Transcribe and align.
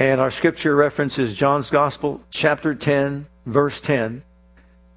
And 0.00 0.18
our 0.18 0.30
scripture 0.30 0.74
reference 0.74 1.18
is 1.18 1.34
John's 1.34 1.68
Gospel, 1.68 2.22
chapter 2.30 2.74
10, 2.74 3.26
verse 3.44 3.82
10. 3.82 4.22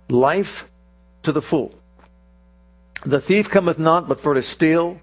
Life 0.08 0.72
to 1.24 1.34
the 1.34 1.42
full. 1.42 1.76
The 3.04 3.20
thief 3.20 3.50
cometh 3.50 3.78
not 3.78 4.08
but 4.08 4.22
for 4.22 4.34
to 4.34 4.42
steal, 4.42 5.02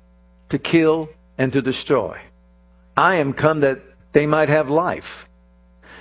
to 0.48 0.58
kill, 0.58 1.10
and 1.36 1.52
to 1.52 1.60
destroy. 1.60 2.18
I 2.96 3.16
am 3.16 3.34
come 3.34 3.60
that 3.60 3.82
they 4.12 4.24
might 4.24 4.48
have 4.48 4.70
life, 4.70 5.28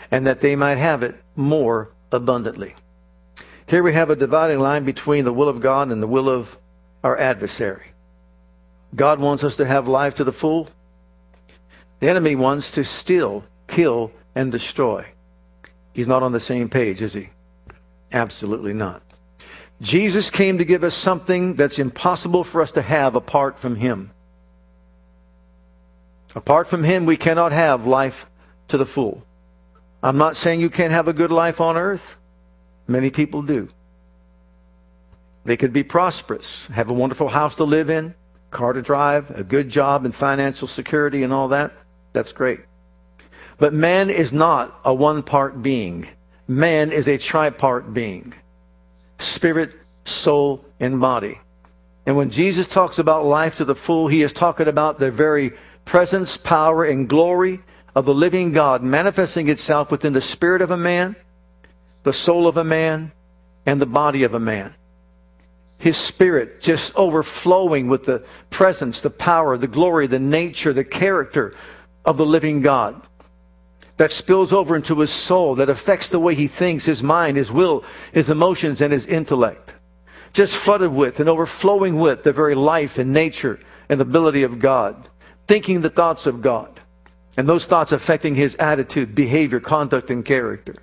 and 0.09 0.25
that 0.25 0.39
they 0.39 0.55
might 0.55 0.77
have 0.77 1.03
it 1.03 1.21
more 1.35 1.89
abundantly. 2.09 2.75
Here 3.67 3.83
we 3.83 3.91
have 3.91 4.09
a 4.09 4.15
dividing 4.15 4.59
line 4.59 4.85
between 4.85 5.25
the 5.25 5.33
will 5.33 5.49
of 5.49 5.59
God 5.59 5.91
and 5.91 6.01
the 6.01 6.07
will 6.07 6.29
of 6.29 6.57
our 7.03 7.17
adversary. 7.19 7.87
God 8.95 9.19
wants 9.19 9.43
us 9.43 9.57
to 9.57 9.65
have 9.65 9.89
life 9.89 10.15
to 10.15 10.23
the 10.23 10.31
full. 10.31 10.69
The 11.99 12.07
enemy 12.07 12.37
wants 12.37 12.71
to 12.71 12.85
steal, 12.85 13.43
kill, 13.69 14.11
and 14.35 14.51
destroy. 14.51 15.05
He's 15.93 16.07
not 16.07 16.23
on 16.23 16.31
the 16.31 16.39
same 16.39 16.69
page, 16.69 17.01
is 17.01 17.13
he? 17.13 17.29
Absolutely 18.11 18.73
not. 18.73 19.01
Jesus 19.81 20.29
came 20.29 20.57
to 20.57 20.65
give 20.65 20.83
us 20.83 20.95
something 20.95 21.55
that's 21.55 21.79
impossible 21.79 22.43
for 22.43 22.61
us 22.61 22.71
to 22.73 22.81
have 22.81 23.15
apart 23.15 23.59
from 23.59 23.75
him. 23.75 24.11
Apart 26.35 26.67
from 26.67 26.83
him, 26.83 27.05
we 27.05 27.17
cannot 27.17 27.51
have 27.51 27.87
life 27.87 28.25
to 28.67 28.77
the 28.77 28.85
full. 28.85 29.23
I'm 30.03 30.17
not 30.17 30.37
saying 30.37 30.59
you 30.59 30.69
can't 30.69 30.93
have 30.93 31.07
a 31.07 31.13
good 31.13 31.31
life 31.31 31.59
on 31.61 31.77
earth. 31.77 32.15
Many 32.87 33.09
people 33.09 33.41
do. 33.41 33.69
They 35.45 35.57
could 35.57 35.73
be 35.73 35.83
prosperous, 35.83 36.67
have 36.67 36.89
a 36.89 36.93
wonderful 36.93 37.29
house 37.29 37.55
to 37.55 37.63
live 37.63 37.89
in, 37.89 38.13
car 38.51 38.73
to 38.73 38.81
drive, 38.81 39.31
a 39.31 39.43
good 39.43 39.69
job 39.69 40.05
and 40.05 40.13
financial 40.13 40.67
security 40.67 41.23
and 41.23 41.33
all 41.33 41.47
that. 41.49 41.71
That's 42.13 42.31
great. 42.31 42.59
But 43.59 43.73
man 43.73 44.09
is 44.09 44.31
not 44.31 44.79
a 44.85 44.93
one 44.93 45.21
part 45.21 45.61
being. 45.61 46.07
Man 46.47 46.91
is 46.91 47.07
a 47.07 47.17
tripart 47.17 47.93
being 47.93 48.33
spirit, 49.19 49.73
soul, 50.05 50.63
and 50.79 51.01
body. 51.01 51.39
And 52.05 52.15
when 52.15 52.29
Jesus 52.29 52.67
talks 52.67 52.99
about 52.99 53.25
life 53.25 53.57
to 53.57 53.65
the 53.65 53.75
full, 53.75 54.07
he 54.07 54.23
is 54.23 54.31
talking 54.31 54.69
about 54.69 54.97
the 54.97 55.11
very 55.11 55.51
presence, 55.83 56.37
power, 56.37 56.85
and 56.85 57.07
glory 57.07 57.59
of 57.95 58.05
the 58.05 58.13
living 58.13 58.53
God 58.53 58.81
manifesting 58.81 59.49
itself 59.49 59.91
within 59.91 60.13
the 60.13 60.21
spirit 60.21 60.61
of 60.61 60.71
a 60.71 60.77
man, 60.77 61.17
the 62.03 62.13
soul 62.13 62.47
of 62.47 62.55
a 62.55 62.63
man, 62.63 63.11
and 63.65 63.81
the 63.81 63.85
body 63.85 64.23
of 64.23 64.33
a 64.33 64.39
man. 64.39 64.73
His 65.77 65.97
spirit 65.97 66.61
just 66.61 66.95
overflowing 66.95 67.89
with 67.89 68.05
the 68.05 68.23
presence, 68.49 69.01
the 69.01 69.09
power, 69.09 69.57
the 69.57 69.67
glory, 69.67 70.07
the 70.07 70.17
nature, 70.17 70.71
the 70.71 70.85
character 70.85 71.53
of 72.05 72.15
the 72.15 72.25
living 72.25 72.61
God 72.61 73.01
that 73.99 74.13
spills 74.13 74.53
over 74.53 74.77
into 74.77 74.97
his 75.01 75.11
soul, 75.11 75.55
that 75.55 75.67
affects 75.67 76.07
the 76.07 76.21
way 76.21 76.33
he 76.33 76.47
thinks, 76.47 76.85
his 76.85 77.03
mind, 77.03 77.35
his 77.35 77.51
will, 77.51 77.83
his 78.13 78.29
emotions, 78.29 78.79
and 78.79 78.93
his 78.93 79.05
intellect. 79.05 79.73
Just 80.31 80.55
flooded 80.55 80.93
with 80.93 81.19
and 81.19 81.27
overflowing 81.27 81.99
with 81.99 82.23
the 82.23 82.31
very 82.31 82.55
life 82.55 82.97
and 82.97 83.11
nature 83.11 83.59
and 83.89 83.99
ability 83.99 84.43
of 84.43 84.57
God, 84.57 85.09
thinking 85.49 85.81
the 85.81 85.89
thoughts 85.89 86.27
of 86.27 86.41
God, 86.41 86.79
and 87.35 87.49
those 87.49 87.65
thoughts 87.65 87.91
affecting 87.91 88.35
his 88.35 88.55
attitude, 88.55 89.13
behavior, 89.13 89.59
conduct, 89.59 90.09
and 90.09 90.23
character. 90.23 90.75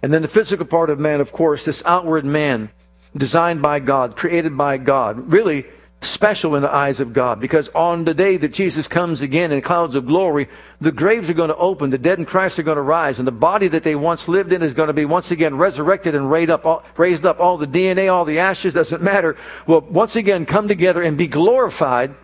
And 0.00 0.10
then 0.10 0.22
the 0.22 0.28
physical 0.28 0.64
part 0.64 0.88
of 0.88 0.98
man, 0.98 1.20
of 1.20 1.32
course, 1.32 1.66
this 1.66 1.82
outward 1.84 2.24
man, 2.24 2.70
designed 3.14 3.60
by 3.60 3.80
God, 3.80 4.16
created 4.16 4.56
by 4.56 4.78
God, 4.78 5.30
really 5.30 5.66
special 6.02 6.54
in 6.56 6.62
the 6.62 6.72
eyes 6.72 7.00
of 7.00 7.12
God 7.12 7.40
because 7.40 7.68
on 7.74 8.04
the 8.04 8.14
day 8.14 8.36
that 8.36 8.52
Jesus 8.52 8.86
comes 8.86 9.22
again 9.22 9.50
in 9.50 9.60
clouds 9.60 9.94
of 9.94 10.06
glory, 10.06 10.48
the 10.80 10.92
graves 10.92 11.28
are 11.28 11.34
going 11.34 11.48
to 11.48 11.56
open, 11.56 11.90
the 11.90 11.98
dead 11.98 12.18
in 12.18 12.24
Christ 12.24 12.58
are 12.58 12.62
going 12.62 12.76
to 12.76 12.82
rise, 12.82 13.18
and 13.18 13.26
the 13.26 13.32
body 13.32 13.68
that 13.68 13.82
they 13.82 13.94
once 13.94 14.28
lived 14.28 14.52
in 14.52 14.62
is 14.62 14.74
going 14.74 14.88
to 14.88 14.92
be 14.92 15.04
once 15.04 15.30
again 15.30 15.56
resurrected 15.56 16.14
and 16.14 16.30
raised 16.30 16.50
up, 16.50 16.66
all, 16.66 16.84
raised 16.96 17.24
up. 17.24 17.40
All 17.40 17.56
the 17.56 17.66
DNA, 17.66 18.12
all 18.12 18.24
the 18.24 18.38
ashes, 18.38 18.74
doesn't 18.74 19.02
matter, 19.02 19.36
will 19.66 19.80
once 19.80 20.16
again 20.16 20.46
come 20.46 20.68
together 20.68 21.02
and 21.02 21.16
be 21.16 21.26
glorified. 21.26 22.14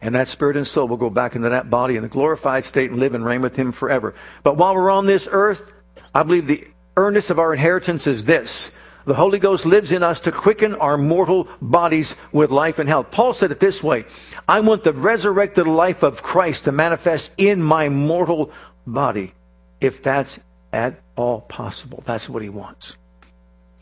And 0.00 0.14
that 0.14 0.28
spirit 0.28 0.56
and 0.56 0.66
soul 0.66 0.88
will 0.88 0.96
go 0.96 1.10
back 1.10 1.36
into 1.36 1.48
that 1.48 1.70
body 1.70 1.96
in 1.96 2.04
a 2.04 2.08
glorified 2.08 2.64
state 2.64 2.90
and 2.90 2.98
live 2.98 3.14
and 3.14 3.24
reign 3.24 3.40
with 3.40 3.56
Him 3.56 3.72
forever. 3.72 4.14
But 4.42 4.56
while 4.56 4.74
we're 4.74 4.90
on 4.90 5.06
this 5.06 5.28
earth, 5.30 5.70
I 6.14 6.24
believe 6.24 6.46
the 6.46 6.66
earnest 6.96 7.30
of 7.30 7.38
our 7.38 7.52
inheritance 7.52 8.06
is 8.06 8.24
this 8.24 8.72
the 9.04 9.14
Holy 9.14 9.38
Ghost 9.38 9.66
lives 9.66 9.92
in 9.92 10.02
us 10.02 10.20
to 10.20 10.32
quicken 10.32 10.74
our 10.74 10.96
mortal 10.96 11.48
bodies 11.60 12.14
with 12.30 12.50
life 12.50 12.78
and 12.78 12.88
health. 12.88 13.10
Paul 13.10 13.32
said 13.32 13.50
it 13.50 13.60
this 13.60 13.82
way 13.82 14.04
I 14.48 14.60
want 14.60 14.84
the 14.84 14.92
resurrected 14.92 15.66
life 15.66 16.02
of 16.02 16.22
Christ 16.22 16.64
to 16.64 16.72
manifest 16.72 17.32
in 17.36 17.62
my 17.62 17.88
mortal 17.88 18.52
body, 18.86 19.34
if 19.80 20.02
that's 20.02 20.40
at 20.72 21.00
all 21.16 21.40
possible. 21.42 22.02
That's 22.06 22.28
what 22.28 22.42
he 22.42 22.48
wants. 22.48 22.96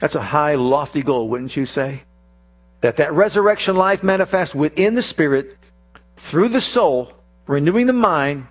That's 0.01 0.15
a 0.15 0.23
high, 0.23 0.55
lofty 0.55 1.03
goal, 1.03 1.29
wouldn't 1.29 1.57
you 1.57 1.67
say? 1.67 2.03
That 2.81 2.97
that 2.97 3.13
resurrection 3.13 3.77
life 3.77 4.03
manifests 4.03 4.55
within 4.55 4.95
the 4.95 5.03
spirit, 5.03 5.59
through 6.17 6.49
the 6.49 6.61
soul, 6.61 7.13
renewing 7.47 7.87
the 7.87 7.93
mind, 7.93 8.47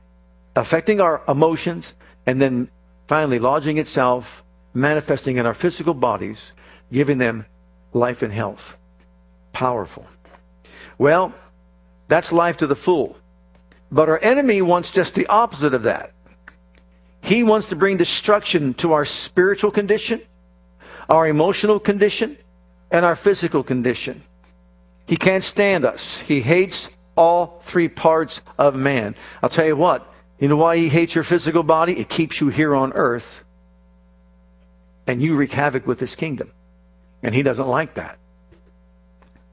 affecting 0.56 1.02
our 1.02 1.24
emotions, 1.28 1.94
and 2.28 2.40
then 2.40 2.70
finally 3.08 3.40
lodging 3.40 3.80
itself, 3.80 4.44
manifesting 4.74 5.38
in 5.38 5.48
our 5.48 5.56
physical 5.56 5.96
bodies 5.96 6.54
giving 6.92 7.18
them 7.18 7.46
life 7.94 8.22
and 8.22 8.34
health. 8.34 8.78
Powerful. 9.54 10.06
Well, 10.98 11.34
that's 12.08 12.32
life 12.32 12.58
to 12.58 12.68
the 12.68 12.76
full. 12.76 13.18
But 13.92 14.10
our 14.10 14.20
enemy 14.22 14.62
wants 14.62 14.92
just 14.92 15.16
the 15.16 15.28
opposite 15.28 15.74
of 15.74 15.84
that. 15.84 16.14
He 17.22 17.44
wants 17.44 17.70
to 17.70 17.76
bring 17.76 17.98
destruction 17.98 18.74
to 18.76 18.94
our 18.94 19.06
spiritual 19.06 19.72
condition, 19.72 20.22
our 21.10 21.28
emotional 21.28 21.80
condition, 21.80 22.38
and 22.92 23.06
our 23.06 23.16
physical 23.16 23.64
condition. 23.64 24.24
He 25.08 25.18
can't 25.18 25.44
stand 25.44 25.86
us. 25.86 26.22
He 26.22 26.42
hates 26.42 26.90
all 27.16 27.60
three 27.62 27.90
parts 27.90 28.42
of 28.58 28.76
man. 28.76 29.16
I'll 29.44 29.50
tell 29.50 29.66
you 29.66 29.76
what, 29.76 30.14
you 30.40 30.48
know 30.48 30.56
why 30.56 30.78
he 30.78 30.88
hates 30.88 31.16
your 31.16 31.24
physical 31.24 31.64
body? 31.64 32.00
It 32.00 32.10
keeps 32.10 32.40
you 32.40 32.50
here 32.50 32.74
on 32.74 32.94
earth, 32.94 33.44
and 35.06 35.22
you 35.22 35.36
wreak 35.36 35.52
havoc 35.52 35.86
with 35.86 36.00
his 36.00 36.16
kingdom. 36.16 36.52
And 37.24 37.36
he 37.36 37.44
doesn't 37.44 37.68
like 37.68 37.96
that. 37.96 38.18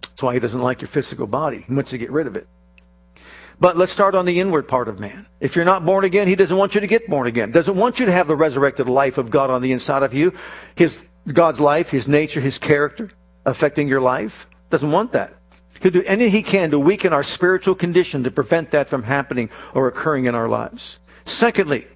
That's 0.02 0.22
why 0.22 0.34
he 0.34 0.40
doesn't 0.40 0.62
like 0.62 0.80
your 0.80 0.88
physical 0.88 1.26
body. 1.26 1.64
He 1.66 1.74
wants 1.74 1.90
to 1.90 1.98
get 1.98 2.10
rid 2.10 2.26
of 2.26 2.36
it. 2.36 2.46
But 3.58 3.76
let's 3.76 3.92
start 3.92 4.14
on 4.14 4.26
the 4.26 4.38
inward 4.38 4.68
part 4.68 4.88
of 4.88 5.00
man. 5.00 5.26
If 5.40 5.56
you're 5.56 5.64
not 5.64 5.84
born 5.84 6.04
again, 6.04 6.28
he 6.28 6.36
doesn't 6.36 6.56
want 6.56 6.74
you 6.74 6.80
to 6.80 6.86
get 6.86 7.08
born 7.08 7.26
again. 7.26 7.50
Doesn't 7.50 7.76
want 7.76 7.98
you 7.98 8.06
to 8.06 8.12
have 8.12 8.28
the 8.28 8.36
resurrected 8.36 8.88
life 8.88 9.18
of 9.18 9.30
God 9.30 9.50
on 9.50 9.62
the 9.62 9.72
inside 9.72 10.02
of 10.02 10.12
you. 10.12 10.34
His 10.74 11.02
God's 11.32 11.60
life, 11.60 11.90
his 11.90 12.06
nature, 12.06 12.40
his 12.40 12.58
character 12.58 13.10
affecting 13.46 13.88
your 13.88 14.00
life. 14.00 14.46
Doesn't 14.70 14.90
want 14.90 15.12
that. 15.12 15.34
He'll 15.80 15.90
do 15.90 16.02
anything 16.04 16.32
he 16.32 16.42
can 16.42 16.70
to 16.70 16.78
weaken 16.78 17.12
our 17.12 17.22
spiritual 17.22 17.74
condition 17.74 18.24
to 18.24 18.30
prevent 18.30 18.70
that 18.70 18.88
from 18.88 19.02
happening 19.02 19.50
or 19.74 19.88
occurring 19.88 20.26
in 20.26 20.34
our 20.34 20.48
lives. 20.48 20.98
Secondly, 21.24 21.86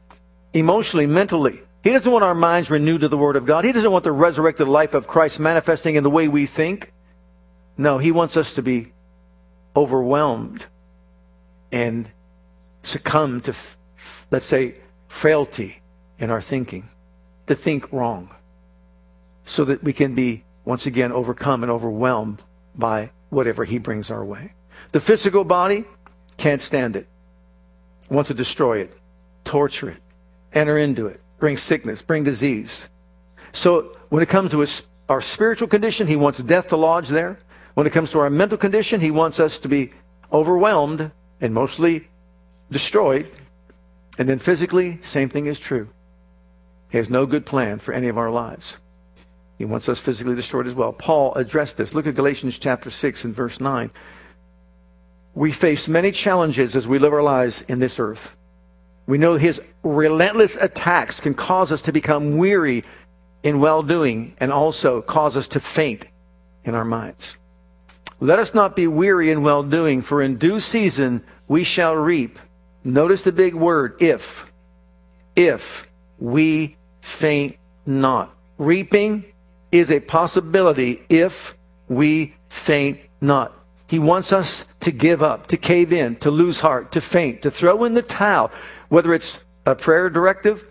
emotionally, 0.52 1.06
mentally, 1.06 1.62
he 1.82 1.90
doesn't 1.90 2.12
want 2.12 2.24
our 2.24 2.34
minds 2.34 2.70
renewed 2.70 3.00
to 3.00 3.08
the 3.08 3.16
Word 3.16 3.36
of 3.36 3.46
God. 3.46 3.64
He 3.64 3.72
doesn't 3.72 3.90
want 3.90 4.04
the 4.04 4.12
resurrected 4.12 4.68
life 4.68 4.92
of 4.92 5.06
Christ 5.06 5.40
manifesting 5.40 5.94
in 5.94 6.04
the 6.04 6.10
way 6.10 6.28
we 6.28 6.44
think. 6.44 6.92
No, 7.78 7.98
He 7.98 8.12
wants 8.12 8.36
us 8.36 8.52
to 8.54 8.62
be 8.62 8.92
overwhelmed 9.74 10.66
and 11.72 12.10
succumb 12.82 13.40
to, 13.42 13.54
let's 14.30 14.44
say, 14.44 14.74
frailty 15.08 15.80
in 16.18 16.28
our 16.28 16.42
thinking, 16.42 16.88
to 17.46 17.54
think 17.54 17.90
wrong, 17.92 18.28
so 19.46 19.64
that 19.64 19.82
we 19.82 19.94
can 19.94 20.14
be, 20.14 20.44
once 20.66 20.84
again, 20.84 21.12
overcome 21.12 21.62
and 21.62 21.72
overwhelmed 21.72 22.42
by 22.74 23.10
whatever 23.30 23.64
He 23.64 23.78
brings 23.78 24.10
our 24.10 24.24
way. 24.24 24.52
The 24.92 25.00
physical 25.00 25.44
body 25.44 25.84
can't 26.36 26.60
stand 26.60 26.94
it, 26.94 27.06
wants 28.10 28.28
to 28.28 28.34
destroy 28.34 28.80
it, 28.80 28.98
torture 29.44 29.90
it, 29.90 30.02
enter 30.52 30.76
into 30.76 31.06
it 31.06 31.22
bring 31.40 31.56
sickness, 31.56 32.02
bring 32.02 32.22
disease. 32.22 32.88
So 33.52 33.96
when 34.10 34.22
it 34.22 34.28
comes 34.28 34.52
to 34.52 34.60
his, 34.60 34.87
our 35.08 35.20
spiritual 35.20 35.66
condition, 35.66 36.06
he 36.06 36.16
wants 36.16 36.38
death 36.38 36.69
to 36.69 36.76
lodge 36.76 37.08
there. 37.08 37.38
When 37.75 37.87
it 37.87 37.92
comes 37.92 38.10
to 38.12 38.20
our 38.20 38.31
mental 38.31 38.58
condition, 38.58 39.00
he 39.00 39.10
wants 39.10 39.40
us 39.40 39.58
to 39.60 39.69
be 39.69 39.90
overwhelmed 40.32 41.10
and 41.40 41.52
mostly 41.52 42.08
destroyed 42.70 43.28
And 44.19 44.28
then 44.28 44.38
physically, 44.38 44.98
same 45.00 45.31
thing 45.31 45.46
is 45.46 45.58
true. 45.58 45.88
He 46.90 46.98
has 46.98 47.08
no 47.08 47.25
good 47.25 47.46
plan 47.46 47.78
for 47.78 47.94
any 47.94 48.08
of 48.08 48.19
our 48.19 48.31
lives. 48.31 48.76
He 49.56 49.64
wants 49.64 49.88
us 49.88 49.98
physically 49.98 50.34
destroyed 50.34 50.66
as 50.66 50.75
well. 50.75 50.92
Paul 50.92 51.34
addressed 51.34 51.78
this. 51.78 51.94
Look 51.94 52.06
at 52.06 52.16
Galatians 52.16 52.58
chapter 52.58 52.90
6 52.90 53.25
and 53.25 53.34
verse 53.34 53.60
9. 53.60 53.90
We 55.34 55.52
face 55.52 55.88
many 55.88 56.12
challenges 56.12 56.76
as 56.76 56.87
we 56.87 56.98
live 56.98 57.14
our 57.14 57.22
lives 57.22 57.62
in 57.62 57.78
this 57.78 57.98
earth. 57.98 58.37
We 59.10 59.18
know 59.18 59.34
his 59.34 59.60
relentless 59.82 60.54
attacks 60.54 61.18
can 61.20 61.34
cause 61.34 61.72
us 61.72 61.82
to 61.82 61.92
become 61.92 62.36
weary 62.36 62.84
in 63.42 63.58
well 63.58 63.82
doing 63.82 64.36
and 64.38 64.52
also 64.52 65.02
cause 65.02 65.36
us 65.36 65.48
to 65.48 65.58
faint 65.58 66.04
in 66.62 66.76
our 66.76 66.84
minds. 66.84 67.36
Let 68.20 68.38
us 68.38 68.54
not 68.54 68.76
be 68.76 68.86
weary 68.86 69.32
in 69.32 69.42
well 69.42 69.64
doing, 69.64 70.00
for 70.00 70.22
in 70.22 70.36
due 70.36 70.60
season 70.60 71.24
we 71.48 71.64
shall 71.64 71.96
reap. 71.96 72.38
Notice 72.84 73.22
the 73.22 73.32
big 73.32 73.52
word, 73.52 74.00
if. 74.00 74.46
If 75.34 75.88
we 76.20 76.76
faint 77.00 77.56
not. 77.86 78.32
Reaping 78.58 79.24
is 79.72 79.90
a 79.90 79.98
possibility 79.98 81.04
if 81.08 81.56
we 81.88 82.36
faint 82.48 83.00
not. 83.20 83.59
He 83.90 83.98
wants 83.98 84.32
us 84.32 84.66
to 84.81 84.92
give 84.92 85.20
up, 85.20 85.48
to 85.48 85.56
cave 85.56 85.92
in, 85.92 86.14
to 86.20 86.31
lose 86.31 86.60
heart, 86.60 86.92
to 86.92 87.00
faint, 87.00 87.42
to 87.42 87.50
throw 87.50 87.82
in 87.82 87.94
the 87.94 88.02
towel, 88.02 88.52
whether 88.88 89.12
it's 89.12 89.44
a 89.66 89.75
prayer 89.75 90.08
directive 90.08 90.64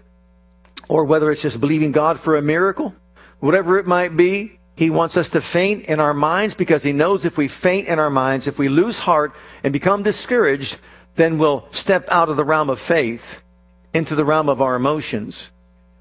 or 0.88 1.04
whether 1.04 1.30
it's 1.30 1.42
just 1.42 1.60
believing 1.60 1.92
God 1.92 2.18
for 2.18 2.38
a 2.38 2.42
miracle, 2.42 2.96
whatever 3.42 3.78
it 3.78 3.86
might 3.86 4.16
be. 4.16 4.58
He 4.78 4.90
wants 4.90 5.18
us 5.18 5.28
to 5.32 5.42
faint 5.42 5.88
in 5.88 6.00
our 6.00 6.14
minds 6.14 6.54
because 6.54 6.82
he 6.82 6.94
knows 6.94 7.26
if 7.26 7.38
we 7.38 7.50
faint 7.50 7.90
in 7.90 8.00
our 8.00 8.10
minds, 8.10 8.48
if 8.48 8.58
we 8.58 8.70
lose 8.70 9.00
heart 9.00 9.36
and 9.66 9.74
become 9.74 10.02
discouraged, 10.02 10.78
then 11.18 11.38
we'll 11.38 11.68
step 11.72 12.08
out 12.10 12.30
of 12.30 12.38
the 12.38 12.46
realm 12.46 12.70
of 12.70 12.80
faith 12.80 13.42
into 13.94 14.16
the 14.16 14.24
realm 14.24 14.48
of 14.48 14.62
our 14.62 14.76
emotions 14.76 15.52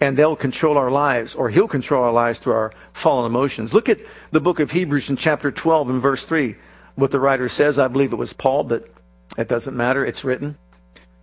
and 0.00 0.16
they'll 0.16 0.36
control 0.36 0.78
our 0.78 0.92
lives, 0.92 1.34
or 1.34 1.50
he'll 1.50 1.66
control 1.66 2.04
our 2.04 2.12
lives 2.12 2.38
through 2.38 2.52
our 2.52 2.72
fallen 2.92 3.26
emotions. 3.26 3.74
Look 3.74 3.88
at 3.88 3.98
the 4.30 4.40
book 4.40 4.60
of 4.60 4.70
Hebrews 4.70 5.10
in 5.10 5.16
chapter 5.16 5.50
12 5.50 5.90
and 5.90 6.00
verse 6.00 6.24
3. 6.24 6.54
What 6.98 7.12
the 7.12 7.20
writer 7.20 7.48
says, 7.48 7.78
I 7.78 7.86
believe 7.86 8.12
it 8.12 8.16
was 8.16 8.32
Paul, 8.32 8.64
but 8.64 8.88
it 9.36 9.46
doesn't 9.46 9.76
matter. 9.76 10.04
It's 10.04 10.24
written. 10.24 10.58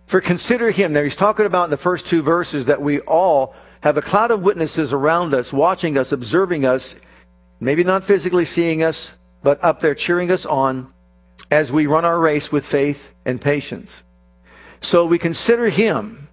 For 0.06 0.22
consider 0.22 0.70
him. 0.70 0.94
Now 0.94 1.02
he's 1.02 1.14
talking 1.14 1.44
about 1.44 1.64
in 1.64 1.70
the 1.70 1.76
first 1.76 2.06
two 2.06 2.22
verses 2.22 2.64
that 2.64 2.80
we 2.80 3.00
all 3.00 3.54
have 3.82 3.98
a 3.98 4.00
cloud 4.00 4.30
of 4.30 4.40
witnesses 4.40 4.94
around 4.94 5.34
us, 5.34 5.52
watching 5.52 5.98
us, 5.98 6.12
observing 6.12 6.64
us, 6.64 6.96
maybe 7.60 7.84
not 7.84 8.04
physically 8.04 8.46
seeing 8.46 8.82
us, 8.82 9.12
but 9.42 9.62
up 9.62 9.80
there 9.80 9.94
cheering 9.94 10.30
us 10.30 10.46
on 10.46 10.94
as 11.50 11.70
we 11.70 11.86
run 11.86 12.06
our 12.06 12.18
race 12.18 12.50
with 12.50 12.64
faith 12.64 13.12
and 13.26 13.38
patience. 13.38 14.02
So 14.80 15.04
we 15.04 15.18
consider 15.18 15.68
him, 15.68 16.28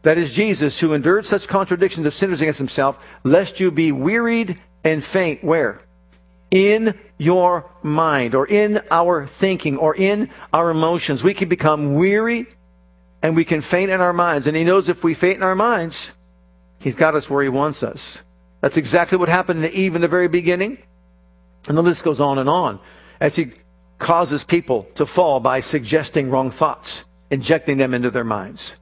that 0.00 0.16
is 0.16 0.32
Jesus, 0.32 0.80
who 0.80 0.94
endured 0.94 1.26
such 1.26 1.46
contradictions 1.46 2.06
of 2.06 2.14
sinners 2.14 2.40
against 2.40 2.58
himself, 2.58 2.98
lest 3.22 3.60
you 3.60 3.70
be 3.70 3.92
wearied 3.92 4.58
and 4.82 5.04
faint. 5.04 5.44
Where? 5.44 5.82
In 6.50 6.98
your 7.18 7.70
mind, 7.82 8.34
or 8.34 8.46
in 8.46 8.80
our 8.90 9.26
thinking, 9.26 9.76
or 9.76 9.94
in 9.94 10.30
our 10.52 10.70
emotions. 10.70 11.22
We 11.22 11.34
can 11.34 11.48
become 11.48 11.94
weary 11.94 12.46
and 13.22 13.34
we 13.34 13.44
can 13.44 13.60
faint 13.60 13.90
in 13.90 14.00
our 14.00 14.12
minds. 14.12 14.46
And 14.46 14.56
he 14.56 14.64
knows 14.64 14.88
if 14.88 15.02
we 15.04 15.14
faint 15.14 15.36
in 15.36 15.42
our 15.42 15.56
minds, 15.56 16.12
he's 16.78 16.96
got 16.96 17.14
us 17.14 17.28
where 17.28 17.42
he 17.42 17.48
wants 17.48 17.82
us. 17.82 18.22
That's 18.60 18.76
exactly 18.76 19.18
what 19.18 19.28
happened 19.28 19.62
to 19.62 19.72
Eve 19.72 19.94
in 19.94 20.00
the 20.00 20.08
very 20.08 20.28
beginning. 20.28 20.78
And 21.68 21.76
the 21.76 21.82
list 21.82 22.04
goes 22.04 22.20
on 22.20 22.38
and 22.38 22.48
on 22.48 22.78
as 23.20 23.36
he 23.36 23.52
causes 23.98 24.44
people 24.44 24.84
to 24.94 25.04
fall 25.04 25.40
by 25.40 25.60
suggesting 25.60 26.30
wrong 26.30 26.50
thoughts, 26.50 27.04
injecting 27.30 27.78
them 27.78 27.94
into 27.94 28.10
their 28.10 28.24
minds. 28.24 28.76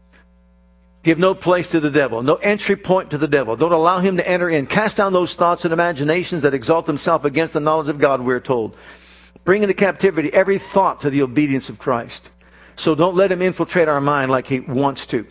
Give 1.07 1.21
no 1.21 1.37
place 1.37 1.71
to 1.71 1.79
the 1.79 1.89
devil, 1.89 2.21
no 2.21 2.35
entry 2.35 2.75
point 2.75 3.13
to 3.13 3.19
the 3.19 3.29
devil. 3.29 3.55
Don't 3.55 3.71
allow 3.71 4.01
him 4.01 4.17
to 4.17 4.29
enter 4.29 4.51
in. 4.51 4.67
Cast 4.67 4.97
down 4.97 5.13
those 5.13 5.37
thoughts 5.37 5.65
and 5.65 5.73
imaginations 5.73 6.43
that 6.43 6.53
exalt 6.53 6.85
themselves 6.85 7.25
against 7.25 7.53
the 7.53 7.61
knowledge 7.61 7.89
of 7.89 8.01
God, 8.01 8.23
we're 8.23 8.41
told. 8.41 8.77
Bring 9.45 9.63
into 9.63 9.73
captivity 9.73 10.33
every 10.33 10.59
thought 10.59 11.03
to 11.03 11.11
the 11.11 11.23
obedience 11.23 11.69
of 11.69 11.79
Christ. 11.79 12.31
So 12.75 12.97
don't 12.97 13.15
let 13.15 13.31
him 13.31 13.41
infiltrate 13.41 13.87
our 13.87 14.01
mind 14.01 14.33
like 14.33 14.49
he 14.49 14.59
wants 14.59 15.07
to. 15.07 15.25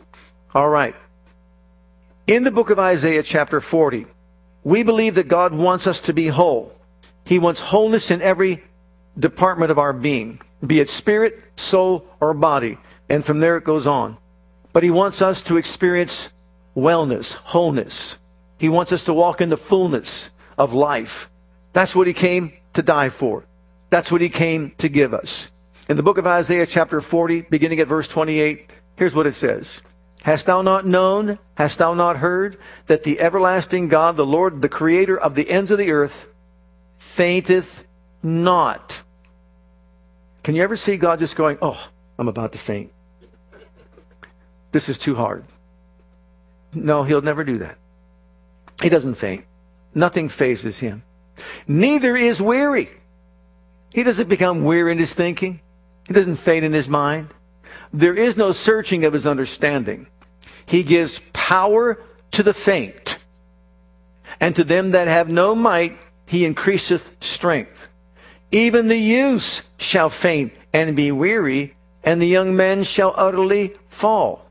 All 0.53 0.69
right. 0.69 0.95
In 2.25 2.45
the 2.45 2.51
book 2.51 2.69
of 2.69 2.79
Isaiah, 2.79 3.21
chapter 3.21 3.59
40, 3.59 4.07
we 4.63 4.81
believe 4.81 5.15
that 5.15 5.27
God 5.27 5.53
wants 5.53 5.87
us 5.87 5.99
to 5.99 6.13
be 6.13 6.27
whole. 6.27 6.73
He 7.25 7.37
wants 7.37 7.59
wholeness 7.59 8.11
in 8.11 8.21
every 8.21 8.63
department 9.19 9.71
of 9.71 9.77
our 9.77 9.91
being, 9.91 10.39
be 10.65 10.79
it 10.79 10.89
spirit, 10.89 11.43
soul, 11.57 12.07
or 12.21 12.33
body. 12.33 12.77
And 13.09 13.25
from 13.25 13.41
there 13.41 13.57
it 13.57 13.65
goes 13.65 13.85
on. 13.85 14.15
But 14.75 14.83
He 14.83 14.91
wants 14.91 15.21
us 15.21 15.41
to 15.43 15.55
experience 15.55 16.33
wellness, 16.75 17.31
wholeness. 17.31 18.19
He 18.57 18.67
wants 18.67 18.91
us 18.91 19.05
to 19.05 19.13
walk 19.13 19.39
in 19.39 19.47
the 19.47 19.55
fullness 19.55 20.31
of 20.57 20.73
life. 20.73 21.29
That's 21.71 21.95
what 21.95 22.07
He 22.07 22.13
came 22.13 22.51
to 22.73 22.83
die 22.83 23.07
for. 23.07 23.45
That's 23.89 24.11
what 24.11 24.19
He 24.19 24.27
came 24.27 24.73
to 24.79 24.89
give 24.89 25.13
us. 25.13 25.49
In 25.87 25.95
the 25.95 26.03
book 26.03 26.17
of 26.17 26.27
Isaiah, 26.27 26.65
chapter 26.65 26.99
40, 26.99 27.43
beginning 27.43 27.79
at 27.79 27.87
verse 27.87 28.09
28, 28.09 28.69
here's 28.97 29.15
what 29.15 29.27
it 29.27 29.31
says. 29.31 29.81
Hast 30.23 30.45
thou 30.45 30.61
not 30.61 30.85
known, 30.85 31.39
hast 31.55 31.77
thou 31.77 31.93
not 31.93 32.17
heard, 32.17 32.57
that 32.87 33.03
the 33.03 33.21
everlasting 33.21 33.87
God, 33.87 34.17
the 34.17 34.25
Lord, 34.25 34.61
the 34.61 34.67
creator 34.67 35.17
of 35.17 35.35
the 35.35 35.49
ends 35.49 35.71
of 35.71 35.77
the 35.77 35.91
earth, 35.91 36.27
fainteth 36.97 37.85
not. 38.21 39.03
Can 40.43 40.53
you 40.53 40.63
ever 40.63 40.75
see 40.75 40.97
God 40.97 41.19
just 41.19 41.37
going, 41.37 41.59
Oh, 41.61 41.81
I'm 42.19 42.27
about 42.27 42.51
to 42.51 42.57
faint? 42.57 42.91
This 44.75 44.89
is 44.89 44.97
too 44.97 45.15
hard. 45.15 45.45
No, 46.73 47.03
he'll 47.03 47.21
never 47.21 47.45
do 47.45 47.59
that. 47.59 47.77
He 48.83 48.89
doesn't 48.89 49.15
faint. 49.15 49.45
Nothing 49.93 50.27
fazes 50.27 50.79
him. 50.79 51.03
Neither 51.65 52.17
is 52.17 52.41
weary. 52.41 52.89
He 53.93 54.03
doesn't 54.03 54.27
become 54.27 54.65
weary 54.65 54.91
in 54.91 54.97
his 54.97 55.13
thinking. 55.13 55.61
He 56.09 56.13
doesn't 56.13 56.35
faint 56.35 56.65
in 56.65 56.73
his 56.73 56.89
mind. 56.89 57.33
There 57.93 58.15
is 58.15 58.35
no 58.35 58.51
searching 58.51 59.05
of 59.05 59.13
his 59.13 59.25
understanding. 59.25 60.07
He 60.65 60.83
gives 60.83 61.21
power 61.31 61.97
to 62.31 62.43
the 62.43 62.53
faint, 62.53 63.17
and 64.41 64.57
to 64.57 64.65
them 64.65 64.91
that 64.91 65.07
have 65.07 65.29
no 65.29 65.55
might, 65.55 65.97
he 66.25 66.43
increaseth 66.43 67.11
strength. 67.21 67.87
Even 68.51 68.89
the 68.89 68.97
youths 68.97 69.61
shall 69.77 70.09
faint 70.09 70.51
and 70.73 70.97
be 70.97 71.13
weary, 71.13 71.77
and 72.03 72.21
the 72.21 72.27
young 72.27 72.57
men 72.57 72.83
shall 72.83 73.13
utterly 73.15 73.73
fall. 73.87 74.44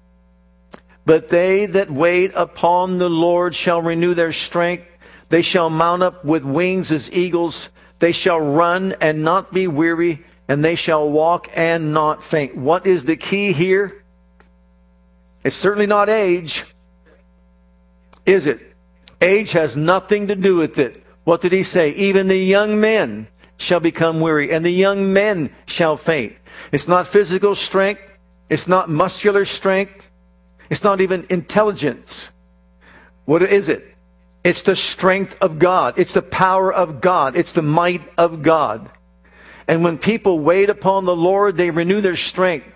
But 1.07 1.29
they 1.29 1.67
that 1.67 1.91
wait 1.91 2.33
upon 2.35 2.99
the 2.99 3.11
Lord 3.11 3.55
shall 3.55 3.83
renew 3.83 4.15
their 4.15 4.33
strength. 4.33 4.87
They 5.29 5.43
shall 5.43 5.71
mount 5.71 6.03
up 6.03 6.25
with 6.25 6.45
wings 6.45 6.91
as 6.93 7.13
eagles. 7.13 7.69
They 7.99 8.13
shall 8.13 8.41
run 8.41 8.95
and 9.01 9.23
not 9.23 9.53
be 9.53 9.67
weary 9.67 10.25
and 10.49 10.65
they 10.65 10.75
shall 10.75 11.09
walk 11.09 11.49
and 11.55 11.95
not 11.95 12.23
faint. 12.23 12.57
What 12.57 12.87
is 12.87 13.05
the 13.05 13.17
key 13.17 13.53
here? 13.53 14.05
It's 15.43 15.57
certainly 15.57 15.87
not 15.87 16.09
age. 16.09 16.65
Is 18.27 18.47
it? 18.47 18.61
Age 19.21 19.53
has 19.53 19.77
nothing 19.77 20.29
to 20.29 20.35
do 20.35 20.57
with 20.57 20.79
it. 20.79 21.03
What 21.25 21.41
did 21.41 21.53
he 21.53 21.63
say? 21.63 21.91
Even 21.91 22.29
the 22.29 22.37
young 22.37 22.81
men 22.81 23.29
shall 23.57 23.81
become 23.81 24.21
weary, 24.21 24.53
and 24.53 24.65
the 24.65 24.71
young 24.71 25.13
men 25.13 25.51
shall 25.67 25.97
faint. 25.97 26.35
It's 26.73 26.89
not 26.89 27.07
physical 27.07 27.55
strength. 27.55 28.03
It's 28.51 28.69
not 28.69 28.91
muscular 28.91 29.45
strength. 29.45 30.04
It's 30.71 30.85
not 30.85 31.01
even 31.01 31.27
intelligence. 31.31 32.31
What 33.25 33.43
is 33.43 33.69
it? 33.69 33.95
It's 34.43 34.63
the 34.63 34.77
strength 34.77 35.37
of 35.41 35.59
God. 35.59 35.99
It's 35.99 36.13
the 36.13 36.23
power 36.23 36.73
of 36.73 37.01
God. 37.01 37.37
It's 37.37 37.53
the 37.53 37.63
might 37.63 38.03
of 38.19 38.43
God. 38.43 38.91
And 39.67 39.83
when 39.83 39.97
people 39.97 40.39
wait 40.39 40.69
upon 40.69 41.07
the 41.07 41.17
Lord, 41.17 41.57
they 41.57 41.71
renew 41.71 42.03
their 42.03 42.17
strength. 42.17 42.67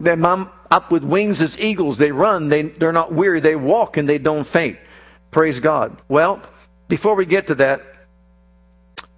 They 0.00 0.16
mount 0.16 0.50
up 0.70 0.90
with 0.90 1.04
wings 1.04 1.42
as 1.42 1.58
eagles. 1.58 1.98
They 1.98 2.12
run. 2.12 2.48
They, 2.48 2.62
they're 2.62 2.92
not 2.92 3.12
weary. 3.12 3.40
They 3.40 3.56
walk 3.56 3.96
and 3.98 4.08
they 4.08 4.18
don't 4.18 4.46
faint. 4.46 4.78
Praise 5.30 5.60
God. 5.60 6.00
Well, 6.08 6.40
before 6.88 7.14
we 7.14 7.26
get 7.26 7.48
to 7.48 7.54
that, 7.56 7.82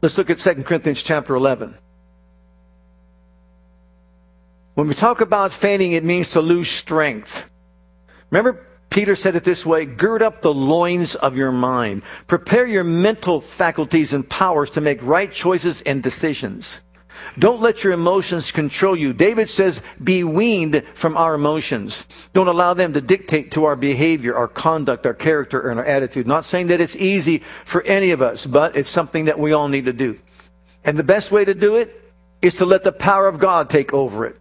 let's 0.03 0.19
look 0.19 0.31
at 0.31 0.39
2 0.39 0.65
Corinthians 0.65 1.03
chapter 1.03 1.37
11. 1.37 1.77
When 4.75 4.89
we 4.89 4.95
talk 4.95 5.21
about 5.21 5.53
fainting, 5.53 5.93
it 5.93 6.05
means 6.05 6.31
to 6.31 6.41
lose 6.41 6.69
strength. 6.69 7.45
Remember, 8.31 8.67
Peter 8.91 9.15
said 9.15 9.37
it 9.37 9.45
this 9.45 9.65
way 9.65 9.87
Gird 9.87 10.23
up 10.23 10.43
the 10.43 10.53
loins 10.53 11.15
of 11.15 11.37
your 11.37 11.53
mind. 11.53 12.03
Prepare 12.27 12.67
your 12.67 12.85
mental 12.85 13.41
faculties 13.41 14.13
and 14.13 14.29
powers 14.29 14.71
to 14.73 14.81
make 14.81 15.03
right 15.03 15.33
choices 15.33 15.81
and 15.83 16.03
decisions. 16.03 16.81
Don't 17.39 17.61
let 17.61 17.85
your 17.85 17.93
emotions 17.93 18.51
control 18.51 18.97
you. 18.97 19.13
David 19.13 19.49
says, 19.49 19.83
be 20.03 20.25
weaned 20.25 20.83
from 20.95 21.17
our 21.17 21.35
emotions. 21.35 22.07
Don't 22.33 22.49
allow 22.49 22.73
them 22.73 22.93
to 22.95 23.01
dictate 23.01 23.51
to 23.53 23.65
our 23.65 23.77
behavior, 23.77 24.35
our 24.35 24.49
conduct, 24.49 25.05
our 25.07 25.15
character, 25.15 25.69
and 25.69 25.79
our 25.79 25.85
attitude. 25.85 26.27
Not 26.27 26.45
saying 26.45 26.69
that 26.69 26.81
it's 26.81 26.97
easy 26.97 27.43
for 27.65 27.83
any 27.83 28.11
of 28.13 28.23
us, 28.23 28.47
but 28.47 28.77
it's 28.77 28.89
something 28.89 29.27
that 29.27 29.39
we 29.39 29.53
all 29.53 29.69
need 29.69 29.87
to 29.87 29.93
do. 29.93 30.19
And 30.85 30.97
the 30.97 31.05
best 31.05 31.31
way 31.31 31.45
to 31.45 31.55
do 31.55 31.77
it 31.77 32.13
is 32.41 32.55
to 32.57 32.65
let 32.65 32.85
the 32.85 32.93
power 32.93 33.29
of 33.29 33.39
God 33.39 33.69
take 33.69 33.93
over 33.93 34.25
it. 34.25 34.41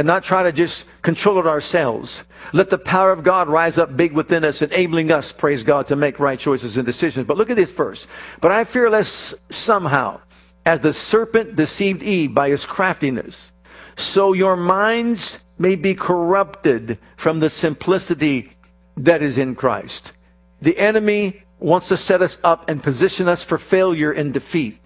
And 0.00 0.06
not 0.06 0.24
try 0.24 0.42
to 0.42 0.50
just 0.50 0.86
control 1.02 1.38
it 1.38 1.46
ourselves. 1.46 2.24
Let 2.54 2.70
the 2.70 2.78
power 2.78 3.12
of 3.12 3.22
God 3.22 3.50
rise 3.50 3.76
up 3.76 3.98
big 3.98 4.12
within 4.12 4.44
us, 4.46 4.62
enabling 4.62 5.12
us, 5.12 5.30
praise 5.30 5.62
God, 5.62 5.88
to 5.88 5.94
make 5.94 6.18
right 6.18 6.38
choices 6.38 6.78
and 6.78 6.86
decisions. 6.86 7.26
But 7.26 7.36
look 7.36 7.50
at 7.50 7.58
this 7.58 7.70
verse. 7.70 8.06
But 8.40 8.50
I 8.50 8.64
fear 8.64 8.88
lest 8.88 9.34
somehow, 9.52 10.22
as 10.64 10.80
the 10.80 10.94
serpent 10.94 11.54
deceived 11.54 12.02
Eve 12.02 12.32
by 12.32 12.48
his 12.48 12.64
craftiness, 12.64 13.52
so 13.94 14.32
your 14.32 14.56
minds 14.56 15.40
may 15.58 15.76
be 15.76 15.94
corrupted 15.94 16.96
from 17.18 17.40
the 17.40 17.50
simplicity 17.50 18.56
that 18.96 19.20
is 19.20 19.36
in 19.36 19.54
Christ. 19.54 20.14
The 20.62 20.78
enemy 20.78 21.42
wants 21.58 21.88
to 21.88 21.98
set 21.98 22.22
us 22.22 22.38
up 22.42 22.70
and 22.70 22.82
position 22.82 23.28
us 23.28 23.44
for 23.44 23.58
failure 23.58 24.12
and 24.12 24.32
defeat. 24.32 24.78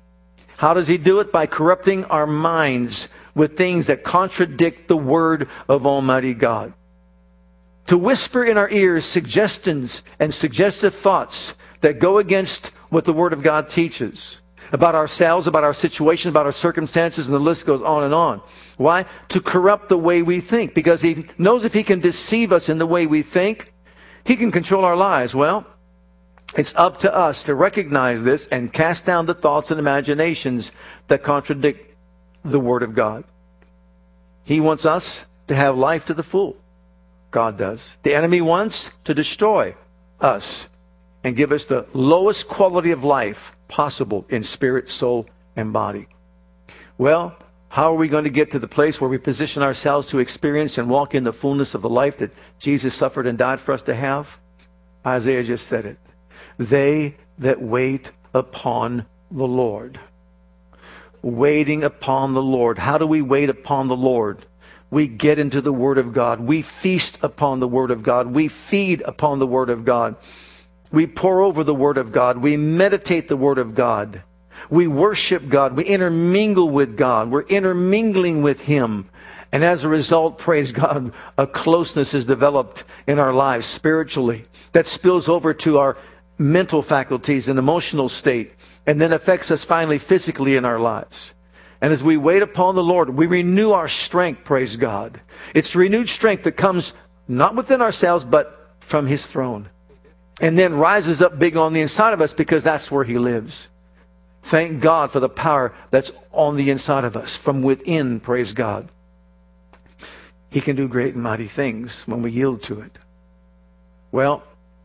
How 0.56 0.74
does 0.74 0.88
he 0.88 0.98
do 0.98 1.20
it? 1.20 1.30
By 1.30 1.46
corrupting 1.46 2.04
our 2.06 2.26
minds 2.26 3.08
with 3.34 3.56
things 3.56 3.86
that 3.86 4.04
contradict 4.04 4.88
the 4.88 4.96
word 4.96 5.48
of 5.68 5.86
Almighty 5.86 6.34
God. 6.34 6.72
To 7.88 7.98
whisper 7.98 8.44
in 8.44 8.56
our 8.56 8.70
ears 8.70 9.04
suggestions 9.04 10.02
and 10.18 10.32
suggestive 10.32 10.94
thoughts 10.94 11.54
that 11.82 11.98
go 11.98 12.18
against 12.18 12.68
what 12.88 13.04
the 13.04 13.12
word 13.12 13.32
of 13.32 13.42
God 13.42 13.68
teaches 13.68 14.40
about 14.72 14.94
ourselves, 14.94 15.46
about 15.46 15.64
our 15.64 15.74
situation, 15.74 16.30
about 16.30 16.46
our 16.46 16.52
circumstances, 16.52 17.26
and 17.26 17.34
the 17.34 17.40
list 17.40 17.66
goes 17.66 17.82
on 17.82 18.02
and 18.02 18.14
on. 18.14 18.40
Why? 18.76 19.04
To 19.28 19.40
corrupt 19.40 19.88
the 19.88 19.98
way 19.98 20.22
we 20.22 20.40
think. 20.40 20.74
Because 20.74 21.02
he 21.02 21.26
knows 21.36 21.64
if 21.64 21.74
he 21.74 21.82
can 21.82 22.00
deceive 22.00 22.52
us 22.52 22.68
in 22.68 22.78
the 22.78 22.86
way 22.86 23.06
we 23.06 23.22
think, 23.22 23.72
he 24.24 24.36
can 24.36 24.50
control 24.50 24.84
our 24.84 24.96
lives. 24.96 25.34
Well, 25.34 25.66
it's 26.56 26.74
up 26.76 26.98
to 27.00 27.14
us 27.14 27.44
to 27.44 27.54
recognize 27.54 28.22
this 28.22 28.46
and 28.46 28.72
cast 28.72 29.04
down 29.04 29.26
the 29.26 29.34
thoughts 29.34 29.70
and 29.70 29.78
imaginations 29.78 30.72
that 31.08 31.22
contradict 31.22 31.93
the 32.44 32.60
Word 32.60 32.82
of 32.82 32.94
God. 32.94 33.24
He 34.44 34.60
wants 34.60 34.84
us 34.84 35.24
to 35.46 35.54
have 35.54 35.76
life 35.76 36.04
to 36.06 36.14
the 36.14 36.22
full. 36.22 36.56
God 37.30 37.56
does. 37.56 37.96
The 38.02 38.14
enemy 38.14 38.40
wants 38.40 38.90
to 39.04 39.14
destroy 39.14 39.74
us 40.20 40.68
and 41.24 41.34
give 41.34 41.50
us 41.50 41.64
the 41.64 41.86
lowest 41.92 42.48
quality 42.48 42.90
of 42.90 43.02
life 43.02 43.56
possible 43.66 44.26
in 44.28 44.42
spirit, 44.42 44.90
soul, 44.90 45.26
and 45.56 45.72
body. 45.72 46.06
Well, 46.98 47.36
how 47.68 47.92
are 47.92 47.96
we 47.96 48.08
going 48.08 48.24
to 48.24 48.30
get 48.30 48.52
to 48.52 48.60
the 48.60 48.68
place 48.68 49.00
where 49.00 49.10
we 49.10 49.18
position 49.18 49.62
ourselves 49.62 50.06
to 50.08 50.20
experience 50.20 50.78
and 50.78 50.88
walk 50.88 51.14
in 51.14 51.24
the 51.24 51.32
fullness 51.32 51.74
of 51.74 51.82
the 51.82 51.88
life 51.88 52.18
that 52.18 52.30
Jesus 52.60 52.94
suffered 52.94 53.26
and 53.26 53.36
died 53.36 53.58
for 53.58 53.72
us 53.72 53.82
to 53.82 53.94
have? 53.94 54.38
Isaiah 55.04 55.42
just 55.42 55.66
said 55.66 55.84
it. 55.84 55.98
They 56.56 57.16
that 57.38 57.60
wait 57.60 58.12
upon 58.32 59.06
the 59.30 59.46
Lord. 59.46 59.98
Waiting 61.24 61.82
upon 61.82 62.34
the 62.34 62.42
Lord. 62.42 62.78
How 62.78 62.98
do 62.98 63.06
we 63.06 63.22
wait 63.22 63.48
upon 63.48 63.88
the 63.88 63.96
Lord? 63.96 64.44
We 64.90 65.08
get 65.08 65.38
into 65.38 65.62
the 65.62 65.72
Word 65.72 65.96
of 65.96 66.12
God. 66.12 66.38
We 66.38 66.60
feast 66.60 67.18
upon 67.22 67.60
the 67.60 67.66
Word 67.66 67.90
of 67.90 68.02
God. 68.02 68.26
We 68.26 68.48
feed 68.48 69.00
upon 69.06 69.38
the 69.38 69.46
Word 69.46 69.70
of 69.70 69.86
God. 69.86 70.16
We 70.92 71.06
pore 71.06 71.40
over 71.40 71.64
the 71.64 71.74
Word 71.74 71.96
of 71.96 72.12
God. 72.12 72.36
We 72.36 72.58
meditate 72.58 73.28
the 73.28 73.38
Word 73.38 73.56
of 73.56 73.74
God. 73.74 74.22
We 74.68 74.86
worship 74.86 75.48
God. 75.48 75.76
We 75.78 75.84
intermingle 75.84 76.68
with 76.68 76.94
God. 76.94 77.30
We're 77.30 77.42
intermingling 77.42 78.42
with 78.42 78.60
Him. 78.60 79.08
And 79.50 79.64
as 79.64 79.82
a 79.82 79.88
result, 79.88 80.36
praise 80.36 80.72
God, 80.72 81.10
a 81.38 81.46
closeness 81.46 82.12
is 82.12 82.26
developed 82.26 82.84
in 83.06 83.18
our 83.18 83.32
lives 83.32 83.64
spiritually 83.64 84.44
that 84.72 84.86
spills 84.86 85.30
over 85.30 85.54
to 85.54 85.78
our 85.78 85.96
mental 86.36 86.82
faculties 86.82 87.48
and 87.48 87.58
emotional 87.58 88.10
state, 88.10 88.52
and 88.86 89.00
then 89.00 89.12
affects 89.12 89.50
us 89.50 89.64
finally 89.64 89.98
physically 89.98 90.56
in 90.56 90.64
our 90.64 90.78
lives. 90.78 91.34
And 91.80 91.92
as 91.92 92.02
we 92.02 92.16
wait 92.16 92.42
upon 92.42 92.74
the 92.74 92.82
Lord, 92.82 93.10
we 93.10 93.26
renew 93.26 93.72
our 93.72 93.88
strength, 93.88 94.44
praise 94.44 94.76
God. 94.76 95.20
It's 95.54 95.74
renewed 95.74 96.08
strength 96.08 96.44
that 96.44 96.52
comes 96.52 96.94
not 97.28 97.54
within 97.54 97.82
ourselves, 97.82 98.24
but 98.24 98.74
from 98.80 99.06
His 99.06 99.26
throne. 99.26 99.68
And 100.40 100.58
then 100.58 100.74
rises 100.74 101.22
up 101.22 101.38
big 101.38 101.56
on 101.56 101.72
the 101.72 101.80
inside 101.80 102.12
of 102.12 102.20
us 102.20 102.32
because 102.32 102.64
that's 102.64 102.90
where 102.90 103.04
He 103.04 103.18
lives. 103.18 103.68
Thank 104.42 104.80
God 104.80 105.10
for 105.10 105.20
the 105.20 105.28
power 105.28 105.74
that's 105.90 106.12
on 106.32 106.56
the 106.56 106.70
inside 106.70 107.04
of 107.04 107.16
us 107.16 107.36
from 107.36 107.62
within, 107.62 108.20
praise 108.20 108.52
God. 108.52 108.90
He 110.50 110.60
can 110.60 110.76
do 110.76 110.86
great 110.86 111.14
and 111.14 111.22
mighty 111.22 111.46
things 111.46 112.02
when 112.06 112.22
we 112.22 112.30
yield 112.30 112.62
to 112.64 112.80
it. 112.80 112.98
Well, 114.12 114.44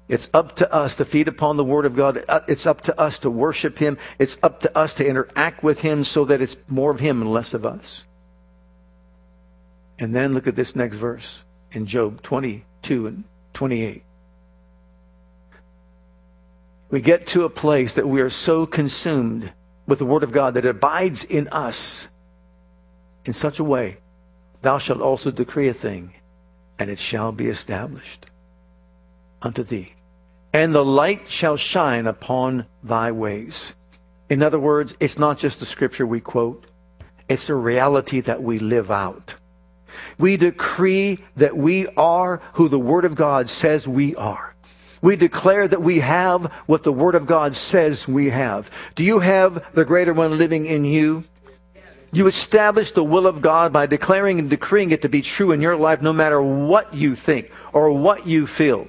it's 0.10 0.28
up 0.34 0.56
to 0.56 0.74
us 0.74 0.96
to 0.96 1.06
feed 1.06 1.28
upon 1.28 1.56
the 1.56 1.64
Word 1.64 1.86
of 1.86 1.96
God. 1.96 2.26
Uh, 2.28 2.42
it's 2.48 2.66
up 2.66 2.82
to 2.82 3.00
us 3.00 3.20
to 3.20 3.30
worship 3.30 3.78
Him. 3.78 4.00
It's 4.18 4.40
up 4.42 4.60
to 4.62 4.78
us 4.78 4.96
to 4.96 5.08
interact 5.08 5.64
with 5.64 5.82
Him 5.82 6.04
so 6.04 6.26
that 6.26 6.42
it's 6.42 6.58
more 6.68 6.90
of 6.90 7.00
Him 7.00 7.22
and 7.22 7.32
less 7.32 7.54
of 7.54 7.64
us. 7.64 8.06
And 10.00 10.16
then 10.16 10.34
look 10.34 10.48
at 10.48 10.56
this 10.56 10.76
next 10.76 10.96
verse 10.96 11.44
in 11.72 11.86
Job 11.86 12.24
22 12.24 13.06
and 13.06 13.24
28. 13.54 14.04
We 16.90 17.02
get 17.02 17.28
to 17.28 17.44
a 17.44 17.50
place 17.50 17.94
that 17.94 18.10
we 18.10 18.22
are 18.22 18.32
so 18.32 18.66
consumed 18.66 19.54
with 19.86 20.00
the 20.00 20.06
Word 20.06 20.24
of 20.24 20.32
God 20.32 20.56
that 20.56 20.66
it 20.66 20.70
abides 20.70 21.24
in 21.24 21.48
us 21.50 22.08
in 23.26 23.34
such 23.34 23.60
a 23.60 23.64
way, 23.64 23.98
thou 24.64 24.80
shalt 24.80 25.02
also 25.02 25.30
decree 25.30 25.68
a 25.68 25.74
thing, 25.74 26.16
and 26.80 26.90
it 26.90 26.98
shall 26.98 27.32
be 27.32 27.48
established 27.48 28.26
unto 29.44 29.62
thee 29.62 29.94
and 30.54 30.74
the 30.74 30.86
light 30.86 31.30
shall 31.30 31.58
shine 31.58 32.08
upon 32.08 32.66
thy 32.84 33.12
ways. 33.12 33.76
In 34.30 34.44
other 34.44 34.60
words, 34.60 34.96
it's 35.00 35.18
not 35.18 35.38
just 35.38 35.62
a 35.62 35.66
scripture 35.66 36.06
we 36.06 36.20
quote, 36.20 36.66
it's 37.28 37.50
a 37.50 37.56
reality 37.56 38.22
that 38.22 38.42
we 38.42 38.60
live 38.60 38.90
out. 38.90 39.36
We 40.18 40.38
decree 40.38 41.20
that 41.36 41.58
we 41.58 41.88
are 41.90 42.42
who 42.54 42.70
the 42.70 42.80
Word 42.80 43.06
of 43.06 43.16
God 43.16 43.50
says 43.50 43.88
we 43.88 44.16
are. 44.16 44.56
We 45.02 45.16
declare 45.16 45.68
that 45.68 45.82
we 45.82 46.00
have 46.00 46.52
what 46.66 46.84
the 46.84 46.92
Word 46.92 47.16
of 47.16 47.26
God 47.26 47.56
says 47.56 48.08
we 48.08 48.30
have. 48.30 48.70
Do 48.96 49.04
you 49.04 49.20
have 49.20 49.74
the 49.74 49.86
greater 49.86 50.14
one 50.14 50.38
living 50.38 50.66
in 50.66 50.86
you? 50.86 51.24
You 52.12 52.28
establish 52.28 52.92
the 52.92 53.04
will 53.04 53.28
of 53.28 53.42
God 53.42 53.72
by 53.72 53.86
declaring 53.86 54.40
and 54.40 54.50
decreeing 54.50 54.92
it 54.92 55.04
to 55.04 55.10
be 55.10 55.22
true 55.22 55.52
in 55.52 55.62
your 55.62 55.76
life 55.76 56.02
no 56.02 56.12
matter 56.12 56.42
what 56.42 56.94
you 56.94 57.16
think 57.16 57.52
or 57.72 57.92
what 57.92 58.26
you 58.26 58.48
feel 58.48 58.88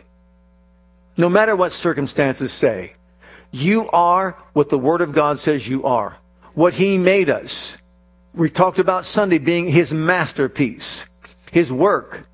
no 1.17 1.29
matter 1.29 1.55
what 1.55 1.73
circumstances 1.73 2.52
say, 2.52 2.95
you 3.50 3.88
are 3.90 4.37
what 4.52 4.69
the 4.69 4.79
Word 4.79 5.00
of 5.00 5.12
God 5.12 5.38
says 5.38 5.67
you 5.69 5.85
are. 5.85 6.17
What 6.55 6.75
He 6.75 6.99
made 6.99 7.29
us. 7.29 7.76
We 8.35 8.49
talked 8.49 8.79
about 8.79 9.07
Sunday 9.07 9.38
being 9.38 9.69
His 9.69 9.93
masterpiece, 9.93 11.05
His 11.50 11.73
work 11.73 12.26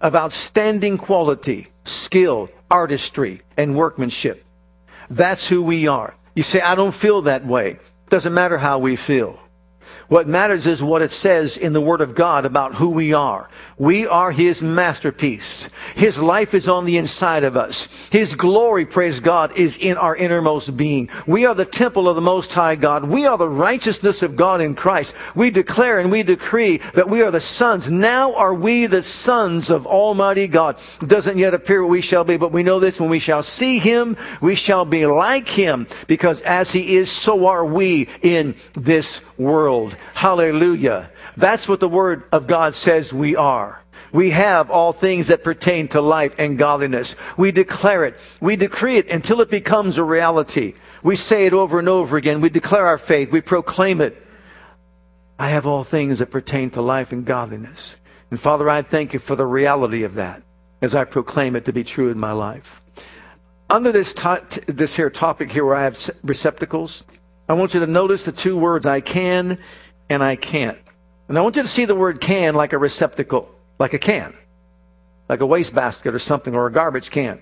of 0.00 0.14
outstanding 0.14 0.98
quality, 0.98 1.68
skill, 1.84 2.48
artistry, 2.70 3.42
and 3.56 3.76
workmanship. 3.76 4.44
That's 5.10 5.48
who 5.48 5.62
we 5.62 5.88
are. 5.88 6.14
You 6.34 6.42
say, 6.42 6.60
I 6.60 6.74
don't 6.74 6.94
feel 6.94 7.22
that 7.22 7.46
way. 7.46 7.78
Doesn't 8.08 8.34
matter 8.34 8.58
how 8.58 8.78
we 8.78 8.96
feel. 8.96 9.38
What 10.08 10.28
matters 10.28 10.66
is 10.68 10.82
what 10.82 11.02
it 11.02 11.10
says 11.10 11.56
in 11.56 11.72
the 11.72 11.80
Word 11.80 12.00
of 12.00 12.14
God 12.14 12.44
about 12.44 12.76
who 12.76 12.90
we 12.90 13.12
are. 13.12 13.48
We 13.76 14.06
are 14.06 14.30
His 14.30 14.62
masterpiece. 14.62 15.68
His 15.96 16.20
life 16.20 16.54
is 16.54 16.68
on 16.68 16.84
the 16.84 16.96
inside 16.96 17.42
of 17.42 17.56
us. 17.56 17.88
His 18.10 18.36
glory, 18.36 18.86
praise 18.86 19.18
God, 19.18 19.56
is 19.56 19.76
in 19.76 19.96
our 19.96 20.14
innermost 20.14 20.76
being. 20.76 21.10
We 21.26 21.44
are 21.44 21.54
the 21.54 21.64
temple 21.64 22.08
of 22.08 22.14
the 22.14 22.22
Most 22.22 22.54
High 22.54 22.76
God. 22.76 23.04
We 23.04 23.26
are 23.26 23.36
the 23.36 23.48
righteousness 23.48 24.22
of 24.22 24.36
God 24.36 24.60
in 24.60 24.76
Christ. 24.76 25.14
We 25.34 25.50
declare 25.50 25.98
and 25.98 26.12
we 26.12 26.22
decree 26.22 26.78
that 26.94 27.10
we 27.10 27.22
are 27.22 27.32
the 27.32 27.40
sons. 27.40 27.90
Now 27.90 28.34
are 28.34 28.54
we 28.54 28.86
the 28.86 29.02
sons 29.02 29.70
of 29.70 29.88
Almighty 29.88 30.46
God. 30.46 30.78
It 31.02 31.08
doesn't 31.08 31.36
yet 31.36 31.52
appear 31.52 31.82
what 31.82 31.90
we 31.90 32.00
shall 32.00 32.24
be, 32.24 32.36
but 32.36 32.52
we 32.52 32.62
know 32.62 32.78
this 32.78 33.00
when 33.00 33.10
we 33.10 33.18
shall 33.18 33.42
see 33.42 33.80
Him, 33.80 34.16
we 34.40 34.54
shall 34.54 34.84
be 34.84 35.04
like 35.04 35.48
Him, 35.48 35.88
because 36.06 36.42
as 36.42 36.70
He 36.70 36.96
is, 36.96 37.10
so 37.10 37.46
are 37.46 37.64
we 37.64 38.08
in 38.22 38.54
this 38.74 39.20
world. 39.36 39.95
Hallelujah. 40.14 41.10
That's 41.36 41.68
what 41.68 41.80
the 41.80 41.88
Word 41.88 42.24
of 42.32 42.46
God 42.46 42.74
says 42.74 43.12
we 43.12 43.36
are. 43.36 43.82
We 44.12 44.30
have 44.30 44.70
all 44.70 44.92
things 44.92 45.28
that 45.28 45.44
pertain 45.44 45.88
to 45.88 46.00
life 46.00 46.34
and 46.38 46.56
godliness. 46.56 47.16
We 47.36 47.52
declare 47.52 48.04
it. 48.04 48.18
We 48.40 48.56
decree 48.56 48.98
it 48.98 49.10
until 49.10 49.40
it 49.40 49.50
becomes 49.50 49.98
a 49.98 50.04
reality. 50.04 50.74
We 51.02 51.16
say 51.16 51.46
it 51.46 51.52
over 51.52 51.78
and 51.78 51.88
over 51.88 52.16
again. 52.16 52.40
We 52.40 52.48
declare 52.48 52.86
our 52.86 52.98
faith. 52.98 53.30
We 53.30 53.40
proclaim 53.40 54.00
it. 54.00 54.26
I 55.38 55.48
have 55.48 55.66
all 55.66 55.84
things 55.84 56.20
that 56.20 56.30
pertain 56.30 56.70
to 56.70 56.82
life 56.82 57.12
and 57.12 57.24
godliness. 57.24 57.96
And 58.30 58.40
Father, 58.40 58.70
I 58.70 58.82
thank 58.82 59.12
you 59.12 59.18
for 59.18 59.36
the 59.36 59.46
reality 59.46 60.02
of 60.04 60.14
that 60.14 60.42
as 60.80 60.94
I 60.94 61.04
proclaim 61.04 61.56
it 61.56 61.64
to 61.66 61.72
be 61.72 61.84
true 61.84 62.10
in 62.10 62.18
my 62.18 62.32
life. 62.32 62.80
Under 63.68 63.92
this, 63.92 64.12
to- 64.14 64.62
this 64.66 64.96
here 64.96 65.10
topic 65.10 65.50
here 65.50 65.64
where 65.64 65.74
I 65.74 65.84
have 65.84 66.10
receptacles, 66.22 67.04
I 67.48 67.54
want 67.54 67.74
you 67.74 67.80
to 67.80 67.86
notice 67.86 68.24
the 68.24 68.32
two 68.32 68.56
words 68.56 68.86
I 68.86 69.00
can 69.00 69.58
and 70.08 70.22
I 70.22 70.36
can't. 70.36 70.78
And 71.28 71.36
I 71.36 71.40
want 71.40 71.56
you 71.56 71.62
to 71.62 71.68
see 71.68 71.84
the 71.84 71.94
word 71.94 72.20
can 72.20 72.54
like 72.54 72.72
a 72.72 72.78
receptacle, 72.78 73.50
like 73.78 73.94
a 73.94 73.98
can, 73.98 74.34
like 75.28 75.40
a 75.40 75.46
wastebasket 75.46 76.14
or 76.14 76.18
something, 76.18 76.54
or 76.54 76.66
a 76.66 76.72
garbage 76.72 77.10
can. 77.10 77.40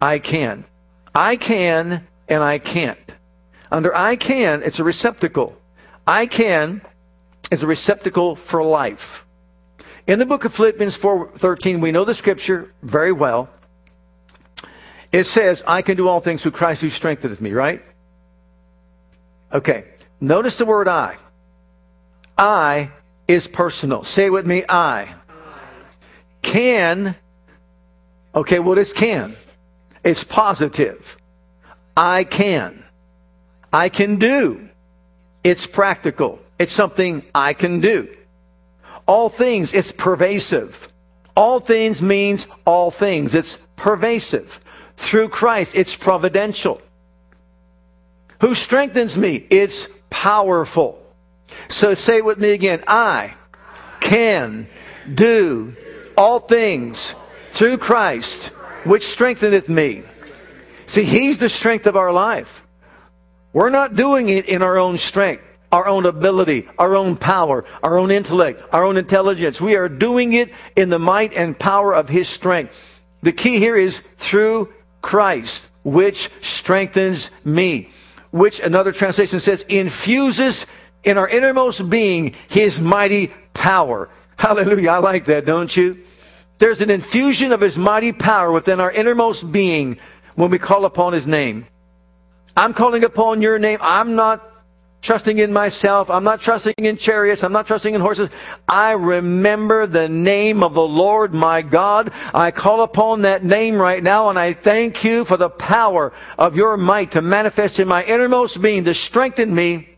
I 0.00 0.18
can. 0.18 0.64
I 1.14 1.36
can 1.36 2.06
and 2.28 2.42
I 2.42 2.58
can't. 2.58 3.14
Under 3.70 3.94
I 3.96 4.16
can, 4.16 4.62
it's 4.62 4.78
a 4.78 4.84
receptacle. 4.84 5.56
I 6.06 6.26
can 6.26 6.82
is 7.50 7.62
a 7.62 7.66
receptacle 7.66 8.36
for 8.36 8.62
life. 8.62 9.24
In 10.06 10.18
the 10.18 10.26
book 10.26 10.44
of 10.44 10.52
Philippians 10.52 10.96
4:13, 10.96 11.80
we 11.80 11.92
know 11.92 12.04
the 12.04 12.14
scripture 12.14 12.72
very 12.82 13.12
well. 13.12 13.48
It 15.12 15.26
says, 15.26 15.62
I 15.66 15.82
can 15.82 15.96
do 15.96 16.08
all 16.08 16.20
things 16.20 16.42
through 16.42 16.52
Christ 16.52 16.80
who 16.80 16.88
strengtheneth 16.88 17.40
me, 17.40 17.52
right? 17.52 17.82
Okay. 19.52 19.84
Notice 20.20 20.56
the 20.56 20.64
word 20.64 20.88
I. 20.88 21.16
I 22.36 22.90
is 23.28 23.46
personal. 23.46 24.04
Say 24.04 24.30
with 24.30 24.46
me, 24.46 24.64
I. 24.68 25.14
Can. 26.42 27.16
Okay, 28.34 28.58
well, 28.58 28.70
what 28.70 28.78
is 28.78 28.92
can? 28.92 29.36
It's 30.04 30.24
positive. 30.24 31.16
I 31.96 32.24
can. 32.24 32.84
I 33.72 33.88
can 33.88 34.16
do. 34.16 34.68
It's 35.44 35.66
practical. 35.66 36.38
It's 36.58 36.72
something 36.72 37.24
I 37.34 37.52
can 37.52 37.80
do. 37.80 38.08
All 39.06 39.28
things, 39.28 39.74
it's 39.74 39.92
pervasive. 39.92 40.88
All 41.36 41.60
things 41.60 42.00
means 42.00 42.46
all 42.64 42.90
things. 42.90 43.34
It's 43.34 43.58
pervasive. 43.76 44.60
Through 44.96 45.30
Christ, 45.30 45.74
it's 45.74 45.96
providential. 45.96 46.80
Who 48.40 48.54
strengthens 48.54 49.16
me? 49.16 49.46
It's 49.50 49.88
powerful. 50.10 51.01
So 51.68 51.94
say 51.94 52.20
with 52.20 52.38
me 52.38 52.52
again 52.52 52.82
I 52.86 53.34
can 54.00 54.68
do 55.14 55.74
all 56.16 56.40
things 56.40 57.14
through 57.48 57.78
Christ, 57.78 58.46
which 58.84 59.06
strengtheneth 59.06 59.68
me. 59.68 60.02
See, 60.86 61.04
He's 61.04 61.38
the 61.38 61.48
strength 61.48 61.86
of 61.86 61.96
our 61.96 62.12
life. 62.12 62.62
We're 63.52 63.70
not 63.70 63.96
doing 63.96 64.28
it 64.28 64.46
in 64.46 64.62
our 64.62 64.78
own 64.78 64.98
strength, 64.98 65.42
our 65.70 65.86
own 65.86 66.06
ability, 66.06 66.68
our 66.78 66.96
own 66.96 67.16
power, 67.16 67.64
our 67.82 67.98
own 67.98 68.10
intellect, 68.10 68.62
our 68.72 68.84
own 68.84 68.96
intelligence. 68.96 69.60
We 69.60 69.76
are 69.76 69.88
doing 69.88 70.32
it 70.32 70.50
in 70.76 70.88
the 70.88 70.98
might 70.98 71.34
and 71.34 71.58
power 71.58 71.94
of 71.94 72.08
His 72.08 72.28
strength. 72.28 72.74
The 73.22 73.32
key 73.32 73.58
here 73.58 73.76
is 73.76 74.00
through 74.16 74.72
Christ, 75.02 75.68
which 75.84 76.30
strengthens 76.40 77.30
me. 77.44 77.90
Which 78.30 78.60
another 78.60 78.92
translation 78.92 79.40
says 79.40 79.64
infuses 79.68 80.66
in 81.04 81.18
our 81.18 81.28
innermost 81.28 81.88
being 81.88 82.34
His 82.48 82.80
mighty 82.80 83.28
power. 83.54 84.08
Hallelujah. 84.36 84.90
I 84.90 84.98
like 84.98 85.24
that, 85.26 85.44
don't 85.44 85.74
you? 85.76 86.04
There's 86.58 86.80
an 86.80 86.90
infusion 86.90 87.52
of 87.52 87.60
His 87.60 87.76
mighty 87.76 88.12
power 88.12 88.52
within 88.52 88.80
our 88.80 88.90
innermost 88.90 89.50
being 89.50 89.98
when 90.34 90.50
we 90.50 90.58
call 90.58 90.84
upon 90.84 91.12
His 91.12 91.26
name. 91.26 91.66
I'm 92.56 92.74
calling 92.74 93.04
upon 93.04 93.40
your 93.40 93.58
name. 93.58 93.78
I'm 93.80 94.14
not 94.14 94.52
trusting 95.02 95.38
in 95.38 95.52
myself. 95.52 96.10
I'm 96.10 96.24
not 96.24 96.40
trusting 96.40 96.74
in 96.78 96.96
chariots. 96.96 97.42
I'm 97.42 97.52
not 97.52 97.66
trusting 97.66 97.94
in 97.94 98.00
horses. 98.00 98.30
I 98.68 98.92
remember 98.92 99.86
the 99.86 100.08
name 100.08 100.62
of 100.62 100.74
the 100.74 100.86
Lord 100.86 101.34
my 101.34 101.60
God. 101.60 102.12
I 102.32 102.52
call 102.52 102.82
upon 102.82 103.22
that 103.22 103.44
name 103.44 103.76
right 103.76 104.02
now 104.02 104.30
and 104.30 104.38
I 104.38 104.52
thank 104.52 105.02
you 105.02 105.24
for 105.24 105.36
the 105.36 105.50
power 105.50 106.12
of 106.38 106.56
your 106.56 106.76
might 106.76 107.10
to 107.12 107.22
manifest 107.22 107.80
in 107.80 107.88
my 107.88 108.04
innermost 108.04 108.62
being 108.62 108.84
to 108.84 108.94
strengthen 108.94 109.52
me 109.52 109.88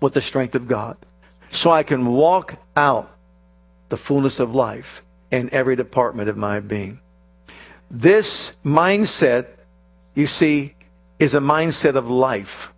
with 0.00 0.14
the 0.14 0.22
strength 0.22 0.54
of 0.54 0.68
God 0.68 0.96
so 1.50 1.70
I 1.70 1.82
can 1.82 2.06
walk 2.06 2.56
out 2.76 3.10
the 3.88 3.96
fullness 3.96 4.40
of 4.40 4.54
life 4.54 5.02
in 5.30 5.50
every 5.52 5.76
department 5.76 6.28
of 6.28 6.36
my 6.36 6.60
being. 6.60 7.00
This 7.90 8.52
mindset, 8.64 9.46
you 10.14 10.26
see, 10.26 10.74
is 11.18 11.34
a 11.34 11.40
mindset 11.40 11.96
of 11.96 12.08
life. 12.08 12.72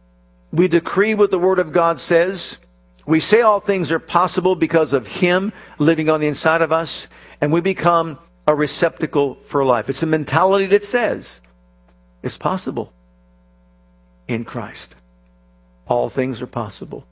We 0.53 0.69
decree 0.69 1.15
what 1.15 1.31
the 1.31 1.39
Word 1.39 1.59
of 1.59 1.73
God 1.73 2.01
says. 2.01 2.59
We 3.07 3.21
say 3.21 3.41
all 3.41 3.61
things 3.61 3.91
are 3.91 3.99
possible 3.99 4.55
because 4.55 4.93
of 4.93 5.07
Him 5.07 5.53
living 5.79 6.09
on 6.09 6.21
the 6.21 6.27
inside 6.27 6.63
of 6.63 6.73
us, 6.73 7.09
and 7.41 7.53
we 7.53 7.61
become 7.61 8.19
a 8.47 8.55
receptacle 8.55 9.37
for 9.43 9.65
life. 9.65 9.89
It's 9.89 10.03
a 10.03 10.07
mentality 10.07 10.67
that 10.67 10.85
says 10.85 11.41
it's 12.23 12.37
possible 12.37 12.93
in 14.29 14.45
Christ. 14.45 14.97
All 15.91 16.09
things 16.09 16.41
are 16.41 16.47
possible 16.47 17.05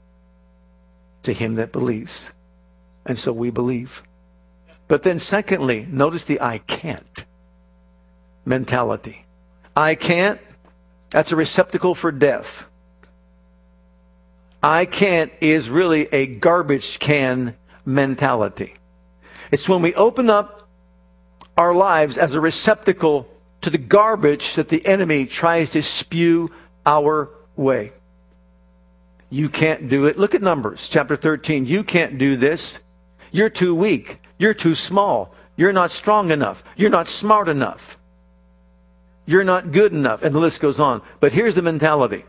to 1.23 1.33
him 1.33 1.55
that 1.55 1.73
believes. 1.73 2.31
And 3.05 3.19
so 3.19 3.33
we 3.33 3.49
believe. 3.51 4.01
But 4.87 5.03
then, 5.03 5.19
secondly, 5.19 5.85
notice 5.89 6.23
the 6.23 6.39
I 6.39 6.59
can't 6.59 7.25
mentality. 8.45 9.25
I 9.75 9.95
can't, 9.95 10.39
that's 11.09 11.33
a 11.33 11.35
receptacle 11.35 11.93
for 11.93 12.11
death. 12.11 12.65
I 14.63 14.85
can't 14.85 15.31
is 15.41 15.69
really 15.69 16.07
a 16.13 16.25
garbage 16.25 16.99
can 16.99 17.57
mentality. 17.85 18.75
It's 19.51 19.67
when 19.67 19.81
we 19.81 19.93
open 19.95 20.29
up 20.29 20.69
our 21.57 21.75
lives 21.75 22.17
as 22.17 22.33
a 22.33 22.39
receptacle 22.39 23.27
to 23.59 23.69
the 23.69 23.77
garbage 23.77 24.55
that 24.55 24.69
the 24.69 24.85
enemy 24.85 25.25
tries 25.25 25.69
to 25.71 25.81
spew 25.81 26.49
our 26.85 27.29
way. 27.57 27.91
You 29.29 29.49
can't 29.49 29.89
do 29.89 30.05
it. 30.05 30.17
Look 30.17 30.33
at 30.33 30.41
Numbers 30.41 30.87
chapter 30.87 31.15
13. 31.15 31.65
You 31.65 31.83
can't 31.83 32.17
do 32.17 32.35
this. 32.35 32.79
You're 33.31 33.49
too 33.49 33.75
weak. 33.75 34.21
You're 34.37 34.53
too 34.53 34.75
small. 34.75 35.35
You're 35.55 35.73
not 35.73 35.91
strong 35.91 36.31
enough. 36.31 36.63
You're 36.75 36.89
not 36.89 37.07
smart 37.07 37.49
enough. 37.49 37.97
You're 39.25 39.43
not 39.43 39.71
good 39.71 39.93
enough. 39.93 40.23
And 40.23 40.33
the 40.33 40.39
list 40.39 40.59
goes 40.59 40.79
on. 40.79 41.01
But 41.19 41.33
here's 41.33 41.53
the 41.53 41.61
mentality. 41.61 42.25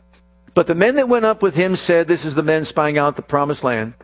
But 0.52 0.66
the 0.66 0.74
men 0.74 0.96
that 0.96 1.08
went 1.08 1.24
up 1.24 1.42
with 1.42 1.54
him 1.54 1.76
said, 1.76 2.08
This 2.08 2.24
is 2.24 2.34
the 2.34 2.42
men 2.42 2.64
spying 2.64 2.98
out 2.98 3.16
the 3.16 3.22
promised 3.22 3.64
land. 3.64 3.94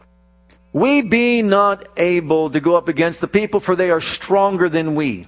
We 0.72 1.02
be 1.02 1.42
not 1.42 1.88
able 1.96 2.50
to 2.50 2.60
go 2.60 2.76
up 2.76 2.88
against 2.88 3.20
the 3.20 3.28
people, 3.28 3.60
for 3.60 3.76
they 3.76 3.90
are 3.90 4.00
stronger 4.00 4.68
than 4.68 4.94
we. 4.94 5.26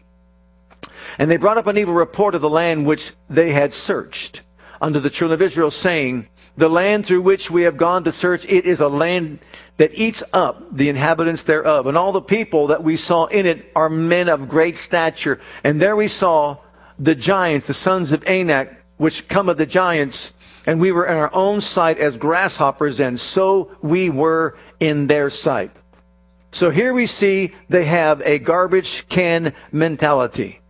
And 1.18 1.30
they 1.30 1.36
brought 1.36 1.58
up 1.58 1.66
an 1.66 1.76
evil 1.76 1.94
report 1.94 2.34
of 2.34 2.40
the 2.40 2.50
land 2.50 2.86
which 2.86 3.12
they 3.28 3.50
had 3.52 3.72
searched 3.72 4.42
unto 4.80 5.00
the 5.00 5.10
children 5.10 5.34
of 5.34 5.42
Israel, 5.42 5.70
saying, 5.70 6.28
the 6.58 6.68
land 6.68 7.06
through 7.06 7.22
which 7.22 7.52
we 7.52 7.62
have 7.62 7.76
gone 7.76 8.02
to 8.02 8.10
search, 8.10 8.44
it 8.46 8.64
is 8.64 8.80
a 8.80 8.88
land 8.88 9.38
that 9.76 9.94
eats 9.94 10.24
up 10.32 10.76
the 10.76 10.88
inhabitants 10.88 11.44
thereof. 11.44 11.86
And 11.86 11.96
all 11.96 12.10
the 12.10 12.20
people 12.20 12.66
that 12.66 12.82
we 12.82 12.96
saw 12.96 13.26
in 13.26 13.46
it 13.46 13.70
are 13.76 13.88
men 13.88 14.28
of 14.28 14.48
great 14.48 14.76
stature. 14.76 15.40
And 15.62 15.80
there 15.80 15.94
we 15.94 16.08
saw 16.08 16.56
the 16.98 17.14
giants, 17.14 17.68
the 17.68 17.74
sons 17.74 18.10
of 18.10 18.26
Anak, 18.26 18.76
which 18.96 19.28
come 19.28 19.48
of 19.48 19.56
the 19.56 19.66
giants. 19.66 20.32
And 20.66 20.80
we 20.80 20.90
were 20.90 21.06
in 21.06 21.16
our 21.16 21.32
own 21.32 21.60
sight 21.60 21.98
as 21.98 22.18
grasshoppers, 22.18 22.98
and 22.98 23.20
so 23.20 23.70
we 23.80 24.10
were 24.10 24.58
in 24.80 25.06
their 25.06 25.30
sight. 25.30 25.70
So 26.50 26.70
here 26.70 26.92
we 26.92 27.06
see 27.06 27.54
they 27.68 27.84
have 27.84 28.20
a 28.22 28.40
garbage 28.40 29.08
can 29.08 29.54
mentality, 29.70 30.60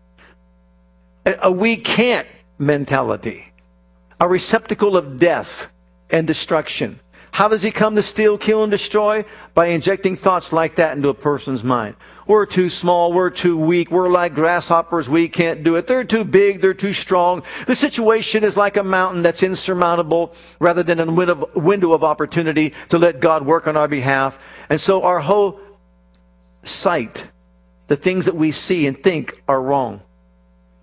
a 1.24 1.51
we 1.51 1.79
can't 1.79 2.27
mentality, 2.59 3.53
a 4.20 4.29
receptacle 4.29 4.94
of 4.96 5.18
death 5.18 5.68
and 6.10 6.26
destruction. 6.26 7.00
How 7.30 7.46
does 7.46 7.62
he 7.62 7.70
come 7.70 7.94
to 7.96 8.02
steal, 8.02 8.38
kill, 8.38 8.62
and 8.64 8.70
destroy? 8.70 9.24
By 9.54 9.66
injecting 9.66 10.16
thoughts 10.16 10.52
like 10.52 10.76
that 10.76 10.96
into 10.96 11.08
a 11.08 11.14
person's 11.14 11.62
mind. 11.62 11.94
We're 12.26 12.46
too 12.46 12.68
small. 12.68 13.12
We're 13.12 13.30
too 13.30 13.56
weak. 13.56 13.90
We're 13.90 14.08
like 14.08 14.34
grasshoppers. 14.34 15.08
We 15.08 15.28
can't 15.28 15.62
do 15.62 15.76
it. 15.76 15.86
They're 15.86 16.04
too 16.04 16.24
big. 16.24 16.60
They're 16.60 16.74
too 16.74 16.92
strong. 16.92 17.42
The 17.66 17.74
situation 17.74 18.44
is 18.44 18.56
like 18.56 18.76
a 18.76 18.82
mountain 18.82 19.22
that's 19.22 19.42
insurmountable 19.42 20.34
rather 20.58 20.82
than 20.82 21.00
a 21.00 21.12
window 21.58 21.92
of 21.92 22.04
opportunity 22.04 22.74
to 22.88 22.98
let 22.98 23.20
God 23.20 23.46
work 23.46 23.66
on 23.66 23.76
our 23.76 23.88
behalf. 23.88 24.38
And 24.68 24.80
so 24.80 25.02
our 25.02 25.20
whole 25.20 25.60
sight, 26.64 27.28
the 27.86 27.96
things 27.96 28.24
that 28.24 28.34
we 28.34 28.52
see 28.52 28.86
and 28.86 29.02
think 29.02 29.42
are 29.48 29.62
wrong. 29.62 30.02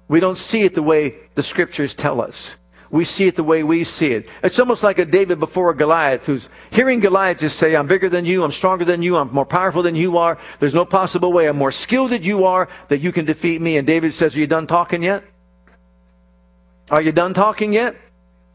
We 0.07 0.19
don't 0.19 0.38
see 0.38 0.61
it 0.61 0.73
the 0.73 0.83
way 0.83 1.15
the 1.33 1.43
scriptures 1.43 1.93
tell 1.93 2.21
us 2.21 2.57
we 2.95 3.03
see 3.03 3.27
it 3.27 3.36
the 3.36 3.43
way 3.43 3.62
we 3.62 3.84
see 3.84 4.13
it. 4.13 4.25
It's 4.41 4.58
almost 4.58 4.81
like 4.81 4.99
a 4.99 5.05
David 5.05 5.38
before 5.38 5.69
a 5.69 5.75
Goliath 5.75 6.25
who's 6.25 6.47
hearing 6.71 7.01
Goliath 7.01 7.39
just 7.39 7.60
say, 7.60 7.75
I'm 7.75 7.88
bigger 7.88 8.08
than 8.08 8.23
you, 8.23 8.41
I'm 8.41 8.53
stronger 8.53 8.86
than 8.86 9.01
you, 9.01 9.17
I'm 9.17 9.34
more 9.34 9.45
powerful 9.45 9.84
than 9.84 9.95
you 9.95 10.17
are. 10.17 10.38
There's 10.60 10.73
no 10.73 10.86
possible 10.86 11.34
way 11.34 11.47
I'm 11.47 11.58
more 11.58 11.73
skilled 11.73 12.12
than 12.12 12.23
you 12.23 12.45
are 12.45 12.69
that 12.88 12.99
you 12.99 13.12
can 13.12 13.25
defeat 13.25 13.60
me. 13.60 13.75
And 13.75 13.86
David 13.86 14.13
says, 14.13 14.34
Are 14.34 14.39
you 14.39 14.47
done 14.47 14.65
talking 14.65 15.03
yet? 15.03 15.25
Are 16.89 17.01
you 17.01 17.12
done 17.12 17.34
talking 17.34 17.73
yet? 17.73 17.97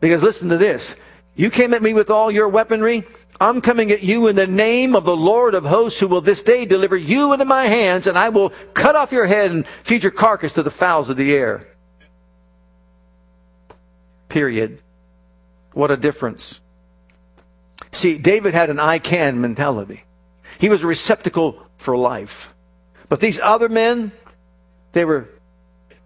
Because 0.00 0.22
listen 0.22 0.48
to 0.48 0.56
this. 0.56 0.96
You 1.34 1.50
came 1.50 1.74
at 1.74 1.82
me 1.82 1.92
with 1.92 2.08
all 2.08 2.30
your 2.30 2.48
weaponry. 2.48 3.06
I'm 3.42 3.60
coming 3.60 3.90
at 3.90 4.02
you 4.02 4.28
in 4.28 4.36
the 4.36 4.46
name 4.46 4.96
of 4.96 5.04
the 5.04 5.16
Lord 5.16 5.54
of 5.54 5.66
hosts, 5.66 6.00
who 6.00 6.08
will 6.08 6.22
this 6.22 6.42
day 6.42 6.64
deliver 6.64 6.96
you 6.96 7.34
into 7.34 7.44
my 7.44 7.66
hands, 7.66 8.06
and 8.06 8.16
I 8.16 8.30
will 8.30 8.54
cut 8.72 8.96
off 8.96 9.12
your 9.12 9.26
head 9.26 9.50
and 9.50 9.66
feed 9.84 10.02
your 10.02 10.12
carcass 10.12 10.54
to 10.54 10.62
the 10.62 10.70
fowls 10.70 11.10
of 11.10 11.18
the 11.18 11.34
air. 11.34 11.66
Period. 14.30 14.80
What 15.74 15.90
a 15.90 15.96
difference. 15.98 16.62
See, 17.92 18.16
David 18.16 18.54
had 18.54 18.70
an 18.70 18.80
I 18.80 18.98
can 18.98 19.40
mentality. 19.40 20.04
He 20.58 20.70
was 20.70 20.82
a 20.82 20.86
receptacle 20.86 21.58
for 21.76 21.96
life. 21.96 22.54
But 23.08 23.20
these 23.20 23.40
other 23.40 23.68
men, 23.68 24.12
they 24.92 25.04
were 25.04 25.28